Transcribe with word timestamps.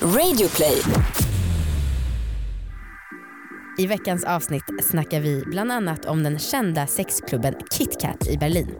Radioplay. 0.00 0.82
I 3.78 3.86
veckans 3.86 4.24
avsnitt 4.24 4.64
snackar 4.90 5.20
vi 5.20 5.42
bland 5.46 5.72
annat 5.72 6.04
om 6.04 6.22
den 6.22 6.38
kända 6.38 6.86
sexklubben 6.86 7.54
KitKat 7.72 8.26
i 8.26 8.36
Berlin. 8.38 8.74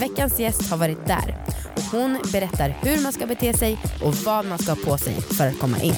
Veckans 0.00 0.40
gäst 0.40 0.70
har 0.70 0.76
varit 0.76 1.06
där 1.06 1.36
och 1.76 1.82
hon 1.82 2.18
berättar 2.32 2.76
hur 2.82 3.02
man 3.02 3.12
ska 3.12 3.26
bete 3.26 3.54
sig 3.54 3.78
och 4.02 4.14
vad 4.14 4.46
man 4.46 4.58
ska 4.58 4.72
ha 4.72 4.84
på 4.84 4.98
sig 4.98 5.20
för 5.20 5.46
att 5.46 5.58
komma 5.58 5.78
in. 5.82 5.94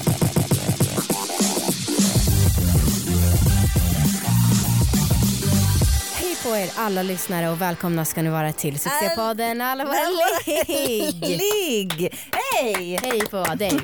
Hej 6.15 6.35
på 6.43 6.55
er 6.57 6.69
alla 6.75 7.03
lyssnare 7.03 7.49
och 7.49 7.61
välkomna 7.61 8.05
ska 8.05 8.21
ni 8.21 8.29
vara 8.29 8.51
till 8.51 8.79
succépodden 8.79 9.61
Alla 9.61 9.85
våra 9.85 9.95
ligg. 10.45 11.21
Ligg! 11.21 12.13
Hej! 12.31 12.99
Hej 13.03 13.21
på 13.31 13.43
dig. 13.55 13.79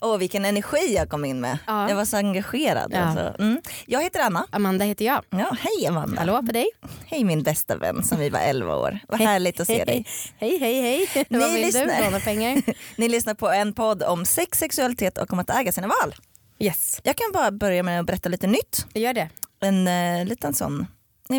Åh 0.00 0.18
vilken 0.18 0.44
energi 0.44 0.94
jag 0.94 1.08
kom 1.08 1.24
in 1.24 1.40
med. 1.40 1.58
Ja. 1.66 1.88
Jag 1.88 1.96
var 1.96 2.04
så 2.04 2.16
engagerad. 2.16 2.90
Ja. 2.94 2.98
Alltså. 3.00 3.42
Mm. 3.42 3.60
Jag 3.86 4.02
heter 4.02 4.20
Anna. 4.20 4.46
Amanda 4.50 4.84
heter 4.84 5.04
jag. 5.04 5.22
Ja, 5.30 5.56
hej 5.60 5.86
Amanda. 5.86 6.20
Hallå 6.20 6.42
på 6.46 6.52
dig. 6.52 6.66
Hej 7.06 7.24
min 7.24 7.42
bästa 7.42 7.76
vän 7.76 8.04
som 8.04 8.18
vi 8.18 8.28
var 8.30 8.40
11 8.40 8.76
år. 8.76 8.98
Vad 9.08 9.20
härligt 9.20 9.60
att 9.60 9.66
se 9.66 9.84
dig. 9.84 10.06
Hej 10.38 10.58
hej 10.58 10.80
hej. 10.82 11.26
Ni 11.30 11.38
Vad 11.38 11.52
vill 11.52 11.62
lyssnar. 11.62 11.86
du? 11.98 12.04
Låna 12.04 12.20
pengar? 12.20 12.62
Ni 12.96 13.08
lyssnar 13.08 13.34
på 13.34 13.48
en 13.50 13.72
podd 13.72 14.02
om 14.02 14.24
sex, 14.24 14.58
sexualitet 14.58 15.18
och 15.18 15.32
om 15.32 15.38
att 15.38 15.50
äga 15.50 15.72
sina 15.72 15.86
val. 15.86 16.14
Yes, 16.58 17.00
Jag 17.02 17.16
kan 17.16 17.32
bara 17.32 17.50
börja 17.50 17.82
med 17.82 18.00
att 18.00 18.06
berätta 18.06 18.28
lite 18.28 18.46
nytt. 18.46 18.86
gör 18.94 19.12
det. 19.14 19.28
En 19.60 19.88
eh, 19.88 20.26
liten 20.26 20.54
sån, 20.54 20.86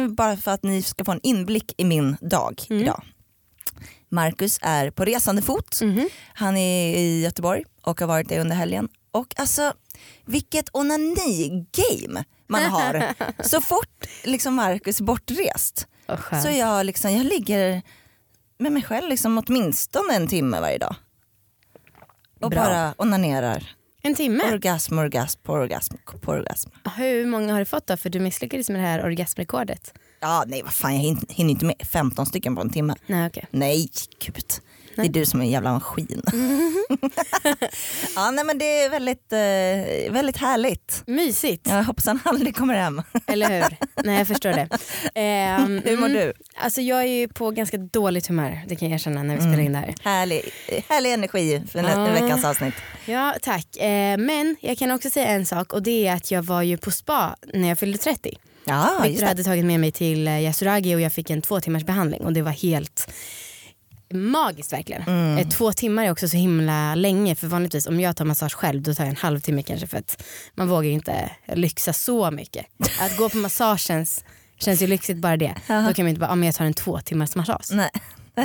bara 0.09 0.37
för 0.37 0.51
att 0.51 0.63
ni 0.63 0.81
ska 0.83 1.05
få 1.05 1.11
en 1.11 1.19
inblick 1.23 1.73
i 1.77 1.85
min 1.85 2.17
dag 2.21 2.61
Mm. 2.69 2.83
idag. 2.83 3.03
Marcus 4.09 4.59
är 4.61 4.91
på 4.91 5.05
resande 5.05 5.41
fot. 5.41 5.81
Mhm. 5.81 6.09
Han 6.33 6.57
är 6.57 6.97
i 6.97 7.21
Göteborg 7.21 7.63
och 7.81 7.99
har 7.99 8.07
varit 8.07 8.29
det 8.29 8.39
under 8.39 8.55
helgen. 8.55 8.89
Och 9.11 9.33
alltså 9.37 9.73
vilket 10.25 10.69
onani-game 10.73 12.23
man 12.47 12.63
har. 12.63 13.13
så 13.43 13.61
fort 13.61 14.05
liksom 14.23 14.53
Marcus 14.55 14.99
är 14.99 15.03
bortrest 15.03 15.87
skönt. 16.07 16.43
så 16.43 16.49
jag, 16.49 16.85
liksom, 16.85 17.11
jag 17.13 17.25
ligger 17.25 17.81
med 18.57 18.71
mig 18.71 18.83
själv 18.83 19.09
liksom 19.09 19.43
åtminstone 19.47 20.15
en 20.15 20.27
timme 20.27 20.59
varje 20.59 20.77
dag. 20.77 20.95
Och 22.41 22.49
Bra. 22.49 22.63
bara 22.63 22.93
onanerar. 22.97 23.75
En 24.01 24.15
timme? 24.15 24.43
Orgasm, 24.53 24.97
orgasm, 24.99 25.39
på 25.43 25.53
orgasm, 25.53 25.95
på 26.21 26.31
orgasm. 26.31 26.69
Hur 26.97 27.25
många 27.25 27.53
har 27.53 27.59
du 27.59 27.65
fått 27.65 27.87
då? 27.87 27.97
För 27.97 28.09
du 28.09 28.19
misslyckades 28.19 28.69
med 28.69 28.81
det 28.81 28.87
här 28.87 29.05
orgasmrekordet. 29.05 29.93
Ja 30.19 30.43
nej 30.47 30.61
vad 30.63 30.73
fan 30.73 30.95
jag 30.95 31.01
hin- 31.03 31.25
hinner 31.29 31.51
inte 31.51 31.65
med 31.65 31.75
15 31.91 32.25
stycken 32.25 32.55
på 32.55 32.61
en 32.61 32.69
timme. 32.69 32.95
Nej 33.07 33.27
okej. 33.27 33.45
Nej 33.51 33.89
gud. 34.25 34.43
Det 34.95 35.01
är 35.05 35.09
du 35.09 35.25
som 35.25 35.39
är 35.41 35.45
en 35.45 35.51
jävla 35.51 35.73
maskin. 35.73 36.21
ja 38.15 38.31
nej 38.31 38.43
men 38.45 38.57
det 38.57 38.81
är 38.83 38.89
väldigt, 38.89 39.33
eh, 39.33 40.13
väldigt 40.13 40.37
härligt. 40.37 41.03
Mysigt, 41.07 41.67
Jag 41.69 41.83
hoppas 41.83 42.05
han 42.05 42.19
aldrig 42.25 42.55
kommer 42.55 42.73
hem. 42.73 43.01
eller 43.27 43.49
hur? 43.61 43.77
Nej 44.03 44.17
jag 44.17 44.27
förstår 44.27 44.49
det. 44.49 44.67
Ehm, 45.15 45.81
Hur 45.85 45.97
mår 45.97 46.05
mm, 46.09 46.17
du? 46.17 46.33
Alltså 46.63 46.81
jag 46.81 46.99
är 46.99 47.03
ju 47.07 47.27
på 47.27 47.51
ganska 47.51 47.77
dåligt 47.77 48.27
humör, 48.27 48.61
det 48.67 48.75
kan 48.75 48.89
jag 48.89 48.95
erkänna 48.95 49.23
när 49.23 49.35
vi 49.35 49.41
spelar 49.41 49.59
in 49.59 49.71
det 49.73 49.77
här. 49.79 49.95
Härlig, 50.03 50.41
härlig 50.89 51.13
energi 51.13 51.63
för 51.71 51.79
Ja. 51.83 52.05
veckans 52.05 52.45
avsnitt. 52.45 52.73
Ja 53.05 53.35
tack. 53.41 53.77
Eh, 53.77 54.17
men 54.17 54.55
jag 54.61 54.77
kan 54.77 54.91
också 54.91 55.09
säga 55.09 55.27
en 55.27 55.45
sak 55.45 55.73
och 55.73 55.83
det 55.83 56.07
är 56.07 56.15
att 56.15 56.31
jag 56.31 56.41
var 56.43 56.61
ju 56.61 56.77
på 56.77 56.91
spa 56.91 57.35
när 57.53 57.67
jag 57.69 57.79
fyllde 57.79 57.97
30. 57.97 58.37
Ja 58.69 58.99
Victor 59.03 59.25
hade 59.25 59.43
tagit 59.43 59.65
med 59.65 59.79
mig 59.79 59.91
till 59.91 60.27
eh, 60.27 60.39
Yasuragi 60.43 60.95
och 60.95 61.01
jag 61.01 61.13
fick 61.13 61.29
en 61.29 61.41
två 61.41 61.59
timmars 61.61 61.83
behandling 61.83 62.21
och 62.21 62.33
det 62.33 62.41
var 62.41 62.51
helt 62.51 63.11
magiskt 64.13 64.73
verkligen. 64.73 65.01
Mm. 65.01 65.37
Eh, 65.37 65.47
Två 65.49 65.73
timmar 65.73 66.05
är 66.05 66.11
också 66.11 66.29
så 66.29 66.37
himla 66.37 66.95
länge 66.95 67.35
för 67.35 67.47
vanligtvis 67.47 67.87
om 67.87 67.99
jag 67.99 68.15
tar 68.15 68.25
massage 68.25 68.53
själv 68.53 68.81
då 68.81 68.93
tar 68.93 69.03
jag 69.03 69.09
en 69.09 69.15
halvtimme 69.15 69.63
kanske 69.63 69.87
för 69.87 69.97
att 69.97 70.23
man 70.55 70.67
vågar 70.67 70.89
inte 70.89 71.29
lyxa 71.53 71.93
så 71.93 72.31
mycket. 72.31 72.65
Att 73.01 73.17
gå 73.17 73.29
på 73.29 73.37
massage 73.37 73.79
känns, 73.81 74.23
känns 74.59 74.81
ju 74.81 74.87
lyxigt 74.87 75.17
bara 75.17 75.37
det. 75.37 75.53
Då 75.67 75.93
kan 75.93 76.05
man 76.05 76.07
inte 76.07 76.19
bara, 76.19 76.29
ah, 76.29 76.35
men 76.35 76.45
jag 76.45 76.55
tar 76.55 76.65
en 76.65 76.73
två 76.73 76.99
timmars 76.99 77.35
massage. 77.35 77.65
Nej. 77.71 77.89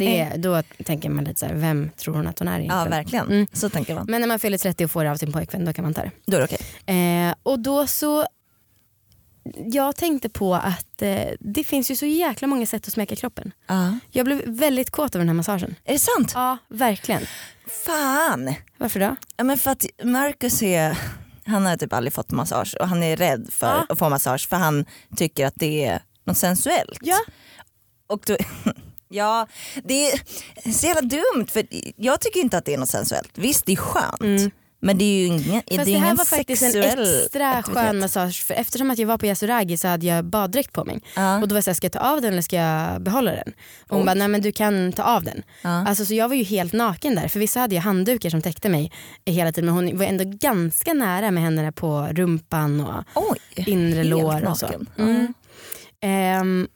Det, 0.01 0.33
då 0.37 0.63
tänker 0.85 1.11
man 1.11 1.25
lite 1.25 1.41
så 1.41 1.47
här, 1.47 1.55
vem 1.55 1.91
tror 1.97 2.15
hon 2.15 2.27
att 2.27 2.39
hon 2.39 2.49
är 2.49 2.53
egentligen? 2.59 2.79
Ja 2.85 2.91
verkligen, 2.91 3.27
Mm. 3.27 3.47
så 3.53 3.69
tänker 3.69 3.95
man. 3.95 4.07
Men 4.09 4.21
när 4.21 4.29
man 4.29 4.39
fyller 4.39 4.59
30 4.59 4.85
och 4.85 4.91
får 4.91 5.05
det 5.05 5.11
av 5.11 5.17
sin 5.17 5.33
pojkvän 5.33 5.65
då 5.65 5.73
kan 5.73 5.85
man 5.85 5.95
ta 5.95 6.03
det. 6.03 6.11
Då 6.27 6.37
är 6.37 6.41
det 6.41 6.45
okej. 6.87 7.27
Eh, 7.29 7.35
och 7.43 7.59
då 7.61 7.87
så, 7.87 8.27
jag 9.73 9.97
tänkte 9.97 10.29
på 10.29 10.55
att 10.55 11.03
eh, 11.03 11.27
det 11.41 11.65
finns 11.65 11.91
ju 11.91 11.97
så 11.97 12.07
jäkla 12.07 12.49
många 12.49 12.67
sätt 12.67 12.87
att 12.87 12.93
smeka 12.93 13.17
kroppen. 13.17 13.53
Ja. 13.67 13.99
Jag 14.11 14.27
blev 14.27 14.43
väldigt 14.47 14.91
kåt 14.91 15.15
av 15.15 15.19
den 15.19 15.29
här 15.29 15.35
massagen. 15.35 15.75
Är 15.85 15.93
det 15.93 15.99
sant? 15.99 16.33
Ja, 16.35 16.59
verkligen. 16.69 17.23
Fan! 17.87 18.55
Varför 18.79 19.01
då? 19.01 19.17
Ja, 19.37 19.45
men 19.45 19.59
för 19.59 19.71
att 19.71 19.85
Marcus 20.03 20.63
är, 20.63 20.99
han 21.47 21.67
har 21.67 21.77
typ 21.77 21.93
aldrig 21.93 22.13
fått 22.13 22.31
massage 22.31 22.77
och 22.81 22.89
han 22.89 23.03
är 23.03 23.17
rädd 23.17 23.49
för 23.53 23.67
Ja. 23.67 23.87
att 23.89 23.99
få 23.99 24.09
massage 24.09 24.49
för 24.49 24.57
han 24.57 24.85
tycker 25.17 25.47
att 25.47 25.55
det 25.57 25.85
är 25.85 26.03
något 26.27 26.39
sensuellt. 26.39 26.99
Ja. 27.03 27.19
Och 28.07 28.23
då, 28.27 28.37
ja, 29.09 29.47
det 29.85 30.11
är 30.11 30.21
så 30.73 30.87
jävla 30.87 31.01
dumt 31.03 31.47
för 31.53 31.67
jag 31.97 32.21
tycker 32.21 32.41
inte 32.41 32.59
att 32.59 32.65
det 32.65 32.75
är 32.75 32.79
något 32.79 32.89
sensuellt. 32.89 33.31
Visst 33.35 33.67
det 33.67 33.73
är 33.73 33.77
skönt 33.77 34.21
Mm. 34.21 34.51
Men 34.85 34.99
det 34.99 35.05
är 35.05 35.19
ju 35.19 35.27
ingen, 35.27 35.63
det 35.67 35.77
Fast 35.77 35.89
är 35.89 35.93
det 35.93 35.99
här 35.99 36.15
var 36.15 36.25
faktiskt 36.25 36.63
en 36.63 36.83
extra 36.83 37.51
aktivitet. 37.51 37.65
skön 37.65 37.99
massage. 37.99 38.45
För 38.45 38.55
eftersom 38.55 38.91
att 38.91 38.99
jag 38.99 39.07
var 39.07 39.19
på 39.19 39.27
Yasuragi 39.27 39.77
så 39.77 39.89
hade 39.89 40.07
jag 40.07 40.25
baddräkt 40.25 40.73
på 40.73 40.85
mig. 40.85 41.01
Ja. 41.17 41.41
Och 41.41 41.49
då 41.49 41.53
var 41.53 41.57
jag 41.57 41.65
såhär, 41.65 41.75
ska 41.75 41.85
jag 41.85 41.93
ta 41.93 41.99
av 41.99 42.21
den 42.21 42.33
eller 42.33 42.43
ska 42.43 42.57
jag 42.57 43.03
behålla 43.03 43.31
den? 43.31 43.53
Och 43.81 43.97
hon 43.97 44.01
Oj. 44.01 44.07
bara, 44.07 44.15
nej 44.15 44.29
men 44.29 44.43
du 44.43 44.53
kan 44.53 44.93
ta 44.93 45.03
av 45.03 45.25
den. 45.25 45.43
Ja. 45.63 45.87
Alltså, 45.89 46.05
så 46.05 46.15
jag 46.15 46.29
var 46.29 46.35
ju 46.35 46.43
helt 46.43 46.73
naken 46.73 47.15
där. 47.15 47.29
För 47.29 47.41
vissa 47.41 47.61
hade 47.61 47.75
ju 47.75 47.81
handdukar 47.81 48.31
som 48.31 48.43
täckte 48.43 48.69
mig 48.69 48.93
hela 49.27 49.53
tiden. 49.53 49.75
Men 49.75 49.75
hon 49.87 49.99
var 49.99 50.07
ändå 50.07 50.25
ganska 50.27 50.93
nära 50.93 51.31
med 51.31 51.43
händerna 51.43 51.73
på 51.73 52.09
rumpan 52.13 52.81
och 52.81 53.05
Oj, 53.15 53.39
inre 53.57 54.05
lår 54.05 54.45
och 54.49 54.59
så. 54.59 54.69
Mm. 54.99 55.35
Ehm, 56.01 56.69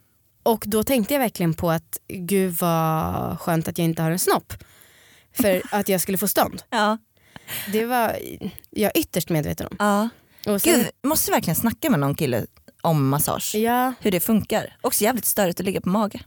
och 0.43 0.65
då 0.67 0.83
tänkte 0.83 1.15
jag 1.15 1.21
verkligen 1.21 1.55
på 1.55 1.71
att 1.71 1.99
gud 2.09 2.55
vad 2.61 3.41
skönt 3.41 3.69
att 3.69 3.79
jag 3.79 3.85
inte 3.85 4.03
har 4.03 4.11
en 4.11 4.19
snopp. 4.19 4.53
För 5.33 5.63
att 5.71 5.89
jag 5.89 6.01
skulle 6.01 6.19
få 6.19 6.29
stånd. 6.29 6.63
Ja. 6.71 6.99
Det 7.73 7.85
var 7.85 8.17
jag 8.71 8.93
ytterst 8.97 9.29
medveten 9.29 9.67
om. 9.71 9.77
Ja. 9.79 10.09
Och 10.53 10.63
sen, 10.63 10.73
Gud, 10.79 10.87
måste 11.03 11.31
verkligen 11.31 11.55
snacka 11.57 11.91
med 11.91 12.01
någon 12.01 12.15
kille 12.15 12.47
om 12.83 13.09
massage. 13.09 13.55
ja, 13.55 13.93
Hur 14.01 14.11
det 14.11 14.21
funkar. 14.21 14.77
Också 14.81 15.05
jävligt 15.05 15.25
störigt 15.25 15.61
att 15.61 15.67
ligga 15.67 15.81
på 15.81 15.89
mage. 15.89 16.21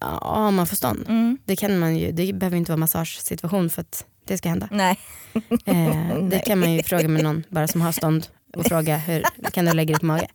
ja, 0.00 0.18
om 0.18 0.54
man 0.54 0.66
får 0.66 0.76
stånd. 0.76 1.04
Mm. 1.08 1.38
Det 1.44 1.56
kan 1.56 1.78
man 1.78 1.96
ju, 1.96 2.12
det 2.12 2.32
behöver 2.32 2.56
inte 2.56 2.70
vara 2.72 2.76
massagesituation 2.78 3.70
för 3.70 3.80
att 3.80 4.06
det 4.26 4.38
ska 4.38 4.48
hända. 4.48 4.68
Nej. 4.70 4.98
Eh, 5.66 6.16
det 6.30 6.38
kan 6.38 6.58
man 6.58 6.72
ju 6.72 6.82
fråga 6.82 7.08
med 7.08 7.22
någon 7.22 7.44
bara 7.48 7.68
som 7.68 7.80
har 7.80 7.92
stånd 7.92 8.26
och 8.56 8.66
fråga 8.66 8.96
hur 8.96 9.22
kan 9.52 9.64
du 9.64 9.72
lägga 9.72 9.92
dig 9.92 10.00
på 10.00 10.06
mage. 10.06 10.26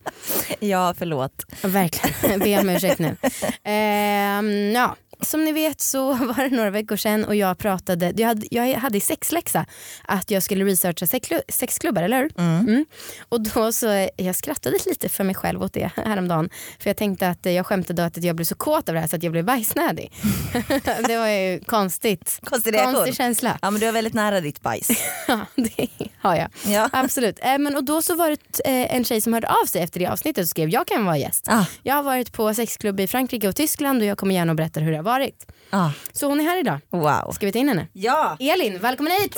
Ja 0.59 0.93
förlåt. 0.97 1.45
Verkligen, 1.61 2.39
be 2.39 2.59
om 2.59 2.69
ursäkt 2.69 2.99
nu. 2.99 3.15
Ehm, 3.63 4.71
ja. 4.71 4.95
Som 5.21 5.45
ni 5.45 5.51
vet 5.51 5.81
så 5.81 6.13
var 6.13 6.49
det 6.49 6.55
några 6.55 6.69
veckor 6.69 6.95
sedan 6.95 7.25
och 7.25 7.35
jag 7.35 7.57
pratade, 7.57 8.13
jag 8.17 8.27
hade, 8.27 8.47
jag 8.51 8.73
hade 8.73 8.97
i 8.97 9.01
sexläxa 9.01 9.65
att 10.05 10.31
jag 10.31 10.43
skulle 10.43 10.65
researcha 10.65 11.05
sexklu- 11.05 11.41
sexklubbar, 11.49 12.03
eller 12.03 12.21
hur? 12.21 12.31
Mm. 12.37 12.85
Och 13.29 13.41
då 13.41 13.71
så, 13.71 14.09
jag 14.17 14.35
skrattade 14.35 14.77
lite 14.85 15.09
för 15.09 15.23
mig 15.23 15.35
själv 15.35 15.63
åt 15.63 15.73
det 15.73 15.91
häromdagen. 16.05 16.49
För 16.79 16.89
jag 16.89 16.97
tänkte 16.97 17.29
att 17.29 17.45
jag 17.45 17.65
skämtade 17.65 18.05
att 18.05 18.23
jag 18.23 18.35
blev 18.35 18.45
så 18.45 18.55
kåt 18.55 18.89
av 18.89 18.95
det 18.95 19.01
här 19.01 19.07
så 19.07 19.15
att 19.15 19.23
jag 19.23 19.31
blev 19.31 19.45
bajsnödig. 19.45 20.11
det 21.07 21.17
var 21.17 21.27
ju 21.27 21.59
konstigt. 21.59 22.39
Konstig 22.43 22.73
reaktion. 22.73 22.93
Konstig 22.93 23.15
känsla. 23.15 23.57
Ja 23.61 23.71
men 23.71 23.79
du 23.81 23.87
är 23.87 23.91
väldigt 23.91 24.13
nära 24.13 24.41
ditt 24.41 24.61
bajs. 24.61 24.87
Ja, 25.27 25.39
det 25.55 25.87
har 26.19 26.35
jag. 26.35 26.49
Ja. 26.73 26.89
Absolut. 26.91 27.39
Eh, 27.41 27.57
men, 27.57 27.75
och 27.75 27.83
då 27.83 28.01
så 28.01 28.15
var 28.15 28.29
det 28.29 28.65
eh, 28.65 28.95
en 28.95 29.03
tjej 29.05 29.21
som 29.21 29.33
hörde 29.33 29.47
av 29.47 29.65
sig 29.65 29.81
efter 29.81 29.99
det 29.99 30.07
avsnittet 30.07 30.43
och 30.43 30.49
skrev 30.49 30.69
jag 30.69 30.87
kan 30.87 31.05
vara 31.05 31.17
gäst. 31.17 31.45
Ah. 31.49 31.65
Jag 31.83 31.95
har 31.95 32.03
varit 32.03 32.33
på 32.33 32.53
sexklubb 32.53 32.99
i 32.99 33.07
Frankrike 33.07 33.47
och 33.47 33.55
Tyskland 33.55 34.01
och 34.01 34.07
jag 34.07 34.17
kommer 34.17 34.35
gärna 34.35 34.51
och 34.51 34.55
berätta 34.55 34.79
hur 34.79 34.91
det 34.91 35.01
varit. 35.07 35.51
Ah. 35.69 35.89
Så 36.13 36.27
hon 36.27 36.39
är 36.39 36.43
här 36.43 36.59
idag. 36.59 36.79
Wow. 36.89 37.31
Ska 37.33 37.45
vi 37.45 37.51
ta 37.51 37.59
in 37.59 37.67
henne? 37.69 37.87
Ja. 37.93 38.37
Elin, 38.39 38.79
välkommen 38.79 39.13
hit! 39.13 39.35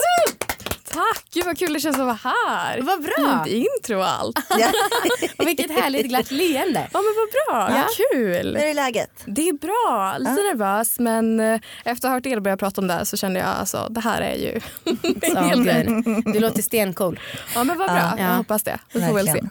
Tack, 0.93 1.23
gud 1.33 1.45
vad 1.45 1.57
kul 1.57 1.73
det 1.73 1.79
känns 1.79 1.99
att 1.99 2.05
vara 2.05 2.19
här. 2.23 2.81
Vad 2.81 3.01
bra! 3.03 3.43
Fint 3.45 3.65
intro 3.65 3.97
och 3.99 4.09
allt. 4.09 4.39
ja. 4.59 4.67
Och 5.37 5.47
vilket 5.47 5.71
härligt 5.71 6.05
glatt 6.05 6.31
leende. 6.31 6.89
Ja 6.93 6.99
men 7.01 7.13
vad 7.17 7.29
bra, 7.69 7.77
Ja. 7.77 7.87
kul. 8.11 8.57
Hur 8.57 8.65
är 8.65 8.73
läget? 8.73 9.11
Det 9.25 9.49
är 9.49 9.53
bra, 9.53 10.17
lite 10.17 10.31
nervös 10.31 10.99
men 10.99 11.39
eh, 11.39 11.59
efter 11.85 12.07
att 12.07 12.11
ha 12.11 12.17
hört 12.17 12.25
er 12.25 12.39
börja 12.39 12.57
prata 12.57 12.81
om 12.81 12.87
det 12.87 12.93
här 12.93 13.03
så 13.03 13.17
kände 13.17 13.39
jag 13.39 13.49
alltså 13.49 13.87
det 13.89 13.99
här 14.01 14.21
är 14.21 14.35
ju 14.35 14.59
en 15.21 15.65
hel. 15.67 16.03
Du 16.33 16.39
låter 16.39 16.61
stencool. 16.61 17.19
Ja 17.55 17.63
men 17.63 17.77
vad 17.77 17.87
bra, 17.89 18.13
Ja. 18.17 18.23
jag 18.23 18.35
hoppas 18.37 18.63
det. 18.63 18.79
Vi 18.93 19.01
får 19.01 19.13
väl 19.13 19.27
se. 19.27 19.41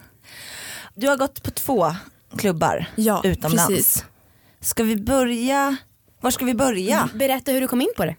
Du 0.95 1.07
har 1.07 1.17
gått 1.17 1.43
på 1.43 1.51
två 1.51 1.95
klubbar 2.37 2.85
Ja, 2.95 3.21
utomlands. 3.23 3.67
precis. 3.67 4.05
Ska 4.61 4.83
vi 4.83 4.95
börja? 4.95 5.75
Var 6.21 6.31
ska 6.31 6.45
vi 6.45 6.53
börja? 6.53 7.09
Berätta 7.13 7.51
hur 7.51 7.61
du 7.61 7.67
kom 7.67 7.81
in 7.81 7.91
på 7.97 8.05
det. 8.05 8.15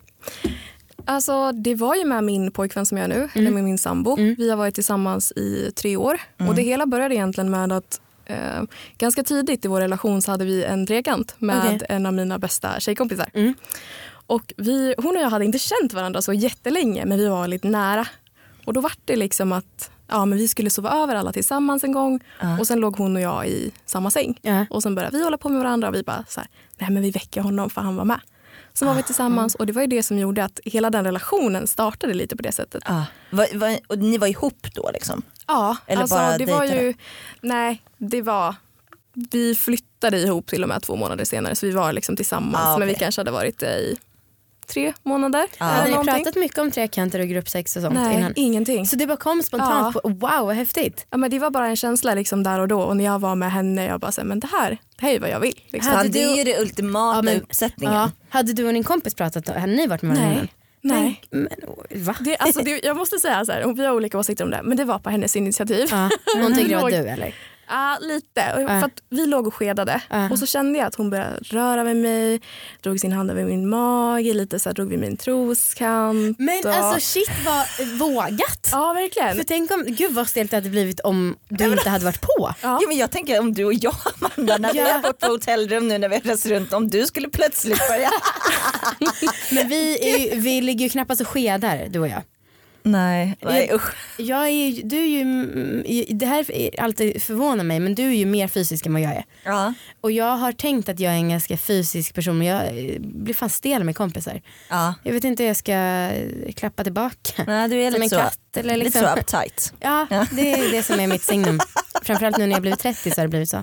Alltså 1.04 1.52
det 1.52 1.74
var 1.74 1.94
ju 1.94 2.04
med 2.04 2.24
min 2.24 2.52
pojkvän 2.52 2.86
som 2.86 2.98
jag 2.98 3.04
är 3.04 3.08
nu, 3.08 3.28
eller 3.32 3.50
med 3.50 3.64
min 3.64 3.78
sambo. 3.78 4.16
Vi 4.16 4.50
har 4.50 4.56
varit 4.56 4.74
tillsammans 4.74 5.32
i 5.32 5.72
tre 5.74 5.96
år 5.96 6.20
och 6.48 6.54
det 6.54 6.62
hela 6.62 6.86
började 6.86 7.14
egentligen 7.14 7.50
med 7.50 7.72
att 7.72 8.00
eh, 8.26 8.62
ganska 8.98 9.22
tidigt 9.22 9.64
i 9.64 9.68
vår 9.68 9.80
relation 9.80 10.22
så 10.22 10.30
hade 10.30 10.44
vi 10.44 10.64
en 10.64 10.86
trekant 10.86 11.34
med 11.38 11.74
Okej. 11.74 11.86
en 11.88 12.06
av 12.06 12.14
mina 12.14 12.38
bästa 12.38 12.80
tjejkompisar. 12.80 13.30
Mm. 13.34 13.54
Och 14.26 14.54
vi, 14.56 14.94
hon 14.98 15.16
och 15.16 15.22
jag 15.22 15.30
hade 15.30 15.44
inte 15.44 15.58
känt 15.58 15.92
varandra 15.92 16.22
så 16.22 16.32
jättelänge 16.32 17.04
men 17.04 17.18
vi 17.18 17.28
var 17.28 17.48
lite 17.48 17.68
nära. 17.68 18.06
Och 18.64 18.72
då 18.72 18.80
var 18.80 18.92
det 19.04 19.16
liksom 19.16 19.52
att 19.52 19.90
ja, 20.10 20.24
men 20.24 20.38
vi 20.38 20.48
skulle 20.48 20.70
sova 20.70 20.90
över 20.92 21.14
alla 21.14 21.32
tillsammans 21.32 21.84
en 21.84 21.92
gång 21.92 22.20
och 22.60 22.66
sen 22.66 22.80
låg 22.80 22.96
hon 22.96 23.16
och 23.16 23.22
jag 23.22 23.48
i 23.48 23.70
samma 23.86 24.10
säng. 24.10 24.40
Och 24.70 24.82
sen 24.82 24.94
började 24.94 25.16
vi 25.18 25.24
hålla 25.24 25.38
på 25.38 25.48
med 25.48 25.58
varandra 25.58 25.88
och 25.88 25.94
vi 25.94 26.02
bara 26.02 26.24
så 26.28 26.40
här, 26.40 26.48
nej 26.78 26.90
men 26.90 27.02
vi 27.02 27.10
väcker 27.10 27.40
honom 27.40 27.70
för 27.70 27.80
han 27.80 27.96
var 27.96 28.04
med. 28.04 28.20
Sen 28.74 28.88
var 28.88 28.94
vi 28.94 29.02
tillsammans 29.02 29.54
och 29.54 29.66
det 29.66 29.72
var 29.72 29.82
ju 29.82 29.86
det 29.86 30.02
som 30.02 30.18
gjorde 30.18 30.44
att 30.44 30.60
hela 30.64 30.90
den 30.90 31.04
relationen 31.04 31.66
startade 31.66 32.14
lite 32.14 32.36
på 32.36 32.42
det 32.42 32.52
sättet. 32.52 32.82
Ah. 32.86 33.02
Va, 33.30 33.46
va, 33.54 33.78
och 33.86 33.98
ni 33.98 34.18
var 34.18 34.26
ihop 34.26 34.66
då 34.74 34.90
liksom? 34.94 35.22
Ja, 35.46 35.76
Eller 35.86 36.02
alltså 36.02 36.16
bara 36.16 36.38
det 36.38 36.46
var 36.46 36.64
ju, 36.64 36.94
nej 37.40 37.82
det 37.98 38.22
var, 38.22 38.54
vi 39.12 39.54
flyttade 39.54 40.18
ihop 40.18 40.46
till 40.46 40.62
och 40.62 40.68
med 40.68 40.82
två 40.82 40.96
månader 40.96 41.24
senare 41.24 41.56
så 41.56 41.66
vi 41.66 41.72
var 41.72 41.92
liksom 41.92 42.16
tillsammans 42.16 42.66
Ah, 42.66 42.78
men 42.78 42.88
vi 42.88 42.94
kanske 42.94 43.20
hade 43.20 43.30
varit 43.30 43.58
det 43.58 43.78
i 43.78 43.96
tre 44.70 44.92
månader. 45.02 45.46
Ah. 45.58 45.64
eller 45.64 45.74
Hade 45.76 45.84
ni 45.88 45.90
någonting. 45.90 46.14
pratat 46.24 46.36
mycket 46.36 46.58
om 46.58 46.70
trekanter 46.70 47.20
och 47.20 47.26
gruppsex 47.28 47.76
och 47.76 47.82
sånt 47.82 47.94
Nej, 47.94 48.16
innan? 48.18 48.32
ingenting. 48.36 48.86
Så 48.86 48.96
det 48.96 49.06
bara 49.06 49.16
kom 49.16 49.42
spontant? 49.42 49.94
Ja. 49.94 50.00
På, 50.00 50.08
wow 50.08 50.46
vad 50.46 50.54
häftigt. 50.56 51.06
Ja, 51.10 51.16
men 51.18 51.30
det 51.30 51.38
var 51.38 51.50
bara 51.50 51.66
en 51.66 51.76
känsla 51.76 52.14
liksom 52.14 52.42
där 52.42 52.60
och 52.60 52.68
då 52.68 52.80
och 52.82 52.96
när 52.96 53.04
jag 53.04 53.18
var 53.18 53.34
med 53.34 53.52
henne 53.52 53.84
jag 53.84 54.00
bara 54.00 54.12
så 54.12 54.20
här, 54.20 54.28
men 54.28 54.40
det 54.40 54.46
här, 54.46 54.70
det 55.00 55.06
här 55.06 55.14
är 55.14 55.20
vad 55.20 55.30
jag 55.30 55.40
vill. 55.40 55.60
Liksom. 55.68 55.92
Hade 55.94 56.08
Ja, 56.08 56.12
det 56.12 56.22
är 56.22 56.28
du- 56.28 56.36
ju 56.36 56.44
det 56.44 56.60
ultimata 56.60 57.18
Ja, 57.18 57.22
men- 57.22 57.40
uppsättningen. 57.42 57.94
Ja. 57.94 58.10
Hade 58.28 58.52
du 58.52 58.66
och 58.66 58.72
din 58.72 58.84
kompis 58.84 59.14
pratat? 59.14 59.48
Hade 59.48 59.66
ni 59.72 59.86
varit 59.86 60.02
med 60.02 60.16
varandra 60.16 60.28
Nej. 60.34 60.36
innan? 60.36 60.48
Nej. 60.82 61.20
Men, 61.30 62.04
va? 62.04 62.14
Det, 62.20 62.36
alltså, 62.36 62.62
det, 62.62 62.80
jag 62.84 62.96
måste 62.96 63.18
säga 63.18 63.44
så 63.44 63.52
här, 63.52 63.72
vi 63.74 63.86
har 63.86 63.94
olika 63.94 64.18
åsikter 64.18 64.44
om 64.44 64.50
det, 64.50 64.60
men 64.64 64.76
det 64.76 64.84
var 64.84 64.98
på 64.98 65.10
hennes 65.10 65.36
initiativ. 65.36 65.88
Ja. 65.90 66.08
Hon 66.42 66.54
tyckte 66.54 66.74
det 66.74 66.82
var 66.82 66.90
du 66.90 66.96
eller? 66.96 67.34
Ja, 67.70 67.98
lite. 68.00 68.52
Och 68.54 68.62
Ja. 68.62 68.66
För 68.66 68.86
att 68.86 69.02
vi 69.08 69.26
låg 69.26 69.46
och 69.46 69.54
skedade 69.54 70.00
Ja. 70.10 70.30
och 70.30 70.38
så 70.38 70.46
kände 70.46 70.78
jag 70.78 70.86
att 70.86 70.94
hon 70.94 71.10
började 71.10 71.36
röra 71.42 71.84
vid 71.84 71.96
mig, 71.96 72.40
drog 72.82 73.00
sin 73.00 73.12
hand 73.12 73.30
över 73.30 73.44
min 73.44 73.68
mage, 73.68 74.34
lite 74.34 74.58
så 74.58 74.68
här, 74.68 74.74
drog 74.74 74.88
vid 74.88 74.98
min 74.98 75.16
troskant. 75.16 76.38
Men 76.38 76.58
och... 76.64 76.74
alltså 76.74 77.00
shit 77.00 77.30
vad 77.46 77.86
vågat. 77.98 78.68
Ja, 78.72 78.92
verkligen. 78.92 79.36
För 79.36 79.44
tänk 79.44 79.70
om, 79.70 79.84
gud 79.88 80.12
vad 80.12 80.28
stelt 80.28 80.50
det 80.50 80.56
hade 80.56 80.70
blivit 80.70 81.00
om 81.00 81.36
du 81.48 81.64
inte 81.72 81.90
hade 81.90 82.04
varit 82.04 82.20
på. 82.20 82.54
Ja. 82.62 82.78
Ja, 82.80 82.88
men 82.88 82.96
jag 82.96 83.10
tänker 83.10 83.40
om 83.40 83.54
du 83.54 83.64
och 83.64 83.74
jag 83.74 83.94
Amanda, 84.20 84.58
när 84.58 84.72
vi 84.72 84.78
har 84.80 85.02
varit 85.02 85.18
på 85.18 85.26
hotellrum 85.26 85.88
nu 85.88 85.98
när 85.98 86.08
vi 86.08 86.18
rest 86.18 86.46
runt, 86.46 86.72
om 86.72 86.88
du 86.88 87.06
skulle 87.06 87.28
plötsligt 87.28 87.88
börja. 87.88 88.10
Men 89.50 89.68
vi, 89.68 89.98
är, 90.10 90.36
vi 90.36 90.60
ligger 90.60 90.84
ju 90.84 90.88
knappast 90.88 91.20
och 91.20 91.28
skedar 91.28 91.86
du 91.90 91.98
och 91.98 92.08
jag. 92.08 92.22
Nej, 92.82 93.36
nej 93.40 93.70
usch. 93.72 93.94
jag 94.16 94.48
är, 94.48 94.82
du 94.84 94.96
är 94.96 95.06
ju, 95.06 96.04
det 96.14 96.26
här 96.26 96.50
är 96.50 96.80
alltid 96.80 97.22
förvånar 97.22 97.64
mig 97.64 97.80
men 97.80 97.94
du 97.94 98.02
är 98.02 98.14
ju 98.14 98.26
mer 98.26 98.48
fysisk 98.48 98.86
än 98.86 98.92
vad 98.92 99.02
jag 99.02 99.12
är. 99.12 99.24
Ja. 99.44 99.74
Och 100.00 100.12
jag 100.12 100.36
har 100.36 100.52
tänkt 100.52 100.88
att 100.88 101.00
jag 101.00 101.12
är 101.12 101.16
en 101.16 101.28
ganska 101.28 101.56
fysisk 101.56 102.14
person 102.14 102.38
men 102.38 102.46
jag 102.46 102.62
eh, 102.62 103.00
blir 103.00 103.34
fan 103.34 103.50
stel 103.50 103.84
med 103.84 103.96
kompisar. 103.96 104.42
Ja. 104.68 104.94
Jag 105.02 105.12
vet 105.12 105.24
inte 105.24 105.42
hur 105.42 105.48
jag 105.48 105.56
ska 105.56 105.72
eh, 105.72 106.52
klappa 106.52 106.84
tillbaka. 106.84 107.44
Nej, 107.46 107.68
du 107.68 107.82
är 107.82 107.90
Som 107.90 108.00
lite 108.00 108.16
en 108.16 108.22
så, 108.22 108.28
katt 108.28 108.56
eller 108.56 108.76
lite 108.76 108.84
liksom. 108.84 109.02
så 109.14 109.20
uptight. 109.20 109.72
Ja, 109.80 110.06
det 110.32 110.52
är 110.52 110.72
det 110.72 110.82
som 110.82 111.00
är 111.00 111.06
mitt 111.06 111.22
signum. 111.22 111.60
Framförallt 112.02 112.38
nu 112.38 112.46
när 112.46 112.52
jag 112.52 112.62
blivit 112.62 112.80
30 112.80 113.10
så 113.10 113.20
har 113.20 113.24
det 113.24 113.28
blivit 113.28 113.48
så. 113.48 113.62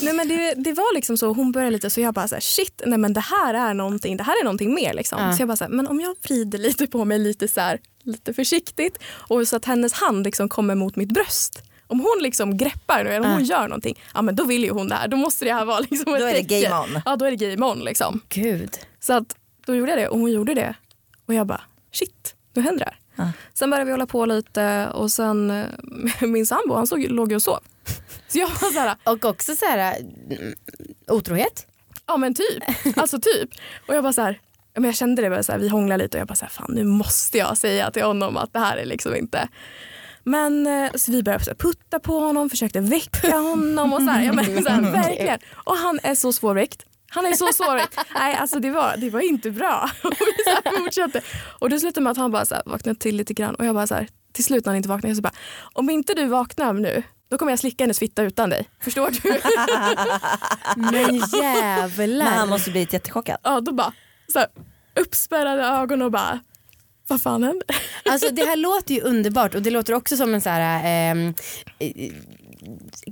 Nej, 0.00 0.12
men 0.14 0.28
det, 0.28 0.54
det 0.56 0.72
var 0.72 0.94
liksom 0.94 1.18
så, 1.18 1.32
hon 1.32 1.52
började 1.52 1.70
lite 1.70 1.90
så 1.90 2.00
jag 2.00 2.14
bara 2.14 2.28
så 2.28 2.34
här, 2.34 2.40
shit, 2.40 2.82
nej 2.86 2.98
men 2.98 3.12
det 3.12 3.20
här 3.20 3.54
är 3.54 3.74
någonting, 3.74 4.16
det 4.16 4.24
här 4.24 4.40
är 4.40 4.44
någonting 4.44 4.74
mer 4.74 4.94
liksom. 4.94 5.22
Ja. 5.22 5.32
Så 5.32 5.42
jag 5.42 5.48
bara 5.48 5.56
så 5.56 5.64
här, 5.64 5.70
men 5.70 5.86
om 5.86 6.00
jag 6.00 6.16
vrider 6.22 6.58
lite 6.58 6.86
på 6.86 7.04
mig 7.04 7.18
lite 7.18 7.48
så 7.48 7.60
här, 7.60 7.80
lite 8.04 8.34
försiktigt 8.34 8.98
och 9.06 9.48
så 9.48 9.56
att 9.56 9.64
hennes 9.64 9.92
hand 9.92 10.24
liksom 10.24 10.48
kommer 10.48 10.74
mot 10.74 10.96
mitt 10.96 11.12
bröst. 11.12 11.62
Om 11.86 12.00
hon 12.00 12.18
liksom 12.20 12.56
greppar 12.56 13.04
eller 13.04 13.20
om 13.26 13.32
hon 13.32 13.44
gör 13.44 13.68
någonting, 13.68 14.00
ja 14.14 14.22
men 14.22 14.36
då 14.36 14.44
vill 14.44 14.64
ju 14.64 14.70
hon 14.70 14.88
det 14.88 14.94
här. 14.94 15.08
Då 15.08 15.16
måste 15.16 15.44
det 15.44 15.52
här 15.52 15.64
vara 15.64 15.80
liksom 15.80 16.14
ett 16.14 16.20
Då 16.20 16.26
är 16.26 16.32
det 16.34 16.40
tecken. 16.44 16.70
game 16.70 16.82
on. 16.96 17.02
Ja 17.04 17.16
då 17.16 17.24
är 17.24 17.30
det 17.30 17.36
game 17.50 17.66
on 17.66 17.78
liksom. 17.80 18.20
Gud. 18.28 18.78
Så 19.00 19.12
att 19.12 19.36
då 19.66 19.74
gjorde 19.74 19.90
jag 19.92 19.98
det 19.98 20.08
och 20.08 20.18
hon 20.18 20.32
gjorde 20.32 20.54
det. 20.54 20.74
Och 21.26 21.34
jag 21.34 21.46
bara 21.46 21.60
shit, 21.92 22.34
nu 22.54 22.62
händer 22.62 22.78
det 22.84 22.90
här. 22.90 22.98
Ja. 23.26 23.32
Sen 23.54 23.70
började 23.70 23.84
vi 23.84 23.90
hålla 23.90 24.06
på 24.06 24.26
lite 24.26 24.88
och 24.94 25.10
sen 25.12 25.50
eh, 25.50 25.66
min 26.28 26.46
sambo 26.46 26.74
han 26.74 26.86
såg, 26.86 27.04
låg 27.10 27.30
ju 27.30 27.36
och 27.36 27.42
sov. 27.42 27.58
Så 28.28 28.38
jag 28.38 28.48
var 28.48 28.72
så 28.72 28.78
här, 28.80 28.96
Och 29.04 29.24
också 29.24 29.56
så 29.56 29.64
här 29.66 29.96
mm, 30.30 30.54
otrohet. 31.08 31.66
Ja 32.06 32.16
men 32.16 32.34
typ. 32.34 32.64
Alltså 32.96 33.20
typ. 33.20 33.50
Och 33.88 33.94
jag 33.94 34.02
bara 34.02 34.12
så 34.12 34.22
här, 34.22 34.40
men 34.74 34.84
jag 34.84 34.94
kände 34.94 35.22
det 35.22 35.30
bara 35.30 35.42
så 35.42 35.52
här, 35.52 35.58
vi 35.58 35.68
hånglade 35.68 36.04
lite 36.04 36.16
och 36.16 36.20
jag 36.20 36.28
bara 36.28 36.34
så 36.34 36.44
här, 36.44 36.50
fan 36.50 36.70
nu 36.74 36.84
måste 36.84 37.38
jag 37.38 37.56
säga 37.56 37.90
till 37.90 38.02
honom 38.02 38.36
att 38.36 38.52
det 38.52 38.58
här 38.58 38.76
är 38.76 38.84
liksom 38.84 39.16
inte. 39.16 39.48
Men 40.24 40.66
eh, 40.66 40.90
så 40.94 41.12
vi 41.12 41.22
började 41.22 41.44
så 41.44 41.50
här, 41.50 41.56
putta 41.56 42.00
på 42.00 42.18
honom, 42.20 42.50
försökte 42.50 42.80
väcka 42.80 43.36
honom 43.36 43.92
och 43.92 44.02
så 44.02 44.08
här, 44.08 44.24
ja, 44.24 44.32
men, 44.32 44.62
så 44.62 44.68
här 44.68 44.80
verkligen. 44.92 45.38
Och 45.54 45.76
han 45.76 46.00
är 46.02 46.14
så 46.14 46.32
svårväckt. 46.32 46.86
Han 47.08 47.26
är 47.26 47.32
så 47.32 47.52
svårväckt. 47.52 47.98
Nej 48.14 48.34
alltså 48.34 48.60
det 48.60 48.70
var, 48.70 48.96
det 48.96 49.10
var 49.10 49.20
inte 49.20 49.50
bra. 49.50 49.90
Och 50.02 50.12
vi 50.12 50.44
så 50.44 50.50
här 50.50 50.78
fortsatte. 50.84 51.20
Och 51.58 51.70
det 51.70 51.80
slutade 51.80 52.04
med 52.04 52.10
att 52.10 52.16
han 52.16 52.30
bara 52.30 52.46
så 52.46 52.54
här, 52.54 52.62
vaknade 52.66 52.98
till 52.98 53.16
lite 53.16 53.34
grann 53.34 53.54
och 53.54 53.66
jag 53.66 53.74
bara 53.74 53.86
så 53.86 53.94
här, 53.94 54.08
till 54.32 54.44
slut 54.44 54.64
när 54.64 54.70
han 54.70 54.76
inte 54.76 54.88
vaknade 54.88 55.14
så 55.14 55.22
bara, 55.22 55.32
om 55.72 55.90
inte 55.90 56.14
du 56.14 56.26
vaknar 56.26 56.72
nu 56.72 57.02
då 57.30 57.38
kommer 57.38 57.52
jag 57.52 57.58
slicka 57.58 57.84
hennes 57.84 57.98
fitta 57.98 58.22
utan 58.22 58.50
dig. 58.50 58.68
Förstår 58.80 59.10
du? 59.10 59.40
Men 60.76 60.92
Men 61.10 61.40
jävlar. 61.42 62.26
han 62.26 62.48
måste 62.48 62.70
blivit 62.70 62.92
jättechockad. 62.92 63.36
Ja, 63.42 63.60
då 63.60 63.72
bara 63.72 63.92
så 64.34 64.38
här, 64.38 64.48
uppspärrade 65.00 65.62
ögon 65.62 66.02
och 66.02 66.10
bara, 66.10 66.40
vad 67.08 67.22
fan 67.22 67.42
händer? 67.42 67.66
Alltså 68.04 68.30
det 68.30 68.44
här 68.44 68.56
låter 68.56 68.94
ju 68.94 69.00
underbart 69.00 69.54
och 69.54 69.62
det 69.62 69.70
låter 69.70 69.94
också 69.94 70.16
som 70.16 70.34
en 70.34 70.40
så 70.40 70.50
här 70.50 70.82
ehm, 70.84 71.34
eh, 71.78 72.12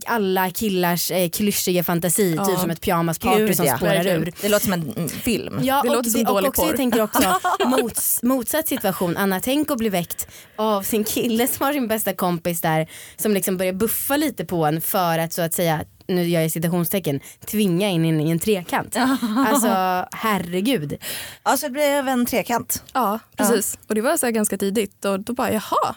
alla 0.07 0.51
killars 0.51 1.11
eh, 1.11 1.29
klyschiga 1.29 1.85
fantasi, 1.85 2.35
Ja. 2.37 2.47
typ 2.47 2.59
som 2.59 2.71
ett 2.71 2.81
pyjamasparty 2.81 3.39
Gud, 3.47 3.57
som 3.57 3.67
ja. 3.67 3.77
spårar 3.77 4.07
ur. 4.07 4.33
Det 4.43 4.49
låter 4.49 4.65
som 4.65 4.73
en 4.73 4.93
mm, 4.93 5.09
film. 5.09 5.61
Ja, 5.63 5.83
Det 5.83 5.89
och, 5.89 5.97
låter 5.97 6.11
som 6.11 6.21
och 6.21 6.27
dålig 6.27 6.49
också, 6.49 6.67
jag 6.67 6.77
tänker 6.77 7.03
också 7.03 7.41
mots, 7.67 8.23
motsatt 8.23 8.69
situation. 8.69 9.17
Anna, 9.17 9.41
tänk 9.41 9.71
att 9.71 9.79
bli 9.79 9.89
väckt 9.89 10.29
av 10.57 10.83
sin 10.83 11.05
kille 11.05 11.49
som 11.49 11.67
har 11.67 11.73
sin 11.73 11.89
bästa 11.89 12.15
kompis 12.15 12.61
där 12.61 12.87
som 13.17 13.35
liksom 13.35 13.57
börjar 13.57 13.73
buffa 13.73 14.17
lite 14.17 14.45
på 14.45 14.65
en 14.67 14.81
för 14.81 15.19
att 15.19 15.33
så 15.33 15.43
att 15.43 15.55
säga, 15.55 15.85
nu 16.15 16.29
gör 16.29 16.41
jag 16.41 16.51
citationstecken, 16.51 17.21
tvinga 17.47 17.89
in 17.89 18.05
in 18.05 18.21
i 18.21 18.31
en 18.31 18.39
trekant. 18.39 18.97
Alltså 19.47 19.69
herregud. 20.13 20.99
Alltså 21.43 21.67
det 21.67 21.73
blev 21.73 22.09
en 22.09 22.27
trekant. 22.27 22.85
Ja, 22.93 23.19
precis. 23.37 23.79
Och 23.89 23.95
det 23.95 24.01
var 24.01 24.17
så 24.17 24.27
här 24.27 24.31
ganska 24.31 24.59
tidigt 24.59 25.05
och 25.05 25.21
då 25.21 25.33
bara 25.33 25.53
jaha. 25.53 25.95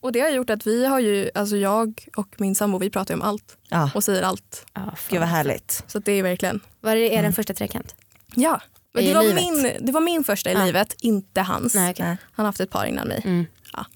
Och 0.00 0.12
det 0.12 0.20
har 0.20 0.28
gjort 0.30 0.50
att 0.50 0.66
vi 0.66 0.86
har 0.86 1.00
ju, 1.00 1.30
alltså 1.34 1.56
jag 1.56 2.04
och 2.16 2.28
min 2.38 2.54
sambo 2.54 2.78
vi 2.78 2.90
pratar 2.90 3.14
ju 3.14 3.20
om 3.20 3.26
allt 3.28 3.56
Ja. 3.68 3.90
och 3.94 4.04
säger 4.04 4.22
allt. 4.22 4.66
Ja, 4.74 4.94
Gud 5.08 5.20
vad 5.20 5.28
härligt. 5.28 5.84
Så 5.86 5.98
det 5.98 6.12
är 6.12 6.22
verkligen, 6.22 6.60
Var 6.80 6.94
det 6.94 7.14
er 7.14 7.32
första 7.32 7.54
trekant? 7.54 7.94
ja. 8.34 8.60
Men 8.94 9.04
det, 9.04 9.14
var 9.14 9.22
livet? 9.22 9.36
min, 9.36 9.86
det 9.86 9.92
var 9.92 10.00
min 10.00 10.24
första 10.24 10.50
i 10.50 10.54
Ja. 10.54 10.64
livet, 10.64 10.94
inte 11.00 11.40
hans. 11.40 11.74
Nej. 11.74 11.94
Nej. 11.98 12.08
Han 12.08 12.16
har 12.36 12.44
haft 12.44 12.60
ett 12.60 12.70
par 12.70 12.84
innan 12.86 13.08
mig. 13.08 13.22
Mm. 13.24 13.46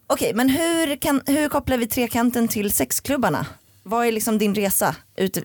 Okej 0.07 0.33
men 0.35 0.49
hur, 0.49 0.97
kan, 0.97 1.23
hur 1.27 1.49
kopplar 1.49 1.77
vi 1.77 1.87
trekanten 1.87 2.49
till 2.49 2.73
sexklubbarna? 2.73 3.47
Vad 3.83 4.07
är 4.07 4.13
liksom 4.13 4.39
din 4.39 4.55
resa? 4.55 4.97
Ut, 5.17 5.39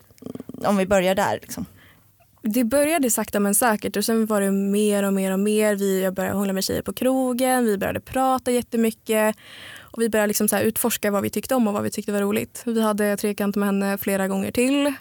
om 0.64 0.76
vi 0.76 0.86
börjar 0.86 1.14
där. 1.14 1.38
Liksom. 1.42 1.66
Det 2.42 2.64
började 2.64 3.10
sakta 3.10 3.40
men 3.40 3.54
säkert 3.54 3.96
och 3.96 4.04
sen 4.04 4.26
var 4.26 4.40
det 4.40 4.50
mer 4.50 5.02
och 5.02 5.12
mer 5.12 5.32
och 5.32 5.40
mer. 5.40 5.74
Vi 5.74 6.02
jag 6.02 6.14
började 6.14 6.36
hångla 6.36 6.52
med 6.52 6.64
tjejer 6.64 6.82
på 6.82 6.92
krogen, 6.92 7.64
vi 7.64 7.78
började 7.78 8.00
prata 8.00 8.50
jättemycket. 8.50 9.36
Och 9.78 10.02
vi 10.02 10.08
började 10.08 10.26
liksom 10.26 10.48
så 10.48 10.56
här 10.56 10.62
utforska 10.62 11.10
vad 11.10 11.22
vi 11.22 11.30
tyckte 11.30 11.54
om 11.54 11.68
och 11.68 11.74
vad 11.74 11.82
vi 11.82 11.90
tyckte 11.90 12.12
var 12.12 12.20
roligt. 12.20 12.62
Vi 12.66 12.80
hade 12.80 13.16
trekant 13.16 13.56
med 13.56 13.66
henne 13.66 13.98
flera 13.98 14.28
gånger 14.28 14.50
till. 14.50 14.92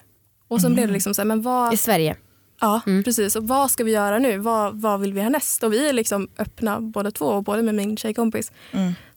Och 0.47 0.61
sen 0.61 0.73
blev 0.73 0.87
det 0.87 0.93
liksom 0.93 1.13
så 1.13 1.21
här, 1.21 1.27
men 1.27 1.41
vad... 1.41 1.73
I 1.73 1.77
Sverige? 1.77 2.15
Ja, 2.61 2.81
precis. 3.05 3.35
Och 3.35 3.47
vad 3.47 3.71
ska 3.71 3.83
vi 3.83 3.91
göra 3.91 4.19
nu? 4.19 4.37
Vad, 4.37 4.81
vad 4.81 4.99
vill 4.99 5.13
vi 5.13 5.21
härnäst? 5.21 5.63
Och 5.63 5.73
vi 5.73 5.89
är 5.89 5.93
liksom 5.93 6.27
öppna 6.37 6.81
båda 6.81 7.11
två, 7.11 7.25
och 7.25 7.43
både 7.43 7.63
med 7.63 7.75
min 7.75 7.97
tjejkompis. 7.97 8.51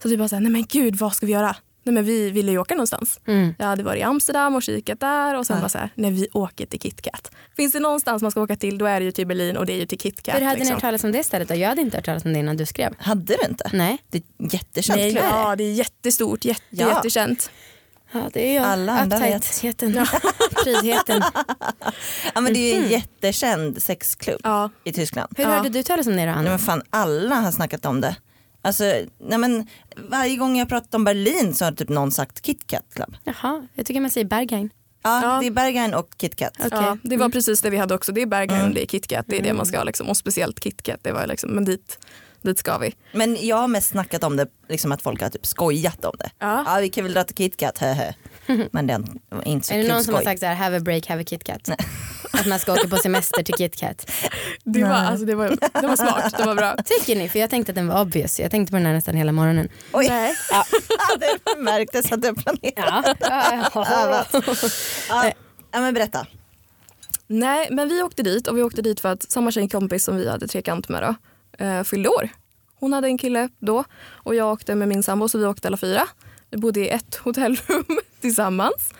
Så 0.03 0.09
vi 0.09 0.17
bara 0.17 0.29
såhär, 0.29 0.41
nej 0.41 0.53
men 0.53 0.65
gud 0.69 0.97
vad 0.97 1.15
ska 1.15 1.27
vi 1.27 1.33
göra? 1.33 1.57
Nej 1.89 1.95
men 1.95 2.05
vi 2.05 2.31
ville 2.31 2.53
ju 2.53 2.59
åka 2.59 2.75
någonstans. 2.75 3.21
Mm. 3.27 3.55
Jag 3.59 3.67
hade 3.67 3.83
varit 3.83 4.01
i 4.01 4.03
Amsterdam 4.03 4.55
och 4.55 4.63
kikat 4.63 5.01
där 5.01 5.35
och 5.39 5.47
sen 5.47 5.61
bara 5.61 5.69
såhär, 5.69 5.91
nej 5.95 6.11
vi 6.11 6.29
åker 6.33 6.67
till 6.67 6.81
KitKat. 6.81 7.31
Finns 7.57 7.73
det 7.73 7.81
någonstans 7.81 8.23
man 8.23 8.31
ska 8.31 8.43
åka 8.43 8.57
till 8.57 8.79
då 8.79 8.87
är 8.87 9.01
det 9.01 9.05
ju 9.07 9.13
till 9.13 9.27
Berlin 9.27 9.57
och 9.57 9.67
det 9.67 9.73
är 9.73 9.77
ju 9.77 9.87
till 9.87 9.99
KitKat. 9.99 10.35
Hur 10.35 10.41
hade 10.41 10.53
ni 10.55 10.59
liksom. 10.59 10.75
hört 10.75 10.81
talas 10.81 11.05
om 11.05 11.13
det 11.13 11.25
stället 11.25 11.49
då? 11.49 11.55
Jag 11.55 11.69
hade 11.69 11.81
inte 11.81 11.97
hört 11.97 12.05
talas 12.05 12.25
om 12.25 12.33
det 12.33 12.39
innan 12.39 12.57
du 12.57 12.67
skrev. 12.67 12.95
Hade 12.99 13.37
du 13.37 13.49
inte? 13.49 13.71
Nej. 13.73 13.99
Det 14.11 14.19
är 14.19 14.53
jättekänt 14.53 14.99
Nej, 14.99 15.15
ja, 15.15 15.57
det 15.57 15.65
är 15.65 15.73
jättestort, 15.73 16.45
jätte, 16.45 16.63
Ja. 16.71 16.89
jättekänt. 16.89 17.51
Ja 18.13 18.31
det 18.33 18.51
är 18.51 18.55
jag. 18.57 18.65
Alla 18.65 18.99
andra 18.99 19.19
vet. 19.19 19.61
Prydheten. 20.65 21.23
Ja, 22.35 22.41
men 22.41 22.55
det 22.55 22.59
är 22.59 22.75
ju 22.79 22.85
en 22.85 22.91
jättekänd 22.91 23.83
sexklubb 23.83 24.41
Ja. 24.45 24.71
i 24.85 24.93
Tyskland. 24.93 25.33
Hur 25.37 25.45
Ja. 25.45 25.51
hörde 25.51 25.69
du 25.69 25.83
talas 25.83 26.07
om 26.07 26.13
det 26.17 26.19
då 26.23 26.27
Nej, 26.27 26.35
Anna? 26.35 26.51
men 26.51 26.59
fan 26.59 26.83
alla 26.91 27.35
har 27.35 27.53
snackat 27.53 27.87
om 27.87 28.01
det. 28.01 28.17
Alltså, 28.63 28.85
nej 29.19 29.39
men, 29.39 29.67
varje 29.97 30.37
gång 30.37 30.59
jag 30.59 30.69
pratat 30.69 30.95
om 30.95 31.05
Berlin 31.05 31.55
så 31.55 31.65
har 31.65 31.73
typ 31.73 31.89
någon 31.89 32.11
sagt 32.13 32.47
KitKat 32.47 32.85
Club. 32.95 33.17
Jaha, 33.25 33.67
jag 33.75 33.87
tycker 33.87 34.01
man 34.01 34.11
säger 34.11 34.27
Berghain. 34.27 34.71
Ja, 35.03 35.23
Ja. 35.23 35.41
det 35.41 35.47
är 35.47 35.51
Berghain 35.51 35.95
och 35.95 36.09
KitKat. 36.19 36.53
Okej. 36.59 36.69
Ja, 36.73 36.97
det 37.03 37.17
var 37.17 37.29
precis 37.29 37.61
det 37.61 37.71
vi 37.71 37.77
hade 37.77 37.95
också. 37.95 38.13
Det 38.13 38.23
är 38.23 38.27
Berghain 38.27 38.51
Mm. 38.61 38.69
och 38.69 38.75
det 38.75 38.83
är 38.83 38.87
KitKat. 38.87 39.25
Det 39.29 39.39
är 39.39 39.43
det 39.43 39.53
man 39.53 39.67
ska 39.67 39.83
liksom. 39.85 40.09
Och 40.09 40.17
speciellt 40.17 40.61
KitKat. 40.61 40.99
Det 41.03 41.13
var 41.13 41.27
liksom, 41.27 41.51
men 41.51 41.65
dit, 41.65 41.99
dit 42.43 42.59
ska 42.59 42.79
vi. 42.79 42.95
Men 43.13 43.47
jag 43.47 43.57
har 43.57 43.69
mest 43.69 43.89
snackat 43.89 44.25
om 44.25 44.37
det, 44.37 44.47
liksom 44.69 44.93
att 44.93 45.03
folk 45.03 45.23
har 45.23 45.29
typ 45.29 45.47
skojat 45.47 46.05
om 46.05 46.15
det. 46.19 46.31
Ja. 46.39 46.65
Ja 46.67 46.81
vi 46.81 46.89
kan 46.89 47.05
väl 47.05 47.13
dra 47.13 47.25
till 47.25 47.37
KitKat, 47.37 47.79
hehe. 47.79 48.15
Men 48.71 48.87
den 48.87 49.21
var 49.29 49.49
inte 49.49 49.67
så 49.67 49.75
Är 49.75 49.79
det 49.79 49.85
kul 49.85 49.93
någon 49.93 50.05
som 50.05 50.15
har 50.15 50.21
skoj. 50.21 50.31
sagt 50.33 50.41
så 50.41 50.47
här, 50.47 50.55
have 50.55 50.77
a 50.77 50.81
break, 50.81 51.07
have 51.07 51.23
a 51.23 51.25
KitKat? 51.29 51.71
att 52.33 52.47
man 52.47 52.59
ska 52.59 52.73
åka 52.73 52.89
på 52.89 52.97
semester 52.97 53.43
till 53.43 53.55
KitKat. 53.55 54.11
Det 54.65 54.85
var, 54.85 54.91
alltså, 54.91 55.27
det, 55.27 55.35
var, 55.35 55.49
det 55.81 55.87
var 55.87 55.97
smart, 55.97 56.35
det 56.39 56.45
var 56.45 56.55
bra. 56.55 56.77
Tycker 56.85 57.17
ni? 57.17 57.29
För 57.29 57.39
jag 57.39 57.51
tänkte 57.51 57.73
att 57.73 57.77
den 57.77 57.89
var 57.89 58.01
obvious. 58.01 58.41
Jag 58.41 58.51
tänkte 58.51 58.71
på 58.71 58.77
den 58.77 58.87
här 58.87 58.93
nästan 58.93 59.15
hela 59.15 59.33
morgonen. 59.33 59.69
Oj, 59.93 60.07
Nej. 60.09 60.35
ja. 60.51 60.65
det 61.19 61.61
märktes 61.63 62.13
att 62.13 62.23
du 62.23 62.35
planerade. 62.35 63.15
Ja. 63.21 64.25
Ja. 65.09 65.33
Ja, 65.71 65.81
men 65.81 65.95
berätta. 65.95 66.27
Nej, 67.27 67.69
men 67.71 67.89
vi 67.89 68.03
åkte 68.03 68.23
dit 68.23 68.47
och 68.49 68.59
vi 68.59 68.63
åkte 68.63 68.83
dit 68.83 69.01
för 69.01 69.13
att 69.13 69.31
samma 69.31 69.51
tjejkompis 69.51 70.05
som 70.05 70.17
vi 70.17 70.29
hade 70.29 70.49
trekant 70.49 70.89
med 70.89 71.03
då, 71.03 71.15
eh, 71.59 71.83
fyllde 71.83 72.09
år. 72.09 72.29
Hon 72.81 72.93
hade 72.93 73.07
en 73.09 73.19
kille 73.19 73.49
då 73.59 73.85
och 74.11 74.35
jag 74.35 74.53
åkte 74.53 74.75
med 74.75 74.89
min 74.89 75.03
sambo 75.03 75.29
så 75.29 75.39
vi 75.39 75.45
åkte 75.47 75.69
alla 75.69 75.77
fyra. 75.77 76.03
Vi 76.51 76.59
bodde 76.59 76.81
i 76.81 76.89
ett 76.89 77.15
hotellrum 77.25 77.85
tillsammans. 78.21 78.91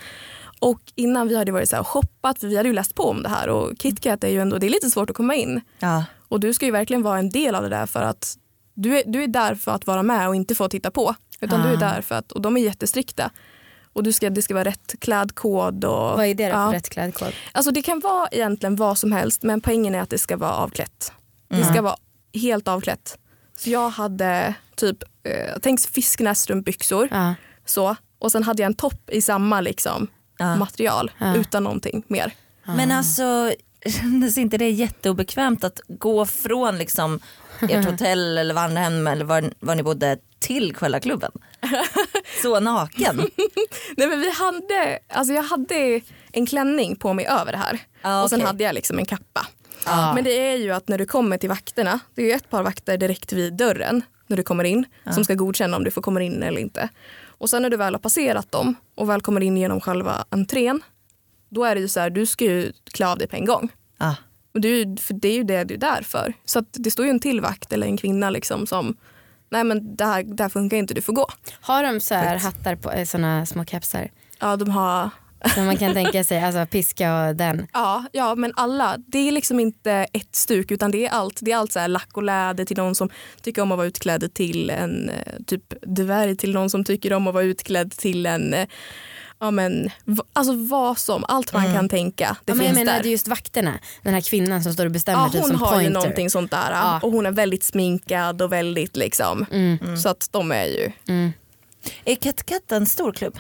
Och 0.61 0.81
innan 0.95 1.29
vi 1.29 1.37
hade 1.37 1.53
varit 1.53 1.69
så 1.69 1.77
här 1.77 1.85
shoppat, 1.85 2.39
för 2.41 2.47
vi 2.47 2.57
hade 2.57 2.69
ju 2.69 2.75
läst 2.75 2.95
på 2.95 3.03
om 3.03 3.23
det 3.23 3.29
här 3.29 3.49
och 3.49 3.73
KitKat 3.79 4.25
är 4.25 4.29
ju 4.29 4.41
ändå, 4.41 4.59
det 4.59 4.67
är 4.67 4.71
lite 4.71 4.91
svårt 4.91 5.11
att 5.11 5.17
komma 5.17 5.35
in. 5.35 5.61
Ja. 5.79 6.05
Och 6.29 6.41
du 6.41 6.55
ska 6.55 6.67
ju 6.67 6.73
verkligen 6.73 7.03
vara 7.03 7.19
en 7.19 7.31
del 7.31 7.55
av 7.55 7.63
det 7.63 7.69
där 7.69 7.87
för 7.87 8.03
att 8.03 8.37
du 8.75 8.99
är, 8.99 9.03
du 9.07 9.23
är 9.23 9.27
där 9.29 9.55
för 9.55 9.73
att 9.73 9.87
vara 9.87 10.03
med 10.03 10.29
och 10.29 10.35
inte 10.37 10.55
få 10.55 10.69
titta 10.69 10.91
på. 10.91 11.15
Utan 11.41 11.63
du 11.63 11.69
är 11.69 11.75
Ah. 11.77 11.77
där 11.95 12.01
för 12.03 12.15
att, 12.15 12.33
och 12.33 12.43
de 12.43 12.57
är 12.57 12.61
jättestrikta. 12.61 13.31
Och 13.93 14.03
du 14.03 14.13
ska, 14.13 14.31
det 14.31 14.43
ska 14.43 14.55
vara 14.55 14.65
rätt 14.65 14.95
klädkod. 15.01 15.85
Och, 15.85 15.93
Vad 15.93 16.27
är 16.27 16.35
det 16.35 16.51
för 16.51 16.59
Ja. 16.59 16.71
rätt 16.75 16.89
klädkod? 16.89 17.29
Alltså 17.53 17.71
det 17.71 17.83
kan 17.83 18.01
vara 18.01 18.29
egentligen 18.29 18.77
vad 18.77 18.99
som 18.99 19.13
helst 19.13 19.43
men 19.43 19.61
poängen 19.61 19.95
är 19.95 20.01
att 20.01 20.11
det 20.11 20.19
ska 20.19 20.37
vara 20.37 20.55
avklätt. 20.55 21.13
Det 21.49 21.65
ska 21.65 21.83
vara 21.83 21.97
helt 22.35 22.69
avklätt. 22.69 23.19
Så 23.59 23.71
jag 23.71 23.91
hade 23.91 24.55
typ, 24.77 25.03
eh, 25.23 25.55
tänk 25.63 25.81
fisknässtrumpbyxor 25.81 27.09
Ja. 27.11 27.35
så. 27.65 27.97
Och 28.19 28.33
sen 28.33 28.43
hade 28.43 28.63
jag 28.63 28.67
en 28.67 28.75
topp 28.75 29.11
i 29.11 29.21
samma 29.21 29.61
liksom, 29.61 30.07
Ja. 30.39 30.57
material 30.57 31.11
Ja. 31.19 31.37
utan 31.37 31.65
någonting 31.65 32.03
mer. 32.09 32.33
Men 32.65 32.93
alltså 32.93 33.53
kändes 34.01 34.39
inte 34.39 34.59
det 34.59 34.71
jätteobekvämt 34.71 35.65
att 35.65 35.81
gå 35.89 36.27
från 36.27 36.79
liksom 36.79 37.21
ert 37.61 37.85
hotell 37.91 38.39
eller 38.39 38.55
vandrarhem 38.55 39.07
eller 39.07 39.25
var, 39.25 39.53
var 39.61 39.75
ni 39.75 39.83
bodde 39.83 40.19
till 40.39 40.75
själva 40.77 41.01
klubben? 41.01 41.33
Så 42.43 42.61
naken? 42.61 43.17
Nej 43.97 44.09
men 44.09 44.21
vi 44.21 44.31
hade, 44.31 44.99
alltså 45.09 45.33
jag 45.35 45.43
hade 45.43 46.01
en 46.33 46.47
klänning 46.47 46.97
på 46.97 47.13
mig 47.13 47.27
över 47.27 47.53
det 47.53 47.59
här. 47.59 47.79
Ah, 48.03 48.23
Och 48.23 48.31
sen 48.31 48.41
hade 48.43 48.65
jag 48.65 48.75
liksom 48.75 48.99
en 48.99 49.07
kappa. 49.07 49.47
Ja. 49.91 50.15
Men 50.15 50.25
det 50.25 50.31
är 50.31 50.57
ju 50.57 50.71
att 50.71 50.89
när 50.89 50.99
du 50.99 51.07
kommer 51.07 51.39
till 51.39 51.49
vakterna, 51.49 52.01
det 52.15 52.23
är 52.23 52.27
ju 52.27 52.33
ett 52.33 52.51
par 52.51 52.63
vakter 52.63 52.99
direkt 52.99 53.33
vid 53.33 53.57
dörren 53.57 54.03
när 54.27 54.37
du 54.37 54.43
kommer 54.43 54.65
in 54.65 54.87
som 55.11 55.25
ska 55.25 55.35
godkänna 55.35 55.77
om 55.77 55.85
du 55.85 55.91
får 55.91 56.03
komma 56.03 56.23
in 56.23 56.43
eller 56.43 56.61
inte. 56.61 56.89
Och 57.27 57.51
sen 57.51 57.63
när 57.63 57.71
du 57.71 57.77
väl 57.77 57.95
har 57.95 57.99
passerat 57.99 58.53
dem 58.53 58.75
och 58.95 59.09
väl 59.09 59.21
kommer 59.21 59.41
in 59.41 59.57
genom 59.57 59.81
själva 59.81 60.25
entrén, 60.31 60.83
då 61.49 61.65
är 61.65 61.75
det 61.75 61.81
ju 61.81 61.89
så 61.89 62.01
här, 62.01 62.11
du 62.11 62.27
ska 62.27 62.45
ju 62.45 62.73
klä 62.93 63.09
av 63.09 63.19
dig 63.19 63.29
på 63.29 63.37
en 63.37 63.45
gång. 63.45 63.69
Ja. 63.99 64.17
Och 64.55 64.61
det 64.61 64.69
är 64.69 64.85
ju, 64.85 64.97
för 64.97 65.15
det 65.15 65.29
är 65.29 65.35
ju 65.35 65.45
det 65.45 65.65
du 65.65 65.75
är 65.75 65.79
där 65.79 66.03
för. 66.03 66.33
Så 66.45 66.65
det 66.73 66.91
står 66.91 67.05
ju 67.05 67.11
en 67.11 67.21
till 67.21 67.41
vakt 67.41 67.73
eller 67.73 67.87
en 67.87 67.97
kvinna 67.97 68.31
liksom 68.31 68.67
som, 68.67 68.97
nej 69.51 69.65
men 69.65 69.97
det 69.97 70.05
här, 70.05 70.23
det 70.23 70.43
här 70.43 70.51
funkar 70.51 70.77
inte, 70.77 70.95
du 70.95 71.03
får 71.03 71.13
gå. 71.13 71.27
Har 71.61 71.83
de 71.83 72.01
så 72.01 72.15
här 72.15 72.37
hattar 72.37 72.77
på 72.77 72.93
eh, 72.93 73.05
såna 73.05 73.47
små 73.47 73.65
kepsar? 73.65 74.11
Ja, 74.41 74.57
de 74.57 74.71
har 74.71 75.11
Som 75.55 75.67
man 75.67 75.77
kan 75.77 75.95
tänka 75.95 76.25
sig, 76.25 76.43
alltså 76.43 76.67
piska 76.67 77.27
och 77.29 77.37
den. 77.37 77.67
Ja, 77.73 78.05
ja, 78.13 78.35
men 78.35 78.53
alla. 78.57 78.97
Det 79.07 79.19
är 79.29 79.33
liksom 79.33 79.61
inte 79.61 79.93
ett 80.13 80.35
stuk 80.37 80.71
utan 80.71 80.91
det 80.91 81.07
är 81.07 81.11
allt. 81.11 81.39
Det 81.43 81.53
är 81.53 81.57
allt 81.57 81.73
så 81.73 81.79
här 81.79 81.89
lack 81.89 82.09
och 82.17 82.23
läder 82.23 82.65
till 82.65 82.77
någon 82.77 82.95
som 82.95 83.09
tycker 83.43 83.63
om 83.63 83.73
att 83.73 83.79
vara 83.79 83.87
utklädd 83.87 84.35
till 84.35 84.71
en 84.71 85.09
eh, 85.11 85.33
typ 85.47 85.63
dvärg 85.83 86.37
till 86.37 86.53
någon 86.55 86.71
som 86.71 86.85
tycker 86.85 87.13
om 87.13 87.27
att 87.27 87.35
vara 87.35 87.45
utklädd 87.45 87.91
till 87.93 88.27
en 88.27 88.55
eh, 88.55 88.67
Ja 89.41 89.51
men 89.51 89.91
alltså 90.33 90.53
vad 90.55 90.99
som, 90.99 91.25
allt 91.29 91.53
man 91.53 91.75
kan 91.75 91.89
tänka. 91.89 92.37
Det 92.45 92.51
ja, 92.53 92.55
men 92.55 92.67
jag 92.67 92.75
finns 92.75 92.79
menar 92.87 92.97
där. 92.97 93.03
det 93.03 93.09
är 93.09 93.11
just 93.11 93.29
vakterna, 93.29 93.79
den 94.03 94.15
här 94.15 94.21
kvinnan 94.21 94.63
som 94.63 94.73
står 94.73 94.85
och 94.87 94.91
bestämmer 94.93 95.23
Ja, 95.25 95.29
typ 95.31 95.41
hon 95.41 95.51
som 95.51 95.61
har 95.61 95.69
ju 95.73 95.77
pointer. 95.79 95.91
någonting 96.01 96.31
sånt 96.31 96.51
där 96.51 96.71
Ja. 96.73 97.01
och 97.03 97.13
hon 97.13 97.27
är 97.27 97.31
väldigt 97.31 97.65
sminkad 97.65 98.43
och 98.43 98.53
väldigt 98.53 98.97
liksom. 98.97 99.47
Så 100.03 100.09
att 100.09 100.29
de 100.31 100.53
är 100.53 100.65
ju 100.65 100.93
Mm. 101.09 101.33
Är 102.05 102.15
KitKat 102.15 102.73
en 102.73 102.87
stor 102.87 103.13
klubb? 103.13 103.39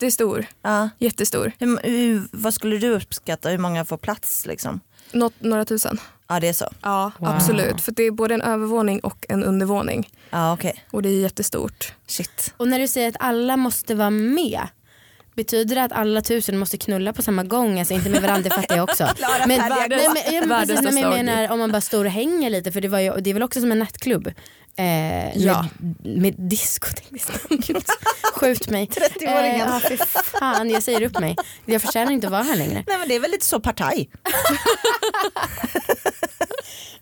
Jättestor. 0.00 0.46
Ja. 0.62 0.88
Jättestor. 0.98 1.52
Hur, 1.58 1.78
hur, 1.82 2.22
vad 2.32 2.54
skulle 2.54 2.78
du 2.78 2.90
uppskatta? 2.90 3.48
Hur 3.48 3.58
många 3.58 3.84
får 3.84 3.96
plats? 3.96 4.46
Liksom? 4.46 4.80
Något, 5.12 5.34
några 5.38 5.64
tusen. 5.64 6.00
Ja 6.28 6.40
det 6.40 6.48
är 6.48 6.52
så. 6.52 6.68
Ja 6.82 7.12
Wow. 7.18 7.28
absolut. 7.28 7.80
För 7.80 7.92
det 7.92 8.02
är 8.02 8.10
både 8.10 8.34
en 8.34 8.42
övervåning 8.42 9.00
och 9.00 9.26
en 9.28 9.44
undervåning. 9.44 10.08
Ja 10.30 10.52
okej. 10.52 10.84
Och 10.90 11.02
det 11.02 11.08
är 11.08 11.20
jättestort. 11.20 11.92
Shit. 12.06 12.54
Och 12.56 12.68
när 12.68 12.78
du 12.78 12.88
säger 12.88 13.08
att 13.08 13.16
alla 13.20 13.56
måste 13.56 13.94
vara 13.94 14.10
med, 14.10 14.60
betyder 15.34 15.74
det 15.76 15.82
att 15.82 15.92
alla 15.92 16.20
tusen 16.22 16.58
måste 16.58 16.76
knulla 16.78 17.12
på 17.12 17.22
samma 17.22 17.44
gång? 17.44 17.78
Alltså 17.78 17.94
inte 17.94 18.10
med 18.10 18.22
varandra, 18.22 18.48
det 18.48 18.54
fattar 18.54 18.76
jag 18.76 18.84
också. 18.90 19.04
Men, 19.46 19.48
nej, 19.48 19.58
Världens- 19.58 19.88
men, 20.14 20.34
ja, 20.34 20.40
men, 20.40 20.48
världens 20.48 20.80
precis, 20.80 20.94
nej, 20.94 21.02
men 21.02 21.02
jag 21.02 21.24
menar 21.24 21.52
om 21.52 21.58
man 21.58 21.72
bara 21.72 21.80
står 21.80 22.04
och 22.04 22.10
hänger 22.10 22.50
lite, 22.50 22.72
för 22.72 22.80
det, 22.80 22.88
var 22.88 22.98
ju, 22.98 23.12
det 23.20 23.30
är 23.30 23.34
väl 23.34 23.42
också 23.42 23.60
som 23.60 23.72
en 23.72 23.78
nattklubb. 23.78 24.32
Eh, 24.76 25.36
Ja. 25.38 25.66
med, 26.02 26.20
med 26.22 26.34
disco 26.38 26.86
Skjut 28.34 28.68
mig. 28.68 28.86
30-åringen. 28.86 29.66
Eh, 29.68 29.78
för 29.78 29.96
fan, 30.38 30.70
jag 30.70 30.82
säger 30.82 31.02
upp 31.02 31.18
mig. 31.20 31.36
Jag 31.66 31.82
förtjänar 31.82 32.12
inte 32.12 32.26
att 32.26 32.30
vara 32.30 32.42
här 32.42 32.56
längre. 32.56 32.84
Nej 32.86 32.98
men 32.98 33.08
det 33.08 33.14
är 33.14 33.20
väl 33.20 33.30
lite 33.30 33.44
så 33.46 33.60
partaj. 33.60 34.08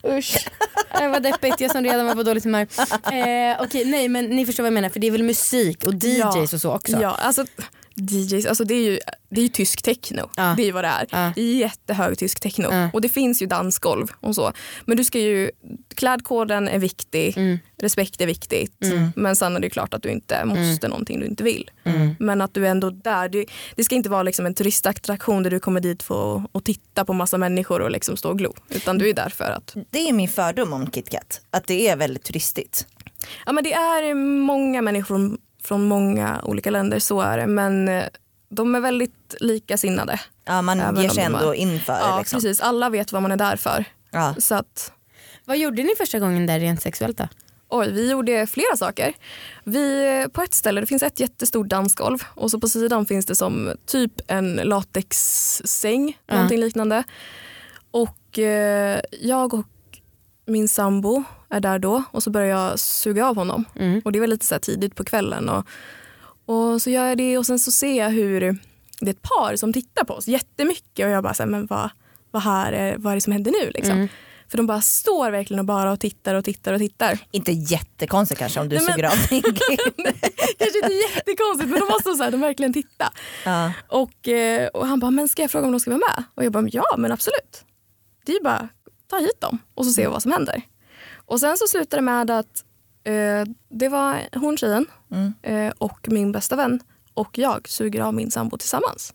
Usch. 0.09 0.47
Det 0.99 1.09
var 1.09 1.21
deppigt, 1.21 1.61
jag 1.61 1.71
som 1.71 1.85
redan 1.85 2.07
var 2.07 2.15
på 2.15 2.23
dåligt 2.23 2.45
humör. 2.45 2.67
Eh, 3.13 3.63
Okej, 3.63 3.85
nej 3.85 4.09
men 4.09 4.25
ni 4.27 4.47
förstår 4.47 4.63
vad 4.63 4.67
jag 4.67 4.75
menar 4.75 4.89
för 4.89 5.01
det 5.01 5.07
är 5.07 5.11
väl 5.11 5.23
musik 5.23 5.85
och 5.87 5.95
DJs 5.95 6.19
Ja. 6.19 6.43
och 6.43 6.49
så 6.61 6.73
också. 6.75 6.99
Ja, 7.03 7.09
alltså 7.11 7.47
DJs, 7.97 8.47
alltså 8.47 8.65
det 8.65 8.75
är 8.75 8.91
ju, 8.91 8.99
det 9.31 9.41
är 9.41 9.43
ju 9.43 9.49
tysk 9.49 9.83
techno. 9.83 10.31
Ja. 10.37 10.55
Det 10.57 10.63
är 10.63 10.67
ju 10.67 10.73
vad 10.73 10.85
det 10.85 10.89
är. 10.89 11.07
Ja. 11.11 11.43
Jättehög 11.43 12.19
tysk 12.19 12.41
techno. 12.41 12.69
Ja. 12.71 12.91
Och 12.93 13.01
det 13.01 13.09
finns 13.09 13.43
ju 13.43 13.47
dansgolv 13.47 14.09
och 14.21 14.35
så. 14.35 14.53
Men 14.85 14.97
du 14.97 15.05
ska 15.05 15.19
ju, 15.19 15.51
klädkoden 15.95 16.69
är 16.69 16.79
viktig, 16.79 17.37
Mm. 17.37 17.59
respekt 17.79 18.21
är 18.21 18.27
viktigt. 18.27 18.77
Men 19.17 19.37
sen 19.37 19.57
är 19.57 19.61
det 19.61 19.71
klart 19.71 19.95
att 19.95 20.03
du 20.03 20.09
inte 20.11 20.45
måste 20.45 20.89
någonting 20.89 21.21
du 21.21 21.27
inte 21.27 21.45
vill. 21.45 21.71
Mm. 21.85 22.15
Men 22.19 22.41
att 22.41 22.55
du 22.55 22.67
är 22.67 22.71
ändå 22.71 22.91
där. 22.91 23.29
Det, 23.29 23.47
det 23.77 23.85
ska 23.85 23.95
inte 23.95 24.09
vara 24.09 24.23
liksom 24.23 24.47
en 24.47 24.55
turistattraktion 24.55 25.43
där 25.43 25.51
du 25.51 25.61
kommer 25.61 25.81
dit 25.81 26.03
för 26.03 26.43
att 26.53 26.65
titta 26.65 27.05
på 27.05 27.13
massa 27.13 27.39
människor 27.39 27.81
och 27.81 27.91
liksom 27.91 28.17
stå 28.17 28.29
och 28.31 28.39
glo. 28.39 28.55
Utan 28.69 28.99
du 28.99 29.09
är 29.09 29.15
där 29.15 29.29
för 29.29 29.45
att 29.51 29.77
Det 29.91 30.09
är 30.09 30.13
min 30.13 30.29
fördom 30.29 30.73
om 30.73 30.91
KitKat. 30.91 31.41
Att 31.51 31.67
det 31.67 31.89
är 31.89 31.97
väldigt 31.97 32.23
turistigt. 32.25 32.87
Ja, 33.47 33.53
men 33.53 33.65
det 33.65 33.73
är 33.73 34.15
många 34.15 34.83
människor 34.83 35.39
från, 35.65 35.85
många 35.89 36.41
olika 36.45 36.71
länder, 36.71 36.99
så 36.99 37.21
är 37.21 37.39
det. 37.39 37.47
Men 37.47 37.89
eh, 37.89 38.05
de 38.49 38.75
är 38.75 38.81
väldigt 38.81 39.35
likasinnade. 39.41 40.21
Ja, 40.45 40.63
man 40.63 40.81
Även 40.81 41.03
ger 41.03 41.09
sig 41.09 41.25
ändå 41.25 41.51
är- 41.51 41.55
in 41.55 41.81
för 41.81 41.93
det. 41.93 41.99
Ja, 42.01 42.19
Liksom. 42.19 42.37
precis. 42.37 42.61
Alla 42.61 42.89
vet 42.91 43.13
vad 43.13 43.23
man 43.23 43.33
är 43.33 43.37
där 43.37 43.57
för. 43.57 43.85
Ja. 44.11 44.35
Så 44.39 44.55
att, 44.55 44.93
Vad 45.45 45.59
gjorde 45.59 45.83
ni 45.83 45.91
första 45.99 46.19
gången 46.19 46.47
där 46.47 46.61
rent 46.61 46.83
sexuellt 46.83 47.19
då? 47.19 47.29
oj, 47.69 47.91
vi 47.93 48.11
gjorde 48.11 48.47
flera 48.47 48.77
saker. 48.77 49.13
Vi, 49.65 50.19
eh, 50.23 50.29
på 50.29 50.43
ett 50.43 50.55
ställe 50.55 50.81
det 50.81 50.87
finns 50.87 51.03
ett 51.03 51.21
jättestort 51.21 51.67
dansgolv 51.69 52.19
och 52.35 52.51
så 52.51 52.61
på 52.61 52.69
sidan 52.69 53.07
finns 53.07 53.27
det 53.27 53.35
som 53.35 53.71
typ 53.87 54.13
en 54.27 54.55
latexsäng, 54.55 56.19
Ja. 56.27 56.35
någonting 56.35 56.61
liknande. 56.61 57.05
Och 57.91 58.39
eh, 58.39 59.01
jag 59.21 59.55
och 59.55 59.67
min 60.47 60.69
sambo 60.69 61.25
är 61.51 61.61
där 61.61 61.79
då 61.79 62.03
och 62.11 62.23
så 62.23 62.31
börjar 62.31 62.49
jag 62.59 62.79
suga 62.79 63.27
av 63.29 63.37
honom. 63.37 63.65
Mm. 63.77 64.01
Och 64.05 64.13
det 64.13 64.21
var 64.21 64.27
lite 64.27 64.47
så 64.47 64.59
tidigt 64.59 64.95
på 64.97 65.05
kvällen. 65.05 65.49
Och, 65.49 65.67
och 66.47 66.83
så 66.83 66.91
gör 66.91 67.07
jag 67.09 67.19
det 67.19 67.39
och 67.39 67.47
sen 67.47 67.59
så 67.59 67.71
ser 67.71 67.99
jag 67.99 68.11
hur 68.11 68.41
det 69.01 69.11
är 69.11 69.11
ett 69.15 69.23
par 69.23 69.57
som 69.57 69.73
tittar 69.73 70.05
på 70.05 70.15
oss 70.15 70.29
jättemycket 70.29 71.05
och 71.07 71.11
jag 71.13 71.23
bara 71.23 71.35
så 71.35 71.43
här, 71.43 71.51
men 71.51 71.67
vad, 71.67 71.91
vad, 72.31 72.43
här 72.43 72.73
är, 72.73 72.97
vad 72.99 73.11
är 73.11 73.15
det 73.15 73.21
som 73.21 73.33
händer 73.33 73.53
nu 73.65 73.71
liksom? 73.71 73.97
Mm. 73.97 74.09
För 74.49 74.57
de 74.57 74.67
bara 74.67 74.81
står 74.81 75.31
verkligen 75.31 75.59
och 75.59 75.65
bara 75.65 75.93
och 75.93 76.01
tittar 76.01 76.35
och 76.35 76.45
tittar 76.45 76.73
och 76.73 76.79
tittar. 76.79 77.19
Inte 77.31 77.53
jättekonstigt 77.53 78.39
kanske 78.39 78.61
om 78.61 78.69
du 78.69 78.77
Nej, 78.77 78.85
men- 78.85 78.95
suger 78.95 79.09
av 79.09 79.13
din 79.31 79.43
Kanske 80.59 80.79
inte 80.83 80.93
jättekonstigt 81.15 81.71
men 81.71 81.81
de 81.81 81.87
måste 81.87 82.15
så 82.15 82.23
här, 82.23 82.31
de 82.31 82.41
verkligen 82.41 82.73
titta. 82.73 83.13
ja. 83.45 83.73
Och, 83.89 84.29
eh, 84.29 84.67
och 84.69 84.87
han 84.87 85.01
bara, 85.01 85.11
men 85.11 85.29
ska 85.29 85.43
jag 85.43 85.51
fråga 85.51 85.67
om 85.67 85.73
de 85.73 85.81
ska 85.81 85.91
vara 85.91 86.03
med? 86.17 86.25
Och 86.35 86.45
jag 86.45 86.53
bara, 86.53 86.69
ja 86.73 86.95
men 86.99 87.13
absolut. 87.13 87.65
Det 88.27 88.33
är 88.33 88.37
ju 88.37 88.43
bara 88.43 88.69
ta 89.13 89.19
hit 89.19 89.41
dem 89.41 89.59
och 89.75 89.85
så 89.87 89.93
ser 89.93 90.03
vi 90.03 90.09
vad 90.09 90.23
som 90.23 90.33
händer. 90.33 90.63
Och 91.27 91.41
sen 91.41 91.57
så 91.59 91.67
slutar 91.67 91.99
det 91.99 92.03
med 92.03 92.31
att 92.31 92.65
eh, 93.05 93.53
det 93.69 93.89
var 93.89 94.21
hon 94.35 94.57
tjejen 94.57 94.87
Mm. 95.13 95.33
eh, 95.43 95.73
och 95.79 95.99
min 96.09 96.33
bästa 96.33 96.57
vän 96.57 96.81
och 97.15 97.39
jag 97.39 97.69
suger 97.69 98.01
av 98.01 98.15
min 98.15 98.31
sambo 98.31 98.57
tillsammans. 98.59 99.15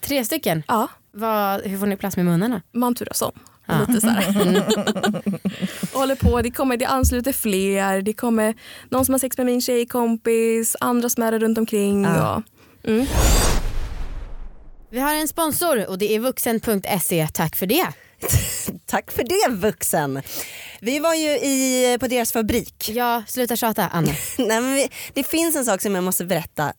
Tre 0.00 0.24
stycken? 0.24 0.62
Ja, 0.68 0.88
Vad, 1.12 1.60
hur 1.62 1.78
får 1.78 1.86
ni 1.86 1.96
plats 1.96 2.16
med 2.16 2.26
munnarna? 2.26 2.62
man 2.72 2.94
turas 2.94 3.22
om. 3.22 3.32
Ja. 3.66 3.78
Lite 3.88 4.00
så 4.00 4.08
håller 5.98 6.14
på, 6.16 6.42
det, 6.42 6.50
kommer, 6.50 6.76
det 6.76 6.84
ansluter 6.86 7.32
fler. 7.32 8.02
Det 8.02 8.12
kommer 8.12 8.54
någon 8.90 9.04
som 9.04 9.14
har 9.14 9.18
sex 9.18 9.36
med 9.36 9.46
min 9.46 9.60
tjejkompis, 9.60 10.76
andra 10.80 11.08
som 11.08 11.22
är 11.22 11.38
runt 11.38 11.58
omkring. 11.58 12.04
Ja. 12.04 12.42
Och, 12.82 12.88
mm. 12.88 13.06
Vi 14.90 15.00
har 15.00 15.14
en 15.14 15.28
sponsor 15.28 15.86
och 15.90 15.98
det 15.98 16.14
är 16.14 16.20
vuxen.se. 16.20 17.28
Tack 17.34 17.56
för 17.56 17.66
det. 17.66 17.86
Tack 18.88 19.10
för 19.12 19.24
det 19.24 19.54
vuxen. 19.56 20.22
Vi 20.80 20.98
var 20.98 21.14
ju 21.14 21.28
i, 21.30 21.96
på 22.00 22.06
deras 22.08 22.32
fabrik. 22.32 22.90
Ja, 22.94 23.22
sluta 23.28 23.56
tjata 23.56 23.88
Anna. 23.88 24.12
Nej, 24.38 24.60
men 24.60 24.74
vi, 24.74 24.88
det 25.14 25.22
finns 25.24 25.56
en 25.56 25.64
sak 25.64 25.82
som 25.82 25.94
jag 25.94 26.04
måste 26.04 26.24
berätta. 26.24 26.72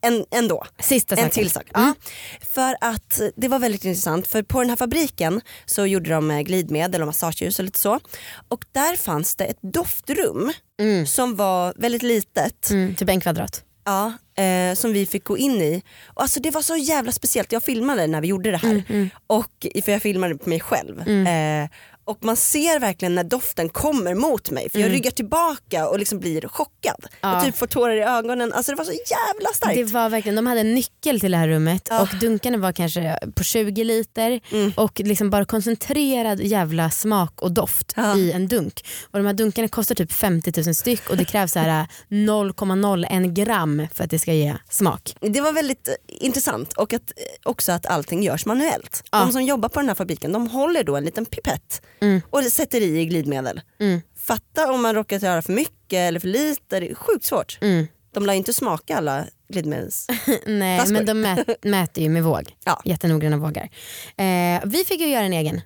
en, 0.00 0.24
ändå. 0.30 0.64
Sista 0.80 1.14
En 1.14 1.18
saken. 1.18 1.30
till 1.30 1.50
sak. 1.50 1.64
Mm. 1.74 1.86
Ja, 1.86 2.10
för 2.54 2.76
att 2.80 3.20
det 3.36 3.48
var 3.48 3.58
väldigt 3.58 3.84
intressant 3.84 4.26
för 4.26 4.42
på 4.42 4.60
den 4.60 4.68
här 4.70 4.76
fabriken 4.76 5.40
så 5.66 5.86
gjorde 5.86 6.10
de 6.10 6.30
eh, 6.30 6.40
glidmedel 6.40 7.00
och 7.00 7.06
massageljus 7.06 7.58
och 7.58 7.64
lite 7.64 7.78
så. 7.78 8.00
Och 8.48 8.64
där 8.72 8.96
fanns 8.96 9.36
det 9.36 9.44
ett 9.44 9.58
doftrum 9.62 10.52
Mm. 10.80 11.06
som 11.06 11.36
var 11.36 11.74
väldigt 11.76 12.02
litet. 12.02 12.70
Mm, 12.70 12.94
typ 12.94 13.08
en 13.08 13.20
kvadrat. 13.20 13.62
Ja, 13.84 14.12
eh, 14.36 14.74
som 14.74 14.92
vi 14.92 15.06
fick 15.06 15.24
gå 15.24 15.38
in 15.38 15.52
i. 15.62 15.82
Och 16.06 16.22
alltså 16.22 16.40
det 16.40 16.50
var 16.50 16.62
så 16.62 16.76
jävla 16.76 17.12
speciellt. 17.12 17.52
Jag 17.52 17.62
filmade 17.62 18.06
när 18.06 18.20
vi 18.20 18.28
gjorde 18.28 18.50
det 18.50 18.56
här. 18.56 18.82
Mm, 18.88 19.10
Och, 19.26 19.66
för 19.84 19.92
jag 19.92 20.02
filmade 20.02 20.36
på 20.36 20.48
mig 20.48 20.60
själv. 20.60 21.00
Eh, 21.26 21.68
och 22.06 22.24
man 22.24 22.36
ser 22.36 22.78
verkligen 22.80 23.14
när 23.14 23.24
doften 23.24 23.68
kommer 23.68 24.14
mot 24.14 24.50
mig. 24.50 24.70
För 24.70 24.78
jag 24.78 24.90
ryggar 24.90 25.10
tillbaka 25.10 25.88
och 25.88 25.98
liksom 25.98 26.18
blir 26.20 26.48
chockad. 26.48 26.96
Mm. 27.00 27.10
Ja. 27.20 27.36
Och 27.38 27.44
typ 27.44 27.56
får 27.56 27.66
tårar 27.66 27.96
i 27.96 28.02
ögonen. 28.02 28.52
Alltså 28.52 28.72
det 28.72 28.76
var 28.76 28.84
så 28.84 28.92
jävla 28.92 29.48
starkt. 29.54 29.74
Det 29.76 29.84
var 29.84 30.08
verkligen, 30.10 30.36
de 30.36 30.46
hade 30.46 30.60
en 30.60 30.74
nyckel 30.74 31.20
till 31.20 31.30
det 31.32 31.36
här 31.38 31.48
rummet 31.48 31.86
Ja. 31.90 32.02
och 32.02 32.08
dunkarna 32.20 32.58
var 32.58 32.72
kanske 32.72 33.18
på 33.34 33.42
20 33.44 33.84
liter 33.84 34.40
Mm. 34.52 34.72
och 34.76 35.00
liksom 35.00 35.30
bara 35.30 35.44
koncentrerad 35.44 36.40
jävla 36.40 36.90
smak 36.90 37.42
och 37.42 37.52
doft 37.52 37.92
Ja. 37.96 38.16
i 38.16 38.32
en 38.32 38.48
dunk. 38.48 38.84
Och 39.10 39.18
de 39.18 39.26
här 39.26 39.34
dunkarna 39.34 39.68
kostar 39.68 39.94
typ 39.94 40.12
50 40.12 40.62
000 40.66 40.74
styck 40.74 41.10
och 41.10 41.16
det 41.16 41.24
krävs 41.24 41.52
så 41.52 41.58
här 41.58 41.86
0,01 42.08 43.26
gram 43.34 43.86
för 43.94 44.04
att 44.04 44.10
det 44.10 44.18
ska 44.18 44.32
ge 44.32 44.54
smak. 44.70 45.16
Det 45.20 45.40
var 45.40 45.52
väldigt 45.52 45.88
eh, 45.88 45.94
intressant 46.08 46.72
och 46.72 46.92
att, 46.92 47.10
eh, 47.16 47.22
också 47.50 47.72
att 47.72 47.86
allting 47.86 48.22
görs 48.22 48.46
manuellt. 48.46 49.02
Ja. 49.12 49.18
De 49.18 49.32
som 49.32 49.42
jobbar 49.42 49.68
på 49.68 49.80
den 49.80 49.88
här 49.88 49.94
fabriken 49.94 50.32
de 50.32 50.48
håller 50.48 50.84
då 50.84 50.96
en 50.96 51.04
liten 51.04 51.26
pipett 51.26 51.82
Mm. 52.00 52.20
och 52.30 52.42
sätter 52.44 52.80
i 52.80 53.04
glidmedel. 53.06 53.60
Mm. 53.80 54.00
Fatta 54.26 54.72
om 54.72 54.82
man 54.82 54.94
råkat 54.94 55.22
göra 55.22 55.42
för 55.42 55.52
mycket 55.52 55.98
eller 55.98 56.20
för 56.20 56.28
lite, 56.28 56.80
det 56.80 56.90
är 56.90 56.94
sjukt 56.94 57.24
svårt. 57.24 57.58
Mm. 57.60 57.86
De 58.14 58.26
lär 58.26 58.32
ju 58.32 58.38
inte 58.38 58.52
smaka 58.52 58.96
alla 58.96 59.24
glidmedels... 59.48 60.06
Nej 60.46 60.78
Flaskor. 60.78 60.92
men 60.94 61.06
de 61.06 61.14
mät, 61.20 61.64
mäter 61.64 62.02
ju 62.04 62.08
med 62.10 62.24
våg, 62.24 62.56
Ja. 62.64 62.82
jättenoggranna 62.84 63.36
vågar. 63.36 63.68
Eh, 64.16 64.60
vi 64.64 64.84
fick 64.86 65.00
ju 65.00 65.06
göra 65.08 65.24
en 65.24 65.32
egen. 65.32 65.60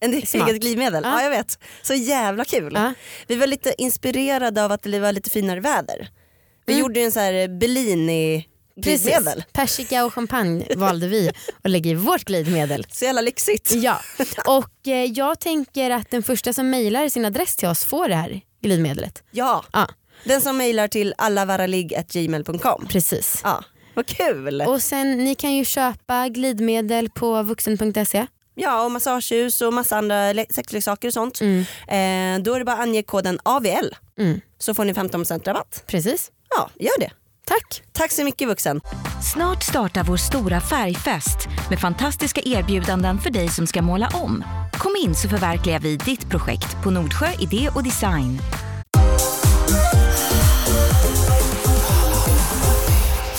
En 0.00 0.26
Smart. 0.26 0.48
eget 0.48 0.60
glidmedel, 0.62 1.02
ja. 1.04 1.10
Ja. 1.10 1.22
jag 1.22 1.30
vet. 1.30 1.58
Så 1.82 1.94
jävla 1.94 2.44
kul. 2.44 2.72
Ja. 2.74 2.92
Vi 3.26 3.36
var 3.36 3.46
lite 3.46 3.74
inspirerade 3.78 4.64
av 4.64 4.72
att 4.72 4.82
det 4.82 4.98
var 5.00 5.12
lite 5.12 5.30
finare 5.30 5.60
väder. 5.60 6.08
Vi 6.66 6.72
Mm. 6.72 6.80
gjorde 6.80 7.00
en 7.00 7.12
så 7.12 7.20
här 7.20 7.58
Bellini 7.58 8.46
glidmedel. 8.76 9.44
Persika 9.52 10.04
och 10.04 10.14
champagne 10.14 10.66
valde 10.76 11.08
vi 11.08 11.30
att 11.62 11.70
lägga 11.70 11.90
i 11.90 11.94
vårt 11.94 12.24
glidmedel. 12.24 12.86
Så 12.90 13.04
jävla 13.04 13.20
lyxigt. 13.20 13.72
Ja, 13.74 14.00
och 14.46 14.88
eh, 14.88 15.04
jag 15.04 15.40
tänker 15.40 15.90
att 15.90 16.10
den 16.10 16.22
första 16.22 16.52
som 16.52 16.70
mejlar 16.70 17.08
sin 17.08 17.24
adress 17.24 17.56
till 17.56 17.68
oss 17.68 17.84
får 17.84 18.08
det 18.08 18.14
här 18.14 18.40
glidmedlet. 18.62 19.22
Ja, 19.30 19.64
Ja, 19.72 19.88
den 20.24 20.40
som 20.40 20.56
mejlar 20.56 20.88
till 20.88 21.14
allavaraligg.gmail.com. 21.18 22.86
precis. 22.88 23.40
Ja, 23.44 23.64
vad 23.94 24.06
kul. 24.06 24.62
Och 24.62 24.82
sen 24.82 25.24
ni 25.24 25.34
kan 25.34 25.54
ju 25.54 25.64
köpa 25.64 26.28
glidmedel 26.28 27.10
på 27.10 27.42
vuxen.se. 27.42 28.26
Ja, 28.54 28.84
och 28.84 28.90
massageljus 28.90 29.60
och 29.62 29.72
massa 29.74 29.96
andra 29.96 30.32
le- 30.32 30.46
sexleksaker 30.50 31.08
och 31.08 31.14
sånt. 31.14 31.40
Mm. 31.40 31.58
Eh, 31.88 32.42
då 32.44 32.54
är 32.54 32.58
det 32.58 32.64
bara 32.64 32.76
att 32.76 32.80
ange 32.82 33.02
koden 33.02 33.38
AVL 33.42 33.94
Mm. 34.18 34.40
så 34.58 34.74
får 34.74 34.84
ni 34.84 34.92
15% 34.92 35.46
rabatt. 35.46 35.84
Precis. 35.86 36.30
Ja, 36.50 36.70
gör 36.78 36.98
det. 37.00 37.10
Tack. 37.50 37.82
Tack 37.92 38.12
så 38.12 38.24
mycket 38.24 38.48
vuxen. 38.48 38.80
Snart 39.32 39.62
startar 39.62 40.04
vår 40.04 40.16
stora 40.16 40.60
färgfest 40.60 41.48
med 41.70 41.80
fantastiska 41.80 42.40
erbjudanden 42.44 43.18
för 43.18 43.30
dig 43.30 43.48
som 43.48 43.66
ska 43.66 43.82
måla 43.82 44.08
om. 44.14 44.44
Kom 44.72 44.96
in 45.04 45.14
så 45.14 45.28
förverkligar 45.28 45.80
vi 45.80 45.96
ditt 45.96 46.30
projekt 46.30 46.82
på 46.84 46.90
Nordsjö 46.90 47.26
Idé 47.40 47.68
och 47.74 47.84
Design. 47.84 48.38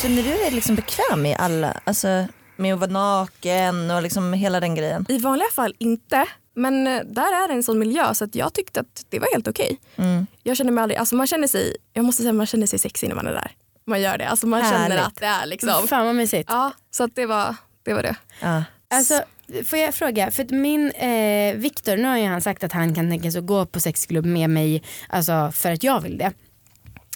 Känner 0.02 0.24
du 0.24 0.30
dig 0.30 0.52
liksom 0.52 0.76
bekväm 0.76 1.22
med 1.22 1.38
alla, 1.40 1.82
alltså 1.84 2.28
med 2.56 2.74
att 2.74 2.80
vara 2.80 2.92
naken 2.92 3.92
och 3.92 4.02
liksom 4.02 4.34
hela 4.34 4.60
den 4.60 4.76
grejen? 4.76 5.06
I 5.10 5.18
vanliga 5.18 5.50
fall 5.56 5.76
inte. 5.78 6.26
Men 6.56 6.88
eh, 6.88 7.02
där 7.06 7.44
är 7.44 7.48
det 7.48 7.54
en 7.54 7.64
sån 7.64 7.80
miljö 7.80 8.14
så 8.14 8.24
att 8.24 8.36
jag 8.36 8.54
tyckte 8.54 8.80
att 8.80 9.06
det 9.10 9.20
var 9.20 9.28
helt 9.34 9.48
okej. 9.48 9.80
Mm. 9.96 10.28
Jag 10.44 10.58
känner 10.58 10.72
mig 10.72 10.82
aldrig, 10.82 10.98
alltså 10.98 11.16
man 11.16 11.28
känner 11.28 11.48
sig, 11.48 11.78
jag 11.94 12.06
måste 12.06 12.22
säga 12.22 12.34
man 12.34 12.46
känner 12.46 12.68
sig 12.68 12.80
sexig 12.80 13.08
när 13.10 13.16
man 13.16 13.28
är 13.28 13.34
där. 13.34 13.52
Man 13.86 14.02
gör 14.02 14.18
det, 14.18 14.30
alltså 14.30 14.48
man 14.48 14.64
känner 14.64 14.78
Härligt. 14.78 15.00
att 15.00 15.16
det 15.16 15.26
är 15.26 15.46
liksom. 15.46 15.88
Fan 15.88 16.06
vad 16.06 16.16
mysigt. 16.16 16.50
Ja, 16.50 16.72
så 16.92 17.04
att 17.04 17.16
det 17.16 17.26
var 17.26 17.56
det. 17.84 17.94
Var 17.94 18.04
det. 18.04 18.16
Ja. 18.42 18.64
Alltså, 18.94 19.22
får 19.66 19.80
jag 19.80 19.94
fråga, 19.96 20.32
för 20.32 20.44
att 20.44 20.50
min 20.50 20.92
eh, 20.92 21.56
Viktor, 21.56 21.98
nu 21.98 22.08
har 22.08 22.18
ju 22.18 22.26
han 22.26 22.42
sagt 22.42 22.64
att 22.64 22.72
han 22.72 22.96
kan 22.96 23.10
tänka 23.10 23.32
sig 23.32 23.40
att 23.40 23.46
gå 23.46 23.66
på 23.66 23.80
sexklubb 23.80 24.26
med 24.26 24.50
mig 24.50 24.84
alltså, 25.10 25.52
för 25.54 25.72
att 25.72 25.84
jag 25.84 26.02
vill 26.02 26.18
det. 26.18 26.34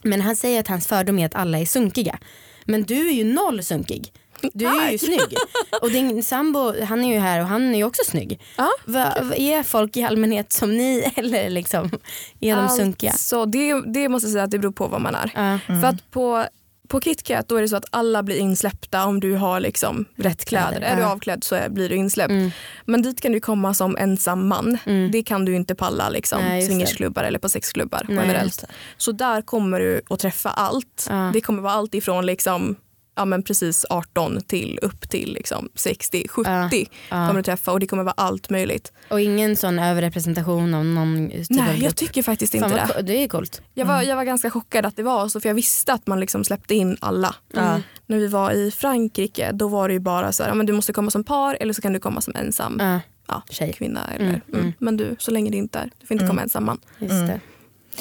Men 0.04 0.22
han 0.22 0.36
säger 0.36 0.60
att 0.60 0.68
hans 0.68 0.88
fördom 0.88 1.20
är 1.20 1.26
att 1.26 1.36
alla 1.36 1.60
är 1.60 1.66
sunkiga. 1.66 2.20
Men 2.66 2.84
du 2.84 3.10
är 3.10 3.14
ju 3.14 3.24
noll 3.24 3.64
sunkig. 3.64 4.14
Du 4.54 4.66
är 4.66 4.92
ju 4.92 4.98
snygg. 4.98 5.36
Och 5.82 5.92
din 5.92 6.24
sambo 6.24 6.84
han 6.86 7.04
är 7.06 7.14
ju 7.14 7.20
här 7.20 7.40
och 7.42 7.48
han 7.48 7.74
är 7.74 7.78
ju 7.78 7.84
också 7.84 8.02
snygg. 8.06 8.42
Ja. 8.58 8.70
Va, 8.86 9.14
va, 9.22 9.36
är 9.36 9.64
folk 9.64 9.98
i 9.98 10.04
allmänhet 10.04 10.52
som 10.52 10.78
ni 10.78 11.12
eller 11.16 11.50
liksom, 11.50 11.92
är 12.40 12.56
de 12.56 12.70
sunkiga? 12.70 13.12
Så 13.12 13.46
det, 13.46 13.82
det 13.94 14.10
måste 14.10 14.28
jag 14.28 14.34
säga 14.34 14.44
att 14.44 14.52
det 14.52 14.60
beror 14.60 14.72
på 14.72 14.88
vad 14.88 15.02
man 15.02 15.16
är. 15.16 15.32
Ja. 15.68 15.76
För 15.82 15.88
att 15.88 16.12
på, 16.12 16.46
på 16.88 17.02
KitKat 17.02 17.48
då 17.48 17.56
är 17.56 17.62
det 17.62 17.68
så 17.70 17.76
att 17.76 17.86
alla 17.90 18.24
blir 18.24 18.38
insläppta 18.38 19.06
om 19.06 19.20
du 19.20 19.34
har 19.36 19.60
liksom 19.60 20.06
rätt 20.16 20.46
kläder. 20.46 20.82
Är 20.82 20.96
du 20.96 21.02
Ja. 21.02 21.12
avklädd 21.12 21.44
så 21.44 21.56
är, 21.56 21.70
blir 21.70 21.90
du 21.90 21.96
insläppt. 21.96 22.32
Mm. 22.32 22.52
Men 22.86 23.02
dit 23.02 23.22
kan 23.22 23.32
du 23.32 23.40
komma 23.40 23.74
som 23.74 23.98
ensam 23.98 24.48
man. 24.48 24.78
Mm. 24.86 25.12
Det 25.12 25.24
kan 25.24 25.46
du 25.46 25.56
inte 25.56 25.76
palla 25.76 26.10
liksom, 26.10 26.42
Nej, 26.42 26.62
swingersklubbar 26.62 27.24
eller 27.24 27.40
på 27.40 27.50
sexklubbar 27.50 28.06
Nej, 28.08 28.18
generellt. 28.18 28.64
Så 28.98 29.12
där 29.12 29.42
kommer 29.42 29.80
du 29.80 30.02
att 30.10 30.20
träffa 30.20 30.50
allt. 30.50 31.08
Ja. 31.10 31.30
Det 31.34 31.42
kommer 31.42 31.62
vara 31.62 31.74
allt 31.74 31.94
ifrån 31.96 32.26
liksom, 32.26 32.76
ja, 33.16 33.26
men 33.26 33.44
precis 33.44 33.86
18 33.90 34.42
till 34.42 34.80
upp 34.82 35.10
till 35.10 35.34
liksom 35.34 35.70
60, 35.76 36.28
70 36.30 36.50
Ja. 36.52 36.70
Ja. 36.72 36.88
kommer 37.10 37.34
du 37.34 37.44
träffa 37.44 37.72
och 37.72 37.80
det 37.80 37.88
kommer 37.88 38.04
vara 38.04 38.14
allt 38.18 38.50
möjligt. 38.50 38.92
Och 39.10 39.22
ingen 39.22 39.56
sån 39.56 39.80
överrepresentation 39.80 40.74
av 40.74 40.86
någon 40.86 41.30
typ 41.30 41.46
Nej, 41.50 41.84
jag 41.84 41.96
tycker 41.96 42.24
faktiskt 42.24 42.54
Fan, 42.60 42.64
inte 42.64 42.86
vad 42.96 43.06
det. 43.06 43.14
det 43.14 43.24
är 43.24 43.28
coolt. 43.28 43.62
Jag 43.74 43.86
var, 43.86 44.02
jag 44.02 44.16
var 44.16 44.24
ganska 44.24 44.50
chockad 44.50 44.86
att 44.86 44.96
det 44.96 45.04
var 45.04 45.28
så 45.30 45.40
för 45.40 45.50
jag 45.50 45.54
visste 45.56 45.94
att 45.94 46.08
man 46.08 46.20
liksom 46.20 46.44
släppte 46.44 46.76
in 46.76 46.98
alla. 47.02 47.36
Ja. 47.54 47.82
När 48.06 48.18
vi 48.18 48.28
var 48.28 48.52
i 48.52 48.72
Frankrike 48.72 49.52
då 49.52 49.68
var 49.68 49.88
det 49.88 49.94
ju 49.94 50.00
bara 50.00 50.32
så 50.32 50.44
här, 50.44 50.50
ja, 50.50 50.56
men 50.56 50.66
du 50.66 50.74
måste 50.74 50.94
komma 50.94 51.12
som 51.12 51.24
par 51.24 51.58
eller 51.60 51.74
så 51.74 51.82
kan 51.82 51.94
du 51.94 52.00
komma 52.00 52.22
som 52.22 52.36
ensam 52.36 52.78
Ja, 52.80 53.00
ja, 53.28 53.42
tjej. 53.50 53.74
kvinna. 53.74 54.08
Eller, 54.16 54.26
Mm, 54.26 54.42
mm. 54.54 54.60
mm. 54.62 54.74
Men 54.80 54.98
du, 54.98 55.16
så 55.20 55.32
länge 55.32 55.52
det 55.52 55.58
inte 55.58 55.80
är, 55.80 55.92
du 56.02 56.08
får 56.08 56.16
inte 56.16 56.24
Mm. 56.26 56.30
komma 56.36 56.42
ensam 56.42 56.66
man. 56.66 56.78
just 57.00 57.12
Mm. 57.12 57.28
det. 57.28 57.40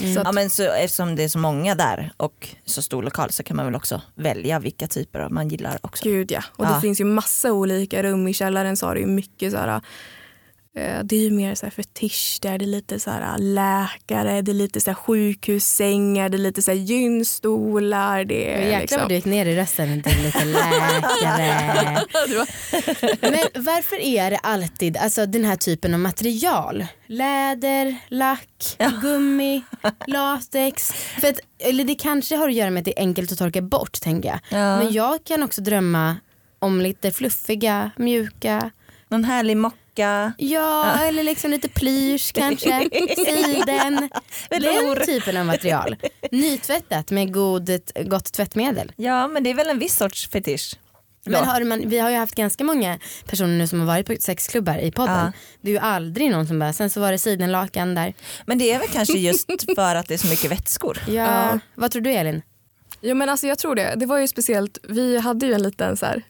Att, 0.02 0.24
Ja, 0.24 0.32
men 0.32 0.50
så, 0.50 0.62
eftersom 0.62 1.16
det 1.16 1.24
är 1.24 1.28
så 1.28 1.38
många 1.38 1.74
där 1.74 2.12
och 2.16 2.48
så 2.64 2.82
stor 2.82 3.02
lokal 3.02 3.30
så 3.30 3.42
kan 3.42 3.56
man 3.56 3.66
väl 3.66 3.74
också 3.74 4.00
välja 4.14 4.58
vilka 4.58 4.86
typer 4.86 5.28
man 5.28 5.48
gillar 5.48 5.78
också. 5.80 6.04
Gud 6.04 6.30
ja. 6.32 6.42
Och 6.56 6.64
Ja. 6.64 6.74
det 6.74 6.80
finns 6.80 7.00
ju 7.00 7.04
massa 7.04 7.52
olika 7.52 8.02
rum. 8.02 8.28
I 8.28 8.34
källaren 8.34 8.76
så 8.76 8.86
har 8.86 8.94
det 8.94 9.00
ju 9.00 9.06
mycket 9.06 9.52
så 9.52 9.58
här 9.58 9.80
det 11.04 11.16
är 11.16 11.20
ju 11.20 11.30
mer 11.30 11.54
så 11.54 11.66
här 11.66 11.70
fetisch, 11.70 12.38
där 12.42 12.58
det 12.58 12.64
är 12.64 12.66
lite 12.66 13.00
så 13.00 13.10
här 13.10 13.38
läkare, 13.38 14.42
det 14.42 14.52
är 14.52 14.54
lite 14.54 14.80
så 14.80 14.90
här 14.90 14.94
sjukhussängar, 14.94 16.28
det 16.28 16.36
är 16.36 16.38
lite 16.38 16.62
så 16.62 16.70
här 16.70 16.78
gynstolar. 16.78 18.24
Det 18.24 18.54
är 18.54 18.60
Jäklar 18.60 18.80
liksom... 18.80 19.00
vad 19.00 19.08
du 19.08 19.14
gick 19.14 19.24
ner 19.24 19.46
i 19.46 19.56
rösten 19.56 20.02
till 20.02 20.22
lite 20.22 20.44
läkare. 20.44 22.02
Men 23.20 23.64
varför 23.64 24.00
är 24.00 24.30
det 24.30 24.38
alltid 24.38 24.96
alltså, 24.96 25.26
den 25.26 25.44
här 25.44 25.56
typen 25.56 25.94
av 25.94 26.00
material? 26.00 26.86
Läder, 27.06 27.96
lack, 28.08 28.76
gummi, 29.02 29.62
latex. 30.06 30.92
För 30.92 31.28
att, 31.28 31.40
eller 31.58 31.84
det 31.84 31.94
kanske 31.94 32.36
har 32.36 32.48
att 32.48 32.54
göra 32.54 32.70
med 32.70 32.80
att 32.80 32.84
det 32.84 32.98
är 32.98 33.02
enkelt 33.02 33.32
att 33.32 33.38
torka 33.38 33.62
bort 33.62 34.00
tänker 34.00 34.28
jag. 34.28 34.38
Ja. 34.48 34.76
Men 34.76 34.92
jag 34.92 35.24
kan 35.24 35.42
också 35.42 35.60
drömma 35.60 36.16
om 36.58 36.80
lite 36.80 37.10
fluffiga, 37.10 37.90
mjuka, 37.96 38.70
Någon 39.08 39.24
härlig 39.24 39.56
mocka. 39.56 39.76
Ja 40.38 40.98
eller 41.00 41.22
liksom 41.22 41.50
lite 41.50 41.68
plysch 41.68 42.32
kanske, 42.34 42.88
siden. 43.16 44.08
Den 44.50 45.06
typen 45.06 45.36
av 45.36 45.46
material. 45.46 45.96
Nytvättat 46.30 47.10
med 47.10 47.32
god, 47.32 47.70
gott 48.06 48.32
tvättmedel. 48.32 48.92
Ja 48.96 49.28
men 49.28 49.44
det 49.44 49.50
är 49.50 49.54
väl 49.54 49.68
en 49.68 49.78
viss 49.78 49.96
sorts 49.96 50.28
fetisch. 50.28 50.76
Men 51.26 51.44
har 51.44 51.64
man, 51.64 51.88
vi 51.88 51.98
har 51.98 52.10
ju 52.10 52.16
haft 52.16 52.34
ganska 52.34 52.64
många 52.64 52.98
personer 53.26 53.58
nu 53.58 53.66
som 53.66 53.80
har 53.80 53.86
varit 53.86 54.06
på 54.06 54.16
sexklubbar 54.20 54.78
i 54.78 54.92
podden. 54.92 55.16
Ja. 55.16 55.32
Det 55.60 55.68
är 55.70 55.72
ju 55.72 55.78
aldrig 55.78 56.30
någon 56.30 56.46
som 56.46 56.58
bara, 56.58 56.72
sen 56.72 56.90
så 56.90 57.00
var 57.00 57.12
det 57.12 57.18
sidenlakan 57.18 57.94
där. 57.94 58.14
Men 58.46 58.58
det 58.58 58.72
är 58.72 58.78
väl 58.78 58.88
kanske 58.88 59.18
just 59.18 59.46
för 59.74 59.94
att 59.94 60.08
det 60.08 60.14
är 60.14 60.18
så 60.18 60.26
mycket 60.26 60.50
vätskor. 60.50 60.98
Ja. 61.06 61.12
Ja. 61.12 61.58
Vad 61.74 61.90
tror 61.90 62.02
du 62.02 62.10
Elin? 62.10 62.42
Jo 63.06 63.14
men 63.14 63.28
alltså 63.28 63.46
jag 63.46 63.58
tror 63.58 63.74
det. 63.74 63.94
Det 63.96 64.06
var 64.06 64.18
ju 64.18 64.28
speciellt, 64.28 64.78
vi 64.88 65.18
hade 65.18 65.46
ju 65.46 65.52
en 65.52 65.62
liten 65.62 65.96
så 65.96 66.06
här 66.06 66.22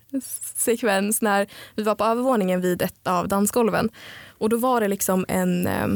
sekvens 0.56 1.22
när 1.22 1.46
vi 1.74 1.82
var 1.82 1.94
på 1.94 2.04
övervåningen 2.04 2.60
vid 2.60 2.82
ett 2.82 3.06
av 3.06 3.28
dansgolven. 3.28 3.90
Och 4.38 4.48
då 4.48 4.56
var 4.56 4.80
det 4.80 4.88
liksom 4.88 5.24
en, 5.28 5.66
eh, 5.66 5.88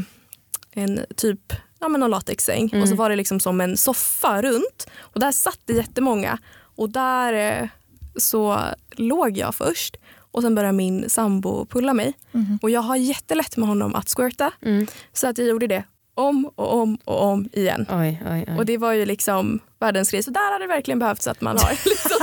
en 0.73 1.01
typ 1.17 1.53
ja, 1.81 1.89
men 1.89 2.01
någon 2.01 2.11
latexsäng 2.11 2.83
och 2.83 2.89
så 2.89 2.95
var 2.95 3.11
det 3.11 3.17
liksom 3.17 3.41
som 3.41 3.61
en 3.61 3.77
soffa 3.77 4.43
runt. 4.43 4.87
Och 4.99 5.21
där 5.21 5.33
satt 5.33 5.61
det 5.65 5.73
jättemånga. 5.73 6.39
Och 6.77 6.91
där 6.91 7.33
eh, 7.33 7.69
så 8.17 8.59
låg 8.91 9.39
jag 9.39 9.55
först 9.55 9.97
och 10.31 10.43
sen 10.43 10.55
började 10.55 10.77
min 10.77 11.11
sambo 11.11 11.67
pulla 11.67 11.95
mig. 11.95 12.13
Och 12.63 12.71
jag 12.71 12.81
har 12.81 12.97
jättelätt 12.97 13.57
med 13.57 13.69
honom 13.69 13.95
att 13.95 14.09
squirta. 14.17 14.53
Mm. 14.63 14.87
Så 15.13 15.27
att 15.27 15.39
jag 15.39 15.47
gjorde 15.49 15.67
det. 15.67 15.85
Om 16.19 16.51
och 16.55 16.75
om 16.81 16.99
och 17.05 17.23
om 17.25 17.49
igen. 17.53 17.87
Oj, 17.91 18.23
oj, 18.31 18.45
oj. 18.49 18.57
Och 18.59 18.67
det 18.67 18.77
var 18.77 18.93
ju 18.93 19.07
liksom 19.07 19.61
världens 19.81 20.11
grej. 20.11 20.23
Så 20.23 20.31
där 20.31 20.53
hade 20.53 20.65
det 20.65 20.69
verkligen 20.69 20.99
behövts 20.99 21.27
att 21.29 21.41
man 21.41 21.59
har 21.59 21.71
liksom 21.85 22.17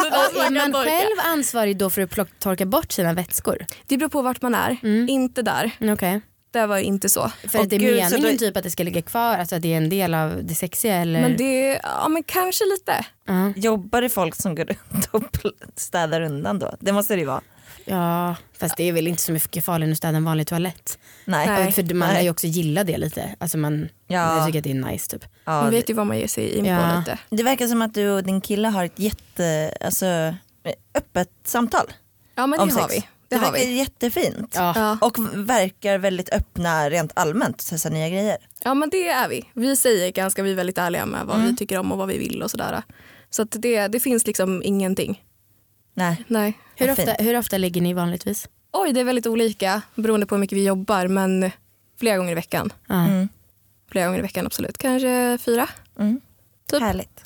är 0.45 0.51
man 0.51 0.71
torka. 0.71 0.89
själv 0.89 1.17
ansvarig 1.25 1.77
då 1.77 1.89
för 1.89 2.01
att 2.01 2.39
torka 2.39 2.65
bort 2.65 2.91
sina 2.91 3.13
vätskor? 3.13 3.65
Det 3.87 3.97
beror 3.97 4.09
på 4.09 4.21
vart 4.21 4.41
man 4.41 4.55
är. 4.55 4.77
Mm. 4.83 5.09
Inte 5.09 5.41
där. 5.41 5.71
Okej. 5.93 6.21
Det 6.51 6.65
var 6.65 6.77
inte 6.77 7.09
så. 7.09 7.31
För 7.47 7.59
att 7.59 7.69
det 7.69 7.75
är 7.75 7.79
gud, 7.79 7.95
meningen 7.95 8.21
då- 8.31 8.37
typ 8.37 8.57
att 8.57 8.63
det 8.63 8.71
ska 8.71 8.83
ligga 8.83 9.01
kvar, 9.01 9.37
alltså 9.37 9.55
att 9.55 9.61
det 9.61 9.73
är 9.73 9.77
en 9.77 9.89
del 9.89 10.13
av 10.13 10.39
det 10.43 10.55
sexiga 10.55 10.95
eller? 10.95 11.21
Men 11.21 11.37
det, 11.37 11.79
ja 11.83 12.07
men 12.09 12.23
kanske 12.23 12.63
lite. 12.65 13.05
Ja. 13.27 13.53
Jobbar 13.55 14.01
det 14.01 14.09
folk 14.09 14.35
som 14.35 14.55
går 14.55 14.65
runt 14.65 15.05
och 15.11 15.23
städar 15.75 16.21
undan 16.21 16.59
då? 16.59 16.75
Det 16.79 16.91
måste 16.91 17.13
det 17.13 17.19
ju 17.19 17.25
vara. 17.25 17.41
Ja, 17.85 18.35
fast 18.59 18.77
det 18.77 18.83
är 18.83 18.93
väl 18.93 19.07
inte 19.07 19.21
så 19.21 19.31
mycket 19.31 19.65
farligare 19.65 19.87
än 19.87 19.91
att 19.91 19.97
städa 19.97 20.17
en 20.17 20.23
vanlig 20.25 20.47
toalett. 20.47 20.99
Nej. 21.25 21.71
För 21.71 21.93
man 21.93 22.07
lär 22.07 22.13
Nej. 22.15 22.23
ju 22.23 22.29
också 22.29 22.47
gilla 22.47 22.83
det 22.83 22.97
lite. 22.97 23.35
Alltså 23.39 23.57
man, 23.57 23.89
Ja. 24.07 24.37
jag 24.37 24.45
tycker 24.45 24.59
att 24.59 24.63
det 24.63 24.71
är 24.71 24.91
nice 24.91 25.09
typ. 25.11 25.25
Ja, 25.45 25.51
Man 25.51 25.65
det, 25.65 25.71
vet 25.77 25.89
ju 25.89 25.93
vad 25.93 26.07
man 26.07 26.19
ger 26.19 26.27
sig 26.27 26.57
in 26.57 26.63
på 26.63 26.69
Ja. 26.69 26.99
lite. 26.99 27.17
det 27.29 27.43
verkar 27.43 27.67
som 27.67 27.81
att 27.81 27.93
du 27.93 28.09
och 28.09 28.23
din 28.23 28.41
kille 28.41 28.67
har 28.67 28.85
ett 28.85 28.99
jätte, 28.99 29.77
alltså, 29.81 30.35
öppet 30.95 31.29
samtal 31.43 31.93
Ja 32.35 32.47
men 32.47 32.59
om 32.59 32.67
det 32.67 32.73
sex. 32.73 32.81
har 32.83 32.89
vi. 32.89 32.95
Det, 32.99 33.05
Det 33.29 33.35
har 33.45 33.51
verkar 33.51 33.65
vi. 33.67 33.73
jättefint. 33.77 34.53
Ja. 34.55 34.97
Och 35.01 35.15
verkar 35.33 35.97
väldigt 35.97 36.29
öppna 36.33 36.89
rent 36.89 37.11
allmänt, 37.15 37.69
testa 37.69 37.89
nya 37.89 38.09
grejer. 38.09 38.37
ja 38.63 38.73
men 38.73 38.89
det 38.89 39.07
är 39.09 39.29
vi. 39.29 39.49
Vi 39.53 39.75
säger 39.75 40.11
ganska, 40.11 40.43
vi 40.43 40.51
är 40.51 40.55
väldigt 40.55 40.77
ärliga 40.77 41.05
med 41.05 41.25
vad 41.25 41.35
Mm. 41.35 41.47
vi 41.47 41.55
tycker 41.57 41.77
om 41.79 41.91
och 41.91 41.97
vad 41.97 42.07
vi 42.07 42.17
vill 42.17 42.43
och 42.43 42.51
sådär. 42.51 42.83
Så 43.29 43.41
att 43.41 43.51
det, 43.51 43.87
det 43.87 43.99
finns 43.99 44.27
liksom 44.27 44.63
ingenting. 44.63 45.23
Nej. 45.95 46.23
Nej. 46.27 46.59
Hur, 46.75 46.91
ofta, 46.91 47.11
hur 47.11 47.37
ofta 47.37 47.57
ligger 47.57 47.81
ni 47.81 47.93
vanligtvis? 47.93 48.49
Oj 48.71 48.93
det 48.93 48.99
är 48.99 49.03
väldigt 49.03 49.27
olika 49.27 49.81
beroende 49.95 50.25
på 50.25 50.35
hur 50.35 50.39
mycket 50.39 50.57
vi 50.57 50.65
jobbar 50.65 51.07
men 51.07 51.51
flera 51.99 52.17
gånger 52.17 52.31
i 52.31 52.35
veckan. 52.35 52.73
Mm. 52.89 53.29
Flera 53.91 54.05
gånger 54.05 54.19
i 54.19 54.21
veckan 54.21 54.45
absolut. 54.45 54.77
Kanske 54.77 55.37
fyra. 55.41 55.69
Mm. 55.99 56.21
Typ. 56.67 56.81
Härligt. 56.81 57.23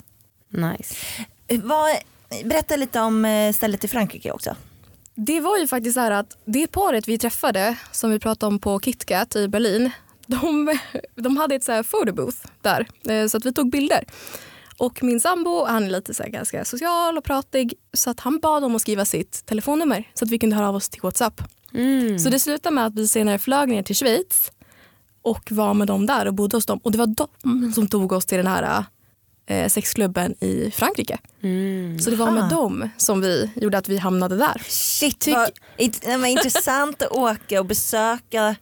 Nice. 0.48 0.94
Vad, 1.62 1.96
berätta 2.44 2.76
lite 2.76 3.00
om 3.00 3.24
eh, 3.24 3.52
stället 3.52 3.84
i 3.84 3.88
Frankrike 3.88 4.32
också. 4.32 4.56
Det 5.14 5.40
var 5.40 5.58
ju 5.58 5.66
faktiskt 5.66 5.94
så 5.94 6.00
här 6.00 6.10
att 6.10 6.36
det 6.44 6.66
paret 6.66 7.08
vi 7.08 7.18
träffade 7.18 7.76
som 7.92 8.10
vi 8.10 8.18
pratade 8.18 8.48
om 8.48 8.58
på 8.58 8.80
KitKat 8.80 9.36
i 9.36 9.48
Berlin. 9.48 9.90
De, 10.26 10.78
de 11.14 11.36
hade 11.36 11.54
ett 11.54 11.64
så 11.64 11.72
här 11.72 11.82
photobooth 11.82 12.38
där 12.60 12.86
eh, 13.08 13.26
så 13.26 13.36
att 13.36 13.44
vi 13.44 13.52
tog 13.52 13.70
bilder. 13.70 14.04
Och 14.80 15.02
min 15.02 15.20
sambo 15.20 15.64
han 15.64 15.84
är 15.84 15.90
lite 15.90 16.14
så 16.14 16.22
ganska 16.26 16.64
social 16.64 17.18
och 17.18 17.24
pratig 17.24 17.74
så 17.92 18.10
att 18.10 18.20
han 18.20 18.38
bad 18.38 18.64
om 18.64 18.74
att 18.74 18.82
skriva 18.82 19.04
sitt 19.04 19.46
telefonnummer 19.46 20.08
så 20.14 20.24
att 20.24 20.30
vi 20.30 20.38
kunde 20.38 20.56
höra 20.56 20.68
av 20.68 20.74
oss 20.74 20.88
till 20.88 21.00
Whatsapp. 21.02 21.42
Mm. 21.74 22.18
Så 22.18 22.30
det 22.30 22.38
slutade 22.38 22.74
med 22.74 22.86
att 22.86 22.94
vi 22.94 23.08
senare 23.08 23.38
flög 23.38 23.68
ner 23.68 23.82
till 23.82 23.96
Schweiz 23.96 24.52
och 25.22 25.52
var 25.52 25.74
med 25.74 25.86
dem 25.86 26.06
där 26.06 26.26
och 26.26 26.34
bodde 26.34 26.56
hos 26.56 26.66
dem. 26.66 26.78
Och 26.82 26.92
det 26.92 26.98
var 26.98 27.06
de 27.06 27.72
som 27.72 27.88
tog 27.88 28.12
oss 28.12 28.26
till 28.26 28.38
den 28.38 28.46
här 28.46 28.84
eh, 29.46 29.68
sexklubben 29.68 30.44
i 30.44 30.70
Frankrike. 30.70 31.18
Mm. 31.42 31.98
Så 31.98 32.10
det 32.10 32.16
var 32.16 32.30
med 32.30 32.48
dem 32.50 32.88
som 32.96 33.20
vi 33.20 33.50
gjorde 33.56 33.78
att 33.78 33.88
vi 33.88 33.98
hamnade 33.98 34.36
där. 34.36 34.62
Shit 34.68 35.26
Tyck- 35.26 35.34
vad, 35.34 35.50
int- 35.78 36.00
det 36.06 36.16
var 36.16 36.26
intressant 36.26 37.02
att 37.02 37.12
åka 37.12 37.60
och 37.60 37.66
besöka 37.66 38.56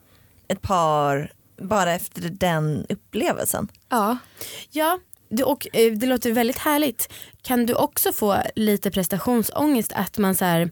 ett 0.48 0.62
par 0.62 1.32
bara 1.62 1.92
efter 1.92 2.22
den 2.22 2.86
upplevelsen. 2.88 3.68
Ja. 3.88 4.18
Ja, 4.70 4.98
du, 5.28 5.42
och 5.42 5.66
eh, 5.72 5.92
det 5.92 6.06
låter 6.06 6.32
väldigt 6.32 6.58
härligt. 6.58 7.12
Kan 7.42 7.66
du 7.66 7.74
också 7.74 8.12
få 8.12 8.36
lite 8.54 8.90
prestationsångest 8.90 9.92
att 9.92 10.18
man 10.18 10.34
så 10.34 10.44
här, 10.44 10.70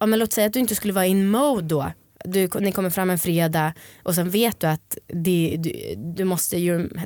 ja, 0.00 0.06
men 0.06 0.18
låt 0.18 0.32
säga 0.32 0.46
att 0.46 0.52
du 0.52 0.60
inte 0.60 0.74
skulle 0.74 0.92
vara 0.92 1.06
in 1.06 1.30
mode 1.30 1.66
då. 1.66 1.92
Du, 2.24 2.48
ni 2.60 2.72
kommer 2.72 2.90
fram 2.90 3.10
en 3.10 3.18
fredag 3.18 3.74
och 4.02 4.14
sen 4.14 4.30
vet 4.30 4.60
du 4.60 4.66
att 4.66 4.98
det, 5.06 5.56
du, 5.58 5.94
du, 5.96 6.24
måste, 6.24 6.56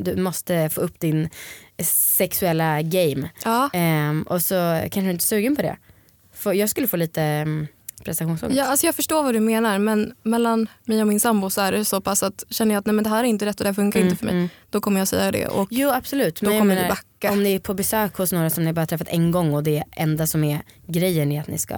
du 0.00 0.16
måste 0.16 0.68
få 0.68 0.80
upp 0.80 1.00
din 1.00 1.30
sexuella 1.82 2.82
game. 2.82 3.30
Ja. 3.44 3.70
Ehm, 3.72 4.22
och 4.22 4.42
så 4.42 4.54
kanske 4.80 5.00
du 5.00 5.10
inte 5.10 5.22
är 5.22 5.26
sugen 5.26 5.56
på 5.56 5.62
det. 5.62 5.76
För 6.32 6.52
jag 6.52 6.70
skulle 6.70 6.88
få 6.88 6.96
lite 6.96 7.42
um, 7.46 7.66
prestationsångest. 8.04 8.58
Ja, 8.58 8.64
alltså 8.64 8.86
jag 8.86 8.94
förstår 8.94 9.22
vad 9.22 9.34
du 9.34 9.40
menar 9.40 9.78
men 9.78 10.14
mellan 10.22 10.68
mig 10.84 11.00
och 11.02 11.06
min 11.08 11.20
sambo 11.20 11.50
så 11.50 11.60
är 11.60 11.72
det 11.72 11.84
så 11.84 12.00
pass 12.00 12.22
att 12.22 12.44
känner 12.50 12.74
jag 12.74 12.80
att 12.80 12.86
nej, 12.86 12.92
men 12.94 13.04
det 13.04 13.10
här 13.10 13.24
är 13.24 13.28
inte 13.28 13.46
rätt 13.46 13.60
och 13.60 13.64
det 13.64 13.68
här 13.68 13.74
funkar 13.74 14.00
inte 14.00 14.16
för 14.16 14.24
mig. 14.26 14.34
mm. 14.34 14.48
Då 14.70 14.80
kommer 14.80 14.98
jag 14.98 15.08
säga 15.08 15.32
det. 15.32 15.46
Och 15.46 15.68
Jo 15.70 15.90
absolut. 15.90 16.40
Då 16.40 16.50
Men 16.50 16.58
kommer 16.58 16.74
menar, 16.74 16.88
backa. 16.88 17.32
Om 17.32 17.42
ni 17.42 17.54
är 17.54 17.58
på 17.58 17.74
besök 17.74 18.16
hos 18.16 18.32
några 18.32 18.50
som 18.50 18.64
ni 18.64 18.72
bara 18.72 18.86
träffat 18.86 19.08
en 19.08 19.30
gång 19.30 19.54
och 19.54 19.62
det 19.62 19.82
enda 19.92 20.26
som 20.26 20.44
är 20.44 20.62
grejen 20.86 21.32
är 21.32 21.40
att 21.40 21.48
ni 21.48 21.58
ska 21.58 21.74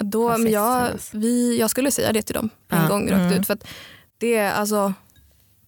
då, 0.00 0.28
Ha 0.28 0.36
sex 0.38 0.50
jag, 0.50 0.88
vi, 1.12 1.58
jag 1.60 1.70
skulle 1.70 1.90
säga 1.90 2.12
det 2.12 2.22
till 2.22 2.34
dem 2.34 2.50
på 2.68 2.76
en 2.76 2.82
Ja. 2.82 2.88
gång 2.88 3.10
rakt 3.10 3.38
ut. 3.38 3.46
För 3.46 3.58
det 4.18 4.34
är 4.36 4.52
alltså, 4.52 4.92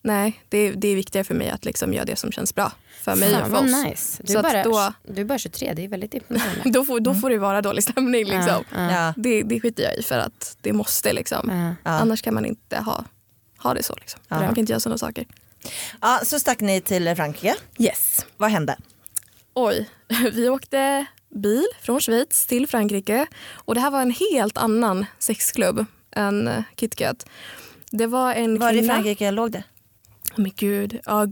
nej 0.02 0.40
det, 0.48 0.70
det 0.70 0.88
är 0.88 0.96
viktigare 0.96 1.24
för 1.24 1.34
mig 1.34 1.50
att 1.50 1.64
liksom 1.64 1.92
göra 1.92 2.04
det 2.04 2.16
som 2.16 2.32
känns 2.32 2.54
bra 2.54 2.72
för 3.04 3.16
mig 3.16 3.28
och 3.34 3.40
Fan 3.40 3.44
för 3.50 3.56
vad 3.56 3.64
oss. 3.64 3.84
nice. 3.84 4.22
Du 4.22 4.32
Så 4.32 4.38
är, 4.38 4.42
bara, 4.42 4.62
då- 4.64 4.92
du 5.12 5.20
är 5.20 5.24
bara 5.24 5.38
23, 5.38 5.72
det 5.74 5.84
är 5.84 5.88
väldigt 5.88 6.14
imponerande. 6.14 6.60
Då 6.70 6.84
får, 6.84 7.00
då 7.00 7.14
får 7.14 7.30
det 7.30 7.38
vara 7.38 7.62
dålig 7.62 7.82
stämning 7.84 8.24
liksom. 8.24 8.64
Ja, 8.74 8.90
ja. 8.92 9.14
Det, 9.16 9.42
det 9.42 9.60
skiter 9.60 9.82
jag 9.82 9.96
i 9.98 10.02
för 10.02 10.18
att 10.18 10.56
det 10.60 10.72
måste 10.72 11.12
liksom. 11.12 11.74
ja. 11.84 11.90
Annars 11.90 12.22
kan 12.22 12.34
man 12.34 12.44
inte 12.44 12.76
ha, 12.78 13.04
ha 13.58 13.74
det 13.74 13.82
så. 13.82 13.94
Liksom. 13.94 14.20
Man 14.28 14.40
kan 14.48 14.58
inte 14.58 14.72
göra 14.72 14.80
sådana 14.80 14.98
saker. 14.98 15.26
Ja, 16.00 16.20
så 16.24 16.38
stack 16.38 16.60
ni 16.60 16.80
till 16.80 17.14
Frankrike. 17.16 17.54
Yes. 17.78 18.26
Vad 18.36 18.50
hände? 18.50 18.76
Oj, 19.54 19.90
vi 20.32 20.48
åkte 20.48 21.06
bil 21.34 21.64
från 21.82 22.00
Schweiz 22.00 22.46
till 22.46 22.66
Frankrike 22.68 23.26
och 23.54 23.74
det 23.74 23.80
här 23.80 23.90
var 23.90 24.02
en 24.02 24.14
helt 24.32 24.58
annan 24.58 25.06
sexklubb 25.18 25.84
än 26.16 26.64
KitKat. 26.76 27.26
Det 27.90 28.06
var 28.06 28.32
en 28.34 28.58
Var 28.58 28.72
i. 28.72 28.86
Frankrike 28.86 29.30
låg 29.30 29.50
det? 29.52 29.64
Men 30.36 30.52
gud, 30.56 31.00
ja, 31.06 31.26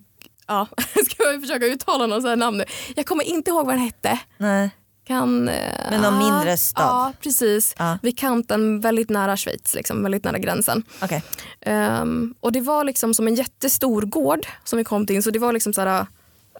ja. 0.53 0.67
ska 1.05 1.25
jag 1.25 1.41
försöka 1.41 1.67
uttala 1.67 2.07
någon 2.07 2.21
sån 2.21 2.29
här 2.29 2.37
namn 2.37 2.59
nu? 2.59 2.65
Jag 2.97 3.07
kommer 3.07 3.25
inte 3.25 3.51
ihåg 3.51 3.67
vad 3.67 3.75
den 3.75 3.85
hette. 3.85 4.21
Nej. 4.39 4.71
Kan, 5.05 5.45
Men 5.45 6.01
någon 6.01 6.21
ja, 6.21 6.33
mindre 6.33 6.57
stad? 6.57 6.85
Ja, 6.85 7.13
precis. 7.21 7.75
Ja. 7.79 7.99
Vid 8.03 8.19
kanten, 8.19 8.81
väldigt 8.81 9.11
nära 9.11 9.37
Schweiz, 9.37 9.75
liksom, 9.75 10.03
väldigt 10.03 10.25
nära 10.25 10.39
gränsen. 10.39 10.83
Okej. 11.03 11.23
Ehm, 11.61 12.35
och 12.41 12.53
det 12.53 12.61
var 12.61 12.85
liksom 12.85 13.15
som 13.15 13.27
en 13.27 13.35
jättestor 13.35 14.03
gård 14.03 14.47
som 14.65 14.77
vi 14.77 14.85
kom 14.85 15.07
till. 15.07 15.23
Så 15.23 15.31
det 15.31 15.39
var 15.39 15.53
liksom 15.53 15.73
såhär, 15.73 16.07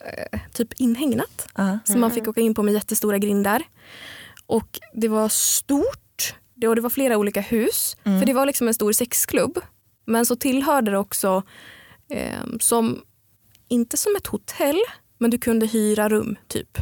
eh, 0.01 0.41
typ 0.53 0.73
inhägnat. 0.73 1.49
Ja. 1.55 1.79
Som 1.85 2.01
man 2.01 2.11
fick 2.11 2.29
åka 2.29 2.41
in 2.41 2.55
på 2.55 2.63
med 2.63 2.75
jättestora 2.75 3.19
grindar. 3.19 3.63
Och 4.47 4.81
det 4.95 5.09
var 5.09 5.29
stort. 5.29 6.35
Det, 6.55 6.69
och 6.69 6.77
det 6.77 6.83
var 6.83 6.91
flera 6.91 7.17
olika 7.17 7.41
hus. 7.41 7.97
För 8.03 8.27
det 8.27 8.33
var 8.33 8.47
liksom 8.47 8.69
en 8.69 8.75
stor 8.75 8.93
sexklubb. 8.93 9.61
Men 10.05 10.27
så 10.27 10.37
tillhörde 10.37 10.91
det 10.91 10.99
också 10.99 11.43
eh, 12.09 12.59
som, 12.61 13.03
inte 13.73 13.97
som 13.97 14.17
ett 14.17 14.27
hotell, 14.27 14.81
men 15.19 15.31
du 15.31 15.39
kunde 15.39 15.67
hyra 15.67 16.09
rum 16.09 16.37
typ. 16.49 16.79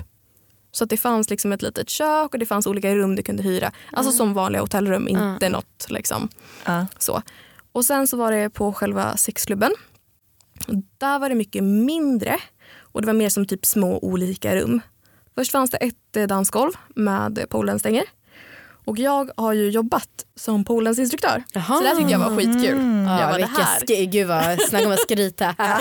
Så 0.72 0.84
att 0.84 0.90
det 0.90 0.96
fanns 0.96 1.30
liksom 1.30 1.52
ett 1.52 1.62
litet 1.62 1.88
kök 1.88 2.32
och 2.32 2.38
det 2.38 2.46
fanns 2.46 2.66
olika 2.66 2.94
rum 2.94 3.16
du 3.16 3.22
kunde 3.22 3.42
hyra. 3.42 3.72
Alltså 3.92 4.12
som 4.12 4.34
vanliga 4.34 4.62
hotellrum, 4.62 5.08
inte 5.08 5.48
något 5.48 5.86
liksom. 5.88 6.28
Ja. 6.64 6.86
Så. 6.98 7.22
Och 7.72 7.84
sen 7.84 8.06
så 8.06 8.16
var 8.16 8.32
det 8.32 8.50
på 8.50 8.72
själva 8.72 9.16
sexklubben. 9.16 9.72
Där 10.98 11.18
var 11.18 11.28
det 11.28 11.34
mycket 11.34 11.64
mindre 11.64 12.38
och 12.78 13.00
det 13.00 13.06
var 13.06 13.14
mer 13.14 13.28
som 13.28 13.46
typ 13.46 13.66
små 13.66 13.98
olika 13.98 14.56
rum. 14.56 14.80
Först 15.34 15.52
fanns 15.52 15.70
det 15.70 15.76
ett 15.76 16.16
eh, 16.16 16.26
dansgolv 16.26 16.72
med 16.94 17.46
polenstänger. 17.48 18.04
Och 18.84 18.98
jag 18.98 19.30
har 19.36 19.52
ju 19.52 19.70
jobbat 19.70 20.08
som 20.36 20.64
polensinstruktör. 20.64 21.42
Jaha. 21.52 21.76
Så 21.76 21.80
det 21.82 21.88
här 21.88 21.96
tyckte 21.96 22.12
jag 22.12 22.18
var 22.18 22.36
skitkul. 22.36 22.78
Ja, 23.06 23.20
jag 23.20 23.30
det 23.30 23.36
vilka 23.36 23.62
här. 23.62 23.80
sk- 23.80 24.04
Gud 24.04 24.28
vad, 24.28 24.60
snacka 24.60 24.86
om 24.86 24.92
att 24.92 25.00
skryta. 25.00 25.44
jag 25.58 25.80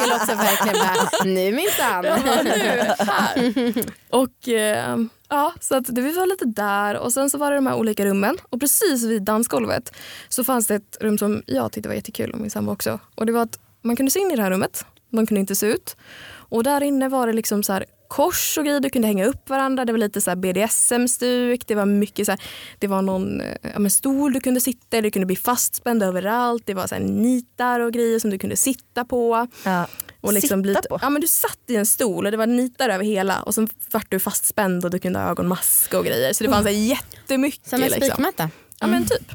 skulle 0.00 0.14
också 0.14 0.34
verkligen 0.34 0.78
bara, 0.78 1.24
nu 1.24 1.52
minsann. 1.52 2.04
Och 4.10 4.48
eh, 4.48 4.96
ja, 5.28 5.52
så 5.60 5.76
att 5.76 5.84
det, 5.94 6.00
vi 6.00 6.12
var 6.12 6.26
lite 6.26 6.44
där 6.44 6.96
och 6.96 7.12
sen 7.12 7.30
så 7.30 7.38
var 7.38 7.50
det 7.50 7.56
de 7.56 7.66
här 7.66 7.74
olika 7.74 8.04
rummen 8.04 8.38
och 8.50 8.60
precis 8.60 9.04
vid 9.04 9.22
dansgolvet 9.22 9.92
så 10.28 10.44
fanns 10.44 10.66
det 10.66 10.74
ett 10.74 10.96
rum 11.00 11.18
som 11.18 11.42
jag 11.46 11.72
tyckte 11.72 11.88
var 11.88 11.96
jättekul 11.96 12.30
och 12.32 12.38
min 12.40 12.50
sambo 12.50 12.72
också. 12.72 12.98
Och 13.14 13.26
det 13.26 13.32
var 13.32 13.42
att 13.42 13.58
man 13.82 13.96
kunde 13.96 14.10
se 14.12 14.18
in 14.20 14.30
i 14.30 14.36
det 14.36 14.42
här 14.42 14.50
rummet, 14.50 14.84
man 15.10 15.26
kunde 15.26 15.40
inte 15.40 15.54
se 15.54 15.66
ut. 15.66 15.96
Och 16.32 16.64
där 16.64 16.82
inne 16.82 17.08
var 17.08 17.26
det 17.26 17.32
liksom 17.32 17.62
så 17.62 17.72
här 17.72 17.84
kors 18.12 18.58
och 18.58 18.64
grejer, 18.64 18.80
du 18.80 18.90
kunde 18.90 19.08
hänga 19.08 19.26
upp 19.26 19.48
varandra. 19.48 19.84
Det 19.84 19.92
var 19.92 19.98
lite 19.98 20.20
så 20.20 20.36
BDSM-stuk, 20.36 21.66
det 21.66 21.74
var 21.74 21.86
mycket 21.86 22.26
så 22.26 22.32
här, 22.32 22.40
det 22.78 22.86
var 22.86 23.02
någon 23.02 23.40
eh, 23.40 23.56
ja, 23.74 23.90
stol 23.90 24.32
du 24.32 24.40
kunde 24.40 24.60
sitta 24.60 24.98
i, 24.98 25.00
du 25.00 25.10
kunde 25.10 25.26
bli 25.26 25.36
fastspänd 25.36 26.02
överallt. 26.02 26.62
Det 26.66 26.74
var 26.74 26.86
så 26.86 26.94
här 26.94 27.02
nitar 27.02 27.80
och 27.80 27.92
grejer 27.92 28.18
som 28.18 28.30
du 28.30 28.38
kunde 28.38 28.56
sitta 28.56 29.04
på. 29.04 29.46
Ja. 29.64 29.86
Och 30.20 30.32
liksom 30.32 30.64
Sitta 30.64 30.82
på? 30.88 30.98
Ja, 31.02 31.10
men 31.10 31.20
du 31.20 31.26
satt 31.26 31.58
i 31.66 31.76
en 31.76 31.86
stol 31.86 32.24
och 32.24 32.30
det 32.30 32.36
var 32.36 32.46
nitar 32.46 32.88
över 32.88 33.04
hela 33.04 33.42
och 33.42 33.54
så 33.54 33.68
vart 33.92 34.10
du 34.10 34.20
fastspänd 34.20 34.84
och 34.84 34.90
du 34.90 34.98
kunde 34.98 35.18
ha 35.18 35.30
ögonmask 35.30 35.94
och 35.94 36.04
grejer. 36.04 36.32
Så 36.32 36.44
det 36.44 36.50
fanns 36.50 36.66
här 36.66 36.72
jättemycket. 36.72 37.68
Som 37.68 37.82
en 37.82 37.90
liksom. 37.90 38.00
spikmatta. 38.02 38.50
Ja 38.80 38.86
men 38.86 39.06
typ. 39.06 39.32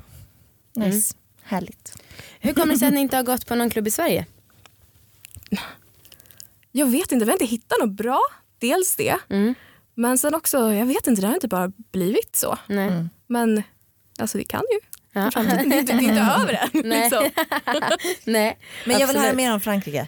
Nice. 0.76 1.16
Härligt. 1.44 1.94
Hur 2.40 2.54
kommer 2.54 2.74
det 2.74 2.80
sig 2.80 2.88
att 2.88 2.94
ni 2.94 3.00
inte 3.00 3.16
har 3.16 3.24
gått 3.24 3.46
på 3.46 3.56
någon 3.56 3.70
klubb 3.70 3.88
i 3.88 3.92
Sverige? 3.92 4.26
Jag 6.72 6.86
vet 6.86 7.12
inte, 7.12 7.26
vi 7.26 7.32
har 7.32 7.36
inte 7.36 7.46
hittat 7.46 7.80
något 7.80 7.98
bra. 7.98 8.20
Dels 8.60 8.96
det. 8.96 9.16
Mm. 9.30 9.56
Men 9.96 10.18
sen 10.18 10.36
också, 10.36 10.74
jag 10.74 10.86
vet 10.86 11.08
inte, 11.08 11.22
det 11.22 11.28
har 11.28 11.34
inte 11.36 11.48
bara 11.48 11.72
blivit 11.92 12.36
så. 12.36 12.58
Nej. 12.68 12.92
Men 13.28 13.64
alltså 14.20 14.38
vi 14.38 14.44
kan 14.44 14.64
ju. 14.72 14.80
Ja. 15.14 15.32
Det, 15.36 15.40
är 15.40 15.64
inte- 15.64 15.94
det 15.94 15.94
är 15.94 16.02
inte 16.02 16.22
över 16.42 16.54
än. 16.54 16.70
Nej. 16.90 17.02
Liksom. 17.02 17.30
Nej. 18.26 18.58
Men 18.86 19.00
jag 19.00 19.08
vill 19.08 19.18
höra 19.18 19.34
mer 19.34 19.54
om 19.54 19.60
Frankrike. 19.60 20.08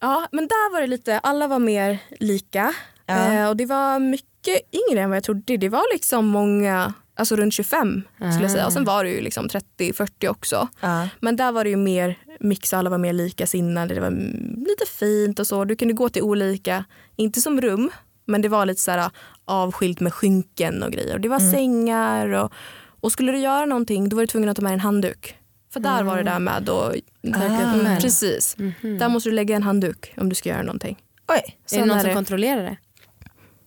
Ja, 0.00 0.28
men 0.32 0.46
där 0.48 0.72
var 0.72 0.80
det 0.80 0.86
lite, 0.86 1.18
alla 1.18 1.46
var 1.46 1.58
mer 1.58 1.98
lika. 2.20 2.74
Ja. 3.06 3.32
Eh, 3.32 3.48
och 3.48 3.56
det 3.56 3.66
var 3.66 3.98
mycket 3.98 4.60
yngre 4.74 5.00
än 5.02 5.10
vad 5.10 5.16
jag 5.16 5.24
trodde. 5.24 5.56
Det 5.56 5.68
var 5.68 5.92
liksom 5.92 6.26
många, 6.26 6.94
alltså 7.18 7.36
runt 7.36 7.54
25 7.54 8.02
skulle 8.16 8.42
jag 8.42 8.50
säga. 8.50 8.66
Och 8.66 8.72
sen 8.72 8.84
var 8.84 9.04
det 9.04 9.10
ju 9.10 9.20
liksom 9.20 9.48
30-40 9.48 10.28
också. 10.28 10.68
Ja. 10.80 11.08
Men 11.20 11.36
där 11.36 11.52
var 11.52 11.64
det 11.64 11.70
ju 11.70 11.76
mer 11.76 12.18
mix, 12.40 12.72
alla 12.74 12.90
var 12.90 12.98
mer 12.98 13.12
likasinnade. 13.12 13.94
Det 13.94 14.00
var 14.00 14.08
mm, 14.08 14.64
lite 14.68 14.92
fint 14.98 15.38
och 15.38 15.46
så. 15.46 15.64
Du 15.64 15.76
kunde 15.76 15.94
gå 15.94 16.08
till 16.08 16.22
olika, 16.22 16.84
inte 17.16 17.40
som 17.40 17.60
rum, 17.60 17.90
men 18.24 18.42
det 18.42 18.48
var 18.48 18.66
lite 18.66 18.80
så 18.80 18.90
här 18.90 19.10
avskilt 19.44 20.00
med 20.00 20.14
skynken 20.14 20.82
och 20.82 20.92
grejer. 20.92 21.14
Och 21.14 21.20
det 21.20 21.28
var 21.28 21.52
sängar 21.52 22.28
och, 22.28 22.52
och 23.00 23.12
skulle 23.12 23.32
du 23.32 23.38
göra 23.38 23.66
någonting 23.66 24.08
då 24.08 24.16
var 24.16 24.22
du 24.22 24.26
tvungen 24.26 24.48
att 24.48 24.56
ta 24.56 24.62
med 24.62 24.72
en 24.72 24.80
handduk. 24.80 25.34
För 25.72 25.80
där 25.80 26.02
var 26.02 26.16
det 26.16 26.22
där 26.22 26.38
med 26.38 26.68
att... 26.68 26.94
Mm, 27.22 27.98
precis. 28.00 28.56
Där 28.98 29.08
måste 29.08 29.28
du 29.28 29.34
lägga 29.34 29.56
en 29.56 29.62
handduk 29.62 30.12
om 30.16 30.28
du 30.28 30.34
ska 30.34 30.48
göra 30.48 30.62
någonting. 30.62 30.98
Oj. 31.28 31.58
Är 31.72 31.80
det 31.80 31.86
någon 31.86 32.00
som 32.00 32.08
det- 32.08 32.14
kontrollerar 32.14 32.62
det? 32.62 32.76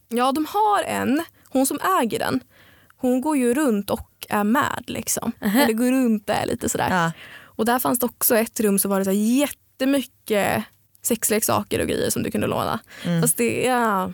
Ja, 0.10 0.32
de 0.32 0.46
har 0.46 0.84
en, 0.84 1.24
hon 1.50 1.66
som 1.66 1.80
äger 2.02 2.20
den, 2.20 2.40
hon 3.02 3.22
går 3.22 3.38
ju 3.38 3.54
runt 3.54 3.90
och 3.90 4.10
är 4.30 4.44
med 4.44 4.84
liksom. 4.88 5.32
Eller 5.40 5.74
går 5.74 5.92
runt 5.92 6.28
där 6.28 6.46
lite 6.46 6.70
sådär. 6.70 6.90
Ja. 6.90 7.12
Och 7.46 7.66
där 7.66 7.80
fanns 7.80 8.00
det 8.00 8.06
också 8.06 8.38
ett 8.38 8.60
rum 8.60 8.80
så 8.80 8.90
var 8.90 9.00
det 9.00 9.06
så 9.06 9.12
jättemycket 9.12 10.64
sexleksaker 11.02 11.82
och 11.82 11.88
grejer 11.88 12.10
som 12.10 12.24
du 12.24 12.32
kunde 12.32 12.48
låna. 12.48 12.80
Fast 13.22 13.38
det, 13.38 13.62
ja, 13.64 14.12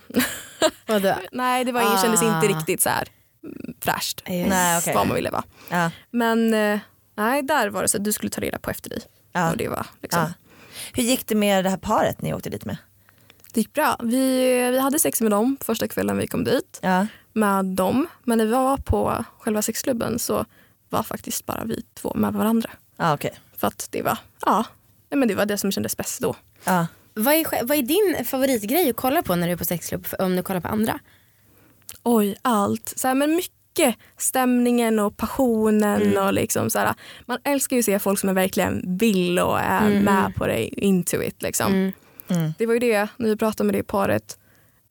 nej 1.32 1.66
det 1.66 1.72
var, 1.72 1.82
ah. 1.82 2.02
kändes 2.02 2.22
inte 2.22 2.38
Ah. 2.38 2.42
riktigt 2.58 2.82
så 2.82 2.90
här 2.90 3.08
mm, 3.44 3.74
fräscht. 3.82 4.24
Nej, 4.28 4.78
okej. 4.78 4.96
Vad 4.96 5.08
man 5.08 5.16
ville 5.16 5.30
vara. 5.30 5.44
Ja. 5.70 5.92
Men 6.12 6.54
eh, 6.54 6.80
nej, 7.18 7.44
där 7.44 7.70
var 7.70 7.82
det 7.82 7.88
så 7.88 7.98
att 7.98 8.04
du 8.04 8.12
skulle 8.14 8.30
ta 8.30 8.42
reda 8.42 8.60
på 8.60 8.70
efter 8.70 8.90
dig. 8.90 9.00
Ja. 9.32 9.52
Och 9.52 9.58
det 9.58 9.68
var 9.68 9.86
liksom, 10.02 10.22
Ja. 10.22 10.34
Hur 10.94 11.04
gick 11.04 11.28
det 11.28 11.36
med 11.36 11.66
det 11.66 11.70
här 11.70 11.78
paret 11.78 12.22
ni 12.22 12.34
åkte 12.34 12.50
dit 12.50 12.66
med? 12.66 12.78
det 13.54 13.62
gick 13.62 13.74
bra. 13.74 14.00
Vi, 14.04 14.38
vi 14.72 14.80
hade 14.80 15.00
sex 15.00 15.22
med 15.22 15.32
dem 15.32 15.58
första 15.62 15.88
kvällen 15.88 16.18
vi 16.18 16.28
kom 16.28 16.44
dit. 16.44 16.80
Ja. 16.82 17.08
Med 17.38 17.66
dem. 17.66 18.08
Men 18.24 18.38
när 18.38 18.46
vi 18.46 18.52
var 18.52 18.78
på 18.78 19.26
själva 19.40 19.62
sexklubben 19.62 20.20
så 20.20 20.46
var 20.90 21.04
faktiskt 21.04 21.46
bara 21.46 21.64
vi 21.64 21.84
två 21.94 22.14
med 22.16 22.34
varandra. 22.34 22.70
Ja, 22.98 23.14
okej. 23.14 23.40
För 23.58 23.68
att 23.68 23.88
det 23.92 24.02
var, 24.02 24.18
ja, 24.46 24.66
men 25.10 25.28
det 25.28 25.36
var 25.36 25.46
det 25.46 25.58
som 25.58 25.72
kändes 25.72 25.98
bäst 25.98 26.22
då. 26.22 26.36
Ja. 26.64 26.88
Vad 27.14 27.34
är, 27.34 27.66
vad 27.66 27.78
är 27.78 27.82
din 27.82 28.26
favoritgrej 28.26 28.90
att 28.90 28.96
kolla 28.96 29.24
på 29.24 29.36
när 29.36 29.48
du 29.48 29.54
är 29.54 29.58
på 29.58 29.66
sexklubb 29.66 30.08
om 30.20 30.36
du 30.36 30.44
kollar 30.44 30.62
på 30.62 30.68
andra? 30.68 31.00
Oj, 32.04 32.36
allt. 32.42 32.94
Så 32.96 33.08
här, 33.08 33.16
men 33.16 33.36
mycket 33.36 33.96
stämningen 34.18 35.00
och 35.00 35.18
passionen. 35.18 36.18
och 36.18 36.34
liksom 36.34 36.70
så 36.70 36.80
här, 36.80 36.94
Man 37.26 37.40
älskar 37.44 37.76
ju 37.76 37.80
att 37.80 37.86
se 37.86 38.00
folk 38.00 38.20
som 38.20 38.36
verkligen 38.36 38.98
vill 38.98 39.40
och 39.40 39.60
är 39.60 40.02
med 40.02 40.36
på 40.36 40.48
det, 40.48 40.86
into 40.86 41.22
it. 41.22 41.42
Liksom. 41.42 41.92
Mm. 42.28 42.54
Det 42.58 42.66
var 42.66 42.74
ju 42.74 42.80
det, 42.80 43.08
när 43.18 43.30
vi 43.30 43.36
pratade 43.36 43.68
med 43.68 43.76
det 43.76 43.84
paret 43.84 44.38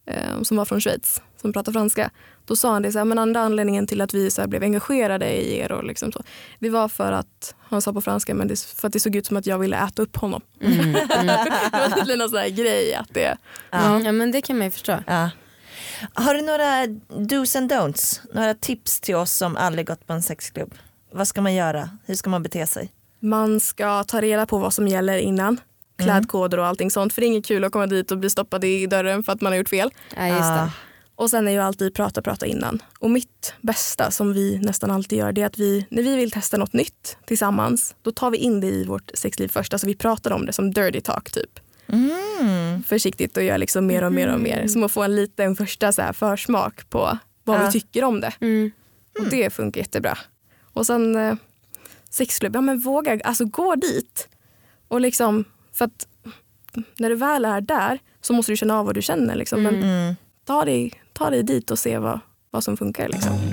eh, 0.07 0.43
som 0.43 0.57
var 0.57 0.65
från 0.65 0.81
Schweiz, 0.81 1.23
som 1.41 1.53
pratar 1.53 1.73
franska. 1.73 2.11
Då 2.47 2.57
sa 2.57 2.73
han 2.73 2.83
det 2.83 2.93
så 2.93 2.99
här, 2.99 3.05
men 3.05 3.19
andra 3.19 3.41
anledningen 3.41 3.87
till 3.87 4.01
att 4.01 4.15
vi 4.15 4.31
så 4.31 4.41
här, 4.41 4.49
blev 4.49 4.63
engagerade 4.63 5.27
i 5.27 5.59
er 5.59 5.73
och 5.73 5.85
liksom 5.85 6.13
så. 6.13 6.23
Det 6.59 6.71
var 6.71 6.89
för 6.89 7.13
att, 7.13 7.55
han 7.61 7.83
sa 7.83 7.93
på 7.93 8.01
franska, 8.01 8.35
men 8.35 8.49
det, 8.49 8.61
för 8.61 8.87
att 8.87 8.93
det 8.93 9.01
såg 9.01 9.17
ut 9.17 9.27
som 9.27 9.37
att 9.37 9.47
jag 9.47 9.59
ville 9.59 9.77
äta 9.77 10.03
upp 10.03 10.17
honom. 10.17 10.41
det 10.59 10.67
var 11.73 11.97
tydligen 11.97 12.19
någon 12.19 12.31
sån 12.31 12.39
här 12.39 12.49
grej 12.49 12.95
att 12.95 13.15
det, 13.15 13.37
Ja. 13.71 14.01
ja 14.01 14.13
men 14.13 14.31
det 14.33 14.43
kan 14.43 14.59
man 14.59 14.65
ju 14.65 14.71
förstå. 14.71 14.99
Ja. 15.07 15.31
Har 16.15 16.35
du 16.35 16.43
några 16.43 16.87
dos 17.27 17.57
and 17.57 17.73
don'ts? 17.73 18.21
Några 18.33 18.55
tips 18.55 19.01
till 19.01 19.15
oss 19.15 19.33
som 19.33 19.57
aldrig 19.57 19.87
gått 19.87 20.07
på 20.07 20.13
en 20.13 20.23
sexklubb? 20.23 20.75
Vad 21.13 21.29
ska 21.29 21.41
man 21.43 21.55
göra? 21.55 21.91
Hur 22.07 22.15
ska 22.15 22.31
man 22.31 22.43
bete 22.43 22.67
sig? 22.67 22.93
man 23.21 23.61
ska 23.61 24.05
ta 24.05 24.21
reda 24.21 24.47
på 24.47 24.59
vad 24.59 24.73
som 24.75 24.89
gäller 24.89 25.19
innan. 25.19 25.61
Klädkoder 25.99 26.59
och 26.59 26.67
allting 26.67 26.91
sånt. 26.91 27.13
För 27.13 27.21
det 27.21 27.27
är 27.27 27.29
inget 27.29 27.47
kul 27.47 27.65
att 27.65 27.73
komma 27.73 27.87
dit 27.87 28.11
och 28.11 28.19
bli 28.19 28.31
stoppad 28.31 28.65
i 28.65 28.87
dörren 28.87 29.23
för 29.25 29.33
att 29.33 29.41
man 29.41 29.53
har 29.53 29.57
gjort 29.59 29.69
fel. 29.69 29.91
Ja, 30.17 30.27
just 30.27 30.41
det. 30.41 30.45
Ja. 30.47 30.71
Och 31.19 31.31
sen 31.31 31.49
är 31.49 31.53
ju 31.53 31.59
alltid 31.59 31.95
prata, 31.95 32.23
prata 32.23 32.47
innan. 32.47 32.83
Och 32.99 33.11
mitt 33.11 33.55
bästa 33.61 34.11
som 34.11 34.33
vi 34.33 34.59
nästan 34.59 34.91
alltid 34.91 35.19
gör 35.19 35.33
det 35.33 35.43
är 35.43 35.47
att 35.47 35.59
vi, 35.59 35.87
när 35.91 36.03
vi 36.03 36.17
vill 36.17 36.31
testa 36.31 36.57
något 36.57 36.73
nytt 36.73 37.17
tillsammans, 37.27 37.95
då 38.03 38.11
tar 38.13 38.31
vi 38.31 38.37
in 38.39 38.61
det 38.61 38.67
i 38.67 38.85
vårt 38.85 39.11
sexliv 39.15 39.49
först. 39.49 39.73
Alltså 39.75 39.87
vi 39.87 39.95
pratar 39.95 40.31
om 40.31 40.47
det 40.47 40.53
som 40.53 40.71
dirty 40.73 41.01
talk 41.01 41.31
typ. 41.31 41.61
Försiktigt 42.87 43.37
och 43.37 43.43
gör 43.43 43.59
liksom 43.59 43.87
mer 43.87 44.03
och 44.05 44.13
mer 44.13 44.35
och 44.35 44.41
mer. 44.41 44.67
Som 44.67 44.85
att 44.85 44.93
få 44.93 45.03
en 45.03 45.15
liten 45.17 45.57
första 45.57 45.93
så 45.93 46.03
här 46.03 46.13
försmak 46.13 46.91
på 46.91 47.19
vad 47.45 47.61
Ja. 47.61 47.67
vi 47.67 47.73
tycker 47.81 48.05
om 48.05 48.21
det. 48.21 48.33
Mm. 48.41 48.71
Och 49.19 49.27
det 49.31 49.51
funkar 49.53 49.81
jättebra. 49.81 50.19
Och 50.73 50.87
sen 50.87 51.17
eh, 51.17 51.35
sexklubb, 52.11 52.57
ja 52.57 52.61
men 52.61 52.79
våga, 52.79 53.21
alltså 53.25 53.45
gå 53.45 53.75
dit. 53.75 54.29
Och 54.89 55.01
liksom, 55.01 55.45
för 55.73 55.85
att 55.85 56.07
när 56.97 57.09
du 57.11 57.15
väl 57.17 57.45
är 57.45 57.61
där 57.61 57.99
så 58.21 58.33
måste 58.33 58.53
du 58.53 58.57
känna 58.57 58.79
av 58.79 58.87
vad 58.87 58.95
du 58.95 59.03
känner. 59.03 59.35
Liksom. 59.35 59.63
Men 59.63 59.75
Mm. 59.75 60.15
ta 60.45 60.65
dig, 60.65 60.93
ta 61.17 61.31
dig 61.31 61.43
dit 61.43 61.71
och 61.71 61.79
se 61.79 61.99
vad, 61.99 62.21
vad 62.51 62.65
som 62.65 62.77
funkar. 62.77 63.09
Liksom. 63.09 63.51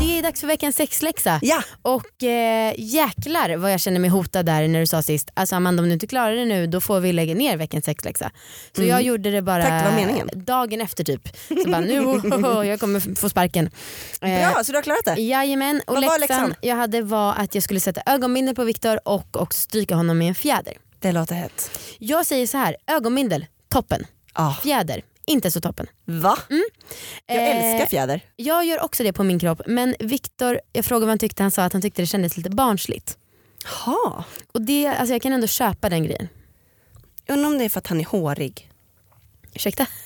Det 0.00 0.18
är 0.18 0.22
dags 0.22 0.40
för 0.40 0.46
veckans 0.46 0.76
sexläxa. 0.76 1.38
Ja, 1.42 1.62
Och 1.82 2.22
eh, 2.22 2.74
jäklar 2.78 3.56
vad 3.56 3.72
jag 3.72 3.80
känner 3.80 4.00
mig 4.00 4.10
hotad 4.10 4.46
där 4.46 4.68
när 4.68 4.80
du 4.80 4.86
sa 4.86 5.02
sist. 5.02 5.30
Alltså 5.34 5.56
Amanda 5.56 5.82
om 5.82 5.88
du 5.88 5.92
inte 5.92 6.06
klarar 6.06 6.34
det 6.34 6.44
nu 6.44 6.66
då 6.66 6.80
får 6.80 7.00
vi 7.00 7.12
lägga 7.12 7.34
ner 7.34 7.56
veckans 7.56 7.84
sexläxa. 7.84 8.30
Så 8.76 8.82
jag 8.82 9.02
gjorde 9.02 9.30
det 9.30 9.42
bara 9.42 9.62
Tack, 9.62 9.96
det 10.32 10.40
dagen 10.40 10.80
efter 10.80 11.04
typ. 11.04 11.28
Så 11.48 11.70
bara 11.70 11.80
nu, 11.80 12.00
oh, 12.00 12.66
jag 12.66 12.80
kommer 12.80 13.14
få 13.16 13.28
sparken. 13.28 13.70
Eh, 14.20 14.52
Bra, 14.52 14.64
så 14.64 14.72
du 14.72 14.78
har 14.78 14.82
klarat 14.82 15.04
det? 15.04 15.20
Jajamän, 15.20 15.82
och 15.86 15.94
Vad 15.94 16.00
läxan 16.00 16.20
läxan? 16.20 16.54
jag 16.60 16.76
hade 16.76 17.02
var 17.02 17.34
att 17.34 17.54
jag 17.54 17.64
skulle 17.64 17.80
sätta 17.80 18.02
ögonbindel 18.06 18.54
på 18.54 18.64
Viktor 18.64 19.00
och 19.04 19.36
också 19.40 19.60
stryka 19.60 19.94
honom 19.94 20.18
med 20.18 20.28
en 20.28 20.34
fjäder. 20.34 20.74
Det 20.98 21.12
låter 21.12 21.34
hett. 21.34 21.70
Jag 21.98 22.26
säger 22.26 22.46
så 22.46 22.58
här, 22.58 22.76
ögonbindel, 22.86 23.46
toppen. 23.68 24.06
Ah. 24.32 24.54
Fjäder, 24.54 25.02
inte 25.28 25.50
så 25.50 25.60
toppen. 25.60 25.86
Va? 26.04 26.38
Jag 27.26 27.36
Eh, 27.36 27.72
älskar 27.72 27.86
fjäder. 27.86 28.20
Jag 28.36 28.64
gör 28.64 28.82
också 28.82 29.02
det 29.02 29.12
på 29.12 29.24
min 29.24 29.38
kropp 29.38 29.60
men 29.66 29.94
Viktor, 29.98 30.60
jag 30.72 30.84
frågade 30.84 31.06
vad 31.06 31.10
han 31.10 31.18
tyckte, 31.18 31.42
han 31.42 31.50
sa 31.50 31.62
att 31.64 31.72
han 31.72 31.82
tyckte 31.82 32.02
det 32.02 32.06
kändes 32.06 32.36
lite 32.36 32.50
barnsligt. 32.50 33.18
Ha. 33.84 34.24
Och 34.52 34.62
det, 34.62 34.86
alltså 34.86 35.14
jag 35.14 35.22
kan 35.22 35.32
ändå 35.32 35.46
köpa 35.46 35.88
den 35.88 36.04
grejen. 36.04 36.28
Undrar 37.28 37.48
om 37.48 37.58
det 37.58 37.64
är 37.64 37.68
för 37.68 37.78
att 37.78 37.86
han 37.86 38.00
är 38.00 38.04
hårig. 38.04 38.70
Ursäkta? 39.54 39.86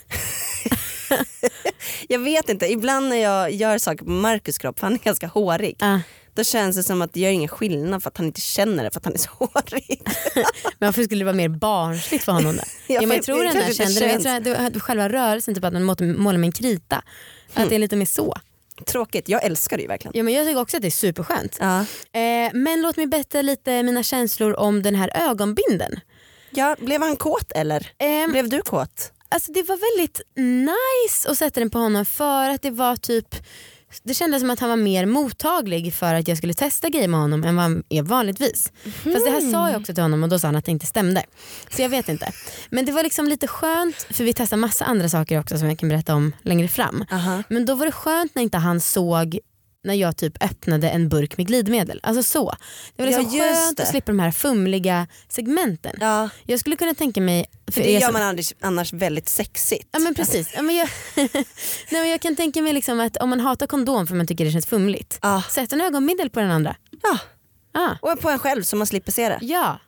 Jag 2.08 2.18
vet 2.18 2.48
inte, 2.48 2.66
ibland 2.72 3.08
när 3.08 3.16
jag 3.16 3.52
gör 3.52 3.78
saker 3.78 4.04
på 4.04 4.11
Marcus 4.11 4.58
kropp, 4.58 4.78
för 4.78 4.87
han 4.87 4.94
är 4.94 4.98
ganska 4.98 5.26
hårig. 5.26 5.76
Ah. 5.80 5.98
Då 6.34 6.44
känns 6.44 6.76
det 6.76 6.82
som 6.82 7.02
att 7.02 7.12
det 7.12 7.20
gör 7.20 7.30
ingen 7.30 7.48
skillnad 7.48 8.02
för 8.02 8.10
att 8.10 8.16
han 8.16 8.26
inte 8.26 8.40
känner 8.40 8.84
det 8.84 8.90
för 8.90 9.00
att 9.00 9.04
han 9.04 9.14
är 9.14 9.18
så 9.18 9.30
hårig. 9.38 10.02
Men 10.78 10.86
varför 10.86 11.02
skulle 11.02 11.20
det 11.20 11.24
vara 11.24 11.36
mer 11.36 11.48
barnsligt 11.48 12.24
för 12.24 12.32
honom 12.32 12.56
då? 12.56 12.62
Ja, 12.86 12.94
ja, 13.00 13.06
men 13.06 13.16
jag 13.16 13.24
tror 13.24 13.44
den 13.44 13.56
här 13.56 13.62
inte 13.62 13.74
kände 13.74 14.00
det. 14.00 14.06
Jag 14.06 14.44
tror 14.44 14.54
att 14.66 14.74
det 14.74 14.80
själva 14.80 15.08
rörelsen, 15.08 15.54
typ 15.54 15.64
att 15.64 15.72
man 15.72 15.84
måste 15.84 16.04
måla 16.04 16.38
med 16.38 16.48
en 16.48 16.52
krita. 16.52 17.02
Att 17.54 17.68
det 17.68 17.74
är 17.74 17.78
lite 17.78 17.96
mer 17.96 18.06
så. 18.06 18.36
Tråkigt, 18.86 19.28
jag 19.28 19.44
älskar 19.44 19.76
det 19.76 19.82
ju 19.82 19.88
verkligen. 19.88 20.12
Ja, 20.16 20.22
men 20.22 20.34
jag 20.34 20.46
tycker 20.46 20.60
också 20.60 20.76
att 20.76 20.82
det 20.82 20.88
är 20.88 20.90
superskönt. 20.90 21.56
Ja. 21.60 21.80
Eh, 21.80 22.50
men 22.54 22.82
låt 22.82 22.96
mig 22.96 23.06
berätta 23.06 23.42
lite 23.42 23.82
mina 23.82 24.02
känslor 24.02 24.56
om 24.60 24.82
den 24.82 24.94
här 24.94 25.28
ögonbinden. 25.30 26.00
ja, 26.50 26.76
blev 26.78 27.02
han 27.02 27.16
kåt 27.16 27.52
eller? 27.54 27.92
Ehm, 27.98 28.32
Blev 28.32 28.48
du 28.48 28.62
kåt? 28.62 29.12
Alltså 29.28 29.52
det 29.52 29.62
var 29.62 29.96
väldigt 29.96 30.20
nice 30.36 31.28
att 31.30 31.38
sätta 31.38 31.60
den 31.60 31.70
på 31.70 31.78
honom 31.78 32.06
för 32.06 32.50
att 32.50 32.62
det 32.62 32.70
var 32.70 32.96
typ 32.96 33.34
det 34.02 34.14
kändes 34.14 34.40
som 34.40 34.50
att 34.50 34.61
han 34.61 34.68
var 34.68 34.76
mer 34.76 35.07
mottaglig 35.07 35.94
för 35.94 36.14
att 36.14 36.28
jag 36.28 36.38
skulle 36.38 36.55
testa 36.55 36.88
grejer 36.88 37.09
med 37.09 37.20
honom 37.20 37.44
än 37.44 37.57
vad 37.57 37.62
han 37.62 37.83
är 37.88 38.02
vanligtvis. 38.02 38.72
Fast 38.85 39.24
det 39.24 39.31
här 39.31 39.52
sa 39.52 39.70
jag 39.70 39.81
också 39.81 39.94
till 39.94 40.02
honom 40.02 40.22
och 40.22 40.28
då 40.28 40.38
sa 40.38 40.48
han 40.48 40.57
att 40.57 40.64
det 40.64 40.70
inte 40.70 40.87
stämde. 40.87 41.24
Så 41.70 41.83
jag 41.83 41.88
vet 41.88 42.09
inte. 42.09 42.33
Men 42.70 42.85
det 42.85 42.92
var 42.92 43.02
liksom 43.02 43.28
lite 43.28 43.46
skönt 43.46 44.07
för 44.11 44.24
vi 44.24 44.35
testade 44.35 44.61
massa 44.61 44.85
andra 44.85 45.09
saker 45.09 45.40
också 45.40 45.59
som 45.59 45.68
jag 45.68 45.78
kan 45.78 45.88
berätta 45.88 46.14
om 46.14 46.33
längre 46.42 46.68
fram. 46.68 47.05
Aha. 47.11 47.42
Men 47.48 47.66
då 47.66 47.74
var 47.74 47.87
det 47.87 47.92
skönt 47.92 48.35
när 48.35 48.42
inte 48.42 48.59
han 48.59 48.81
såg 48.81 49.38
när 49.84 49.94
jag 49.94 50.16
typ 50.16 50.42
öppnade 50.44 50.90
en 50.90 51.08
burk 51.08 51.36
med 51.36 51.46
glidmedel. 51.46 52.00
Alltså 52.02 52.22
så. 52.22 52.54
Det 52.96 53.02
var 53.02 53.10
Ja, 53.10 53.18
liksom 53.18 53.38
just 53.38 53.56
skönt 53.56 53.76
det. 53.76 53.82
att 53.82 53.88
slippa 53.88 54.06
de 54.12 54.18
här 54.18 54.30
fumliga 54.30 55.06
segmenten. 55.28 55.92
Ja, 56.00 56.28
Jag 56.44 56.60
skulle 56.60 56.76
kunna 56.76 56.94
tänka 56.94 57.20
mig... 57.20 57.46
för 57.72 57.80
er 57.80 57.84
det 57.84 57.90
gör 57.92 58.00
som- 58.00 58.12
man 58.12 58.22
annars, 58.22 58.52
annars 58.60 58.92
väldigt 58.92 59.28
sexigt. 59.28 59.88
Ja 59.92 59.98
men 59.98 60.14
precis. 60.14 60.48
Ja, 60.54 60.62
men 60.62 60.74
jag, 60.76 60.88
Nej, 61.16 61.44
men 61.90 62.08
jag 62.08 62.20
kan 62.20 62.36
tänka 62.36 62.62
mig 62.62 62.72
liksom 62.72 63.00
att 63.00 63.16
om 63.16 63.30
man 63.30 63.40
hatar 63.40 63.66
kondom 63.66 64.06
för 64.06 64.14
man 64.14 64.26
tycker 64.26 64.44
det 64.44 64.50
känns 64.50 64.66
fumligt. 64.66 65.18
Ja. 65.22 65.42
Sätt 65.50 65.72
en 65.72 65.80
ögonbindel 65.80 66.30
på 66.30 66.40
den 66.40 66.50
andra. 66.50 66.76
Ja. 67.02 67.18
Ah, 67.74 67.90
Och 68.12 68.20
på 68.20 68.30
en 68.30 68.38
själv 68.38 68.62
så 68.62 68.76
man 68.76 68.86
slipper 68.86 69.12
se 69.12 69.28
det. 69.28 69.38
ja. 69.42 69.78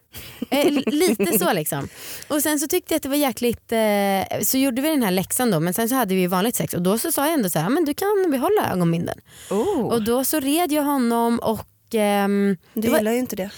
Eh, 0.50 0.72
lite 0.86 1.38
så 1.38 1.52
liksom. 1.52 1.88
Och 2.28 2.42
sen 2.42 2.58
så 2.60 2.66
tyckte 2.66 2.94
jag 2.94 2.96
att 2.96 3.02
det 3.02 3.08
var 3.08 3.16
jäkligt, 3.16 3.72
eh, 3.72 4.40
så 4.42 4.58
gjorde 4.58 4.82
vi 4.82 4.88
den 4.88 5.02
här 5.02 5.10
läxan 5.10 5.50
då 5.50 5.60
men 5.60 5.74
sen 5.74 5.88
så 5.88 5.94
hade 5.94 6.14
vi 6.14 6.26
vanligt 6.26 6.56
sex 6.56 6.74
och 6.74 6.82
då 6.82 6.98
så 6.98 7.12
sa 7.12 7.24
jag 7.24 7.34
ändå 7.34 7.50
så 7.50 7.58
här, 7.58 7.68
men 7.70 7.84
du 7.84 7.94
kan 7.94 8.26
behålla 8.30 8.72
ögonbindeln. 8.72 9.20
Oh. 9.50 9.80
Och 9.80 10.02
då 10.04 10.24
så 10.24 10.40
red 10.40 10.72
jag 10.72 10.82
honom 10.82 11.38
och 11.38 11.66
ehm, 11.94 12.56
Du 12.72 12.88
var, 12.88 12.98
gillar 12.98 13.12
ju 13.12 13.18
inte 13.18 13.36
det. 13.36 13.50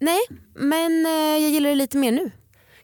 nej 0.00 0.20
men 0.54 1.06
eh, 1.06 1.12
jag 1.42 1.50
gillar 1.50 1.70
det 1.70 1.76
lite 1.76 1.96
mer 1.96 2.12
nu. 2.12 2.30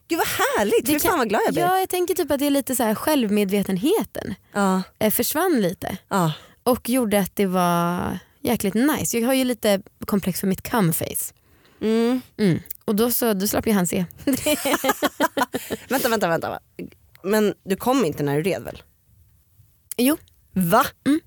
Gud 0.07 0.17
vad 0.17 0.27
härligt, 0.27 0.87
fy 0.87 0.93
Det 0.93 0.99
kan- 0.99 1.09
fan 1.11 1.17
vad 1.19 1.29
glad 1.29 1.41
jag 1.45 1.53
blir. 1.53 1.63
Ja 1.63 1.79
jag 1.79 1.89
tänker 1.89 2.13
typ 2.15 2.31
att 2.31 2.39
det 2.39 2.45
är 2.45 2.49
lite 2.49 2.75
så 2.75 2.83
här 2.83 2.95
självmedvetenheten 2.95 4.35
Ja. 4.53 4.81
eh, 4.99 5.11
försvann 5.11 5.61
lite. 5.61 5.97
Ja. 6.09 6.33
och 6.63 6.89
gjorde 6.89 7.19
att 7.19 7.35
det 7.35 7.45
var 7.45 8.19
jäkligt 8.41 8.73
nice. 8.73 9.17
Jag 9.17 9.27
har 9.27 9.33
ju 9.33 9.43
lite 9.43 9.81
komplex 10.05 10.39
för 10.39 10.47
mitt 10.47 10.61
cum 10.69 10.93
face. 10.93 11.33
Mm. 11.81 12.21
Mm. 12.37 12.59
Och 12.91 12.95
då, 12.95 13.11
så, 13.11 13.33
då 13.33 13.47
slapp 13.47 13.67
ju 13.67 13.73
han 13.73 13.87
se. 13.87 14.05
Vänta, 15.89 16.09
vänta, 16.09 16.27
vänta. 16.27 16.59
Men 17.23 17.53
du 17.63 17.75
kom 17.75 18.05
inte 18.05 18.23
när 18.23 18.35
du 18.35 18.43
red 18.43 18.63
väl? 18.63 18.81
jo, 19.97 20.17
Va? 20.53 20.85
Mm. 21.05 21.19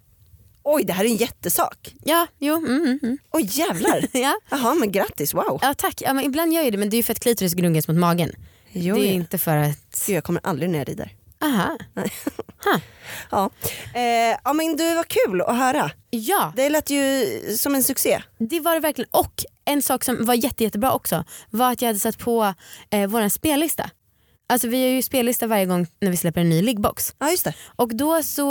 Oj 0.62 0.84
det 0.84 0.92
här 0.92 1.04
är 1.04 1.08
en 1.08 1.16
jättesak. 1.16 1.94
ja, 2.04 2.26
jo. 2.38 2.56
Mm, 2.56 2.82
mm, 2.82 2.98
mm. 3.02 3.18
Oj 3.30 3.48
jävlar. 3.52 4.06
Ja. 4.12 4.34
Jaha 4.50 4.74
men 4.74 4.92
grattis, 4.92 5.34
wow. 5.34 5.58
ja 5.62 5.74
tack. 5.74 6.02
Ja, 6.02 6.12
men 6.12 6.24
ibland 6.24 6.52
gör 6.52 6.62
jag 6.62 6.72
det 6.72 6.78
men 6.78 6.90
det 6.90 6.94
är 6.94 6.98
ju 6.98 7.02
för 7.02 7.12
att 7.12 7.20
klitoris 7.20 7.54
gungas 7.54 7.88
mot 7.88 7.96
magen. 7.96 8.32
Jo, 8.72 8.94
det 8.96 9.02
är 9.02 9.06
ja. 9.06 9.12
inte 9.12 9.38
för 9.38 9.56
att... 9.56 10.04
Gud, 10.06 10.16
jag 10.16 10.24
kommer 10.24 10.40
aldrig 10.44 10.70
när 10.70 10.78
jag 10.78 10.88
rider. 10.88 11.12
Aha. 11.44 11.76
Ja. 13.30 13.50
Eh, 13.94 14.38
ja 14.44 14.52
men 14.52 14.76
du 14.76 14.94
var 14.94 15.04
kul 15.04 15.40
att 15.40 15.56
höra. 15.56 15.90
Ja, 16.10 16.52
Det 16.56 16.68
lät 16.68 16.90
ju 16.90 17.26
som 17.58 17.74
en 17.74 17.82
succé. 17.82 18.22
det 18.38 18.60
var 18.60 18.74
det 18.74 18.80
verkligen. 18.80 19.08
Och 19.12 19.44
en 19.64 19.82
sak 19.82 20.04
som 20.04 20.24
var 20.24 20.34
jätte, 20.34 20.64
jättebra 20.64 20.92
också 20.92 21.24
var 21.50 21.72
att 21.72 21.82
jag 21.82 21.88
hade 21.88 21.98
satt 21.98 22.18
på 22.18 22.54
eh, 22.90 23.06
vår 23.06 23.28
spellista. 23.28 23.90
Alltså 24.48 24.68
vi 24.68 24.82
har 24.82 24.90
ju 24.90 25.02
spellista 25.02 25.46
varje 25.46 25.66
gång 25.66 25.86
när 26.00 26.10
vi 26.10 26.16
släpper 26.16 26.40
en 26.40 26.48
ny 26.48 26.62
liggbox. 26.62 27.14
Ja 27.18 27.30
just 27.30 27.44
det, 27.44 27.54
Och 27.76 27.96
då 27.96 28.22
så, 28.22 28.42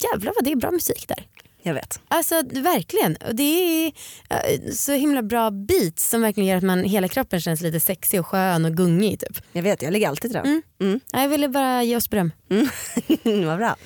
jävlar 0.00 0.32
vad 0.34 0.44
det 0.44 0.52
är 0.52 0.56
bra 0.56 0.70
musik 0.70 1.08
där. 1.08 1.26
Jag 1.62 1.74
vet. 1.74 2.00
Alltså 2.08 2.42
verkligen. 2.42 3.16
Det 3.32 3.42
är 3.42 3.92
eh, 4.30 4.70
så 4.72 4.92
himla 4.92 5.22
bra 5.22 5.50
beats 5.50 6.10
som 6.10 6.22
verkligen 6.22 6.46
gör 6.48 6.56
att 6.56 6.62
man, 6.62 6.84
hela 6.84 7.08
kroppen 7.08 7.40
känns 7.40 7.60
lite 7.60 7.80
sexig 7.80 8.20
och 8.20 8.26
skön 8.26 8.64
och 8.64 8.74
gungig. 8.74 9.20
Typ. 9.20 9.42
Jag 9.52 9.62
vet, 9.62 9.82
jag 9.82 9.92
ligger 9.92 10.08
alltid 10.08 10.32
där. 10.32 10.40
Mm. 10.40 10.62
Mm. 10.80 11.00
Ja, 11.12 11.20
Jag 11.22 11.28
ville 11.28 11.48
bara 11.48 11.82
ge 11.82 11.96
oss 11.96 12.10
beröm. 12.10 12.32
Vad 13.46 13.58
bra. 13.58 13.76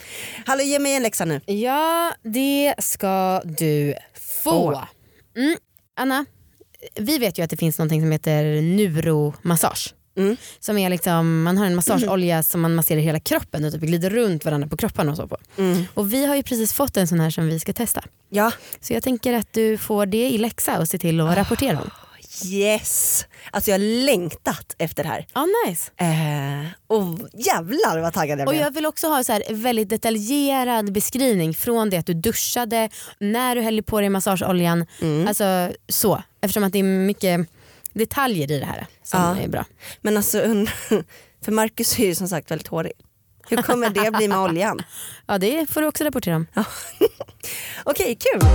Hallå 0.47 0.63
ge 0.63 0.79
mig 0.79 0.95
en 0.97 1.03
läxa 1.03 1.25
nu. 1.25 1.41
Ja, 1.47 2.13
det 2.23 2.75
ska 2.79 3.41
du 3.45 3.95
få. 4.45 4.83
Mm. 5.37 5.57
Anna, 5.97 6.25
vi 6.95 7.19
vet 7.19 7.39
ju 7.39 7.43
att 7.43 7.51
det 7.51 7.57
finns 7.57 7.79
något 7.79 7.91
som 7.91 8.13
heter 8.13 8.63
neuromassage. 8.63 9.95
Mm. 10.17 10.37
Som 10.61 10.79
är 10.79 10.91
liksom, 10.91 11.43
man 11.43 11.59
har 11.59 11.67
en 11.67 11.75
massageolja 11.75 12.43
som 12.43 12.61
man 12.61 12.75
masserar 12.75 13.01
hela 13.01 13.21
kroppen 13.21 13.65
och 13.65 13.73
typ 13.73 13.81
glider 13.81 14.11
runt 14.11 14.45
varandra 14.45 14.69
på 14.69 14.77
kropparna 14.77 15.11
och 15.11 15.17
så 15.17 15.29
på. 15.29 15.37
Mm. 15.59 15.85
Och 15.95 16.13
vi 16.13 16.27
har 16.27 16.37
ju 16.37 16.43
precis 16.43 16.73
fått 16.73 16.97
en 16.97 17.09
sån 17.09 17.21
här 17.21 17.31
som 17.31 17.47
vi 17.47 17.61
ska 17.61 17.73
testa. 17.73 18.03
Ja, 18.29 18.53
Så 18.81 18.93
jag 18.93 19.03
tänker 19.03 19.33
att 19.35 19.53
du 19.53 19.79
får 19.79 20.07
det 20.07 20.29
i 20.31 20.39
läxa 20.39 20.79
och 20.81 20.89
se 20.89 20.99
till 20.99 21.21
att 21.21 21.37
rapportera 21.37 21.79
om. 21.81 21.91
yes. 22.47 23.27
Alltså 23.51 23.71
jag 23.71 23.75
har 23.79 24.05
längtat 24.07 24.75
efter 24.79 25.03
det 25.03 25.09
här. 25.09 25.27
Ja, 25.35 25.47
nice. 25.67 25.91
Eh, 25.97 26.67
och 26.87 27.19
jävlar 27.33 27.99
vad 28.01 28.13
taggad 28.13 28.39
jag 28.41 28.49
Och 28.49 28.53
blev. 28.53 28.63
jag 28.65 28.71
vill 28.75 28.87
också 28.87 29.07
ha 29.09 29.25
så 29.25 29.33
här 29.33 29.43
väldigt 29.51 29.89
detaljerad 29.89 30.93
beskrivning 30.93 31.55
från 31.55 31.91
det 31.91 31.97
att 31.97 32.07
du 32.07 32.15
duschade, 32.15 32.89
när 33.19 33.57
du 33.57 33.63
hällde 33.63 33.83
på 33.83 34.01
dig 34.01 34.09
massageoljan. 34.09 34.87
Mm. 35.01 35.29
Alltså 35.29 35.71
så, 35.89 36.23
eftersom 36.41 36.65
att 36.65 36.73
det 36.73 36.79
är 36.79 36.83
mycket 36.83 37.47
detaljer 37.93 38.51
i 38.51 38.59
det 38.59 38.67
här 38.67 38.87
som 39.03 39.21
Ja. 39.21 39.37
är 39.43 39.49
bra. 39.49 39.65
Men 40.01 40.17
alltså, 40.17 40.39
för 41.45 41.53
Marcus 41.53 41.99
är 41.99 42.07
ju 42.07 42.15
som 42.15 42.29
sagt 42.29 42.51
väldigt 42.51 42.69
hårig. 42.69 42.93
Hur 43.49 43.57
kommer 43.63 43.91
det 43.91 44.11
bli 44.11 44.29
med 44.29 44.39
oljan? 44.39 44.83
Ja 45.27 45.39
det 45.39 45.71
får 45.71 45.81
du 45.81 45.87
också 45.87 46.05
rapportera 46.05 46.37
om. 46.37 46.47
Okej, 47.85 48.19
kul. 48.21 48.49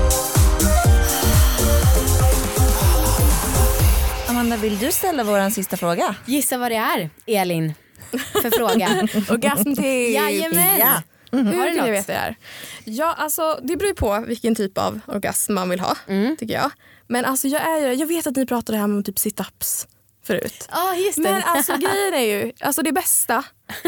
Amanda 4.30 4.58
vill 4.58 4.78
du 4.78 4.92
ställa 4.92 5.24
våran 5.24 5.52
sista 5.52 5.78
fråga? 5.78 6.16
Gissa 6.26 6.58
vad 6.58 6.72
det 6.72 6.76
är 6.76 7.10
Elin 7.26 7.74
för 8.12 8.58
fråga. 8.58 9.08
Orgasmtips. 9.30 9.80
Jajamän. 10.16 10.80
Ja. 10.80 11.02
Hur 11.32 11.44
Har 11.44 11.54
du 11.66 11.72
vill 11.72 11.76
något? 11.82 11.90
veta 11.90 12.14
det 12.14 12.20
här? 12.20 12.36
Ja, 12.84 13.16
alltså, 13.18 13.60
det 13.64 13.76
beror 13.78 13.88
ju 13.90 13.96
på 13.96 14.24
vilken 14.28 14.56
typ 14.56 14.78
av 14.78 15.00
orgasm 15.08 15.54
man 15.54 15.70
vill 15.70 15.80
ha. 15.80 15.98
Mm. 16.08 16.38
tycker 16.38 16.54
jag. 16.54 16.72
Men 17.08 17.26
alltså, 17.26 17.48
jag, 17.48 17.62
är, 17.62 17.92
jag 17.92 18.08
vet 18.08 18.28
att 18.28 18.36
ni 18.36 18.46
pratade 18.46 18.78
här 18.78 18.86
om 18.86 19.04
typ 19.04 19.16
sit-ups 19.16 19.88
förut. 20.24 20.70
Ja 20.72 20.96
just 20.96 21.16
det. 21.16 21.22
Men 21.22 21.44
alltså 21.44 21.78
grejen 21.78 22.14
är 22.14 22.44
ju, 22.44 22.52
alltså 22.60 22.82
det 22.82 22.92
bästa 22.92 23.44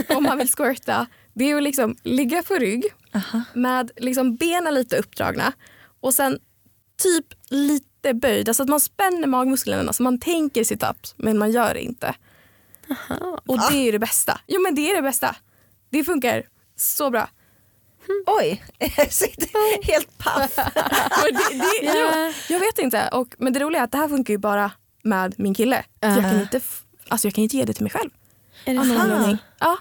om 0.09 0.23
man 0.23 0.37
vill 0.37 0.49
squirta 0.57 1.07
det 1.33 1.43
är 1.43 1.47
ju 1.47 1.61
liksom 1.61 1.95
ligga 2.03 2.43
på 2.43 2.53
rygg 2.53 2.85
med 3.53 3.91
liksom 3.97 4.35
benen 4.35 4.73
lite 4.73 4.97
uppdragna 4.97 5.53
och 5.99 6.13
sen 6.13 6.39
typ 7.03 7.25
lite 7.49 8.13
böjd. 8.13 8.49
Alltså 8.49 8.63
att 8.63 8.69
man 8.69 8.79
spänner 8.79 9.27
magmusklerna 9.27 9.93
så 9.93 10.03
man 10.03 10.19
tänker 10.19 10.63
sit-ups 10.63 11.13
men 11.17 11.37
man 11.37 11.51
gör 11.51 11.73
det 11.73 11.81
inte. 11.81 12.15
Och 13.47 13.57
det 13.57 13.77
är 13.77 13.83
ju 13.83 13.91
det 13.91 13.99
bästa. 13.99 14.41
Jo 14.47 14.61
men 14.61 14.75
det 14.75 14.91
är 14.91 14.95
det 14.95 15.01
bästa. 15.01 15.35
Det 15.89 16.03
funkar 16.03 16.43
så 16.75 17.09
bra. 17.09 17.29
Oj, 18.25 18.63
jag 18.97 19.11
sitter 19.13 19.85
helt 19.91 20.17
paff. 20.17 20.55
Det, 21.23 21.57
det, 21.81 21.99
Ja. 21.99 22.33
jag 22.49 22.59
vet 22.59 22.79
inte. 22.79 23.09
Och, 23.11 23.35
men 23.37 23.53
det 23.53 23.59
roliga 23.59 23.81
är 23.81 23.85
att 23.85 23.91
det 23.91 23.97
här 23.97 24.07
funkar 24.07 24.33
ju 24.33 24.37
bara 24.37 24.71
med 25.03 25.33
min 25.37 25.53
kille. 25.53 25.83
För 26.01 26.07
Jag, 26.07 26.21
kan 26.21 26.41
inte, 26.41 26.61
alltså 27.07 27.27
jag 27.27 27.33
kan 27.35 27.43
inte 27.43 27.57
ge 27.57 27.63
det 27.65 27.73
till 27.73 27.83
mig 27.83 27.91
själv. 27.91 28.09
Är 28.65 28.73
det 28.73 28.97
sant? 28.97 29.41
Ja, 29.59 29.77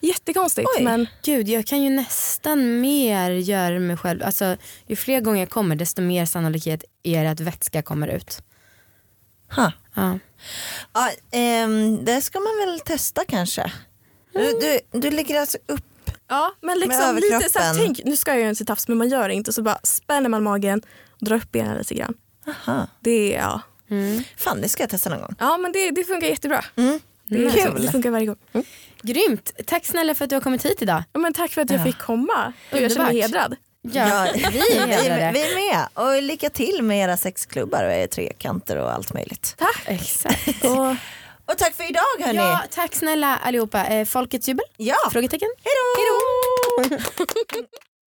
jättekonstigt. 0.00 0.68
Oj. 0.78 0.84
Men 0.84 1.06
Gud 1.24 1.48
jag 1.48 1.66
kan 1.66 1.82
ju 1.82 1.90
nästan 1.90 2.80
mer 2.80 3.30
göra 3.30 3.78
mig 3.78 3.96
själv. 3.96 4.22
Alltså, 4.22 4.56
ju 4.86 4.96
fler 4.96 5.20
gånger 5.20 5.40
jag 5.40 5.50
kommer 5.50 5.76
desto 5.76 6.02
mer 6.02 6.26
sannolikhet 6.26 6.84
är 7.02 7.24
det 7.24 7.30
att 7.30 7.40
vätska 7.40 7.82
kommer 7.82 8.08
ut. 8.08 8.42
Ha. 9.56 9.72
Ja. 9.94 10.18
Ja, 10.92 11.10
ehm, 11.30 12.04
det 12.04 12.20
ska 12.20 12.40
man 12.40 12.56
väl 12.66 12.80
testa 12.80 13.24
kanske. 13.28 13.72
Du, 14.32 14.40
du, 14.60 14.80
du 15.00 15.10
lägger 15.10 15.40
alltså 15.40 15.58
upp 15.66 15.84
Ja, 16.28 16.52
men 16.60 16.78
Med 16.78 16.88
liksom 16.88 17.16
lite 17.16 17.48
så 17.52 17.58
här, 17.58 17.74
tänk, 17.74 18.00
nu 18.04 18.16
ska 18.16 18.30
jag 18.30 18.38
göra 18.40 18.48
en 18.48 18.54
sit-ups 18.54 18.84
men 18.88 18.98
man 18.98 19.08
gör 19.08 19.28
det 19.28 19.34
inte 19.34 19.52
så 19.52 19.62
bara 19.62 19.78
spänner 19.82 20.28
man 20.28 20.42
magen 20.42 20.82
och 21.10 21.24
drar 21.24 21.36
upp 21.36 21.52
benen 21.52 21.78
lite 21.78 21.94
grann. 21.94 22.14
Aha. 22.48 22.86
Det, 23.00 23.36
är- 23.36 23.38
ja. 23.40 23.60
Fan 24.36 24.60
det 24.60 24.68
ska 24.68 24.82
jag 24.82 24.90
testa 24.90 25.10
någon 25.10 25.20
gång. 25.20 25.34
ja 25.38 25.56
men 25.56 25.72
det, 25.72 25.90
det 25.90 26.04
funkar 26.04 26.28
jättebra. 26.28 26.64
Mm. 26.76 27.00
Det, 27.24 27.36
är 27.36 27.40
liksom, 27.50 27.72
Kul. 27.72 27.82
det 27.86 27.92
funkar 27.92 28.10
varje 28.10 28.26
gång. 28.26 28.36
Mm. 28.52 28.66
Grymt, 29.02 29.52
tack 29.66 29.86
snälla 29.86 30.14
för 30.14 30.24
att 30.24 30.30
du 30.30 30.36
har 30.36 30.40
kommit 30.40 30.64
hit 30.64 30.82
idag. 30.82 31.02
Ja, 31.12 31.20
men 31.20 31.32
tack 31.32 31.50
för 31.50 31.60
att 31.62 31.70
jag 31.70 31.84
fick 31.84 31.98
komma. 31.98 32.52
Och 32.72 32.78
jag 32.80 32.92
känner 32.92 33.06
mig 33.12 33.20
hedrad. 33.22 33.56
Ja, 33.82 34.26
vi 34.34 34.44
är 34.76 34.86
vi, 35.32 35.32
vi 35.32 35.42
är 35.42 35.54
med. 35.72 35.86
Och 35.94 36.22
lycka 36.22 36.50
till 36.50 36.82
med 36.82 36.98
era 37.04 37.16
sexklubbar 37.16 37.84
och 37.84 37.92
era 37.92 38.06
trekanter 38.08 38.76
och 38.76 38.92
allt 38.92 39.14
möjligt. 39.14 39.54
Tack. 39.58 39.82
Exakt. 39.86 40.64
Och, 40.64 40.96
Och 41.52 41.58
tack 41.58 41.74
för 41.74 41.90
idag 41.90 42.26
hörni. 42.26 42.38
Ja, 42.38 42.62
tack 42.70 42.94
snälla 42.94 43.36
allihopa. 43.36 43.86
Eh, 43.86 44.04
folkets 44.06 44.48
jubel? 44.48 44.64
Ja. 44.76 44.96
Frågetecken? 45.12 45.48
Hej 45.64 45.74
då! 46.08 46.96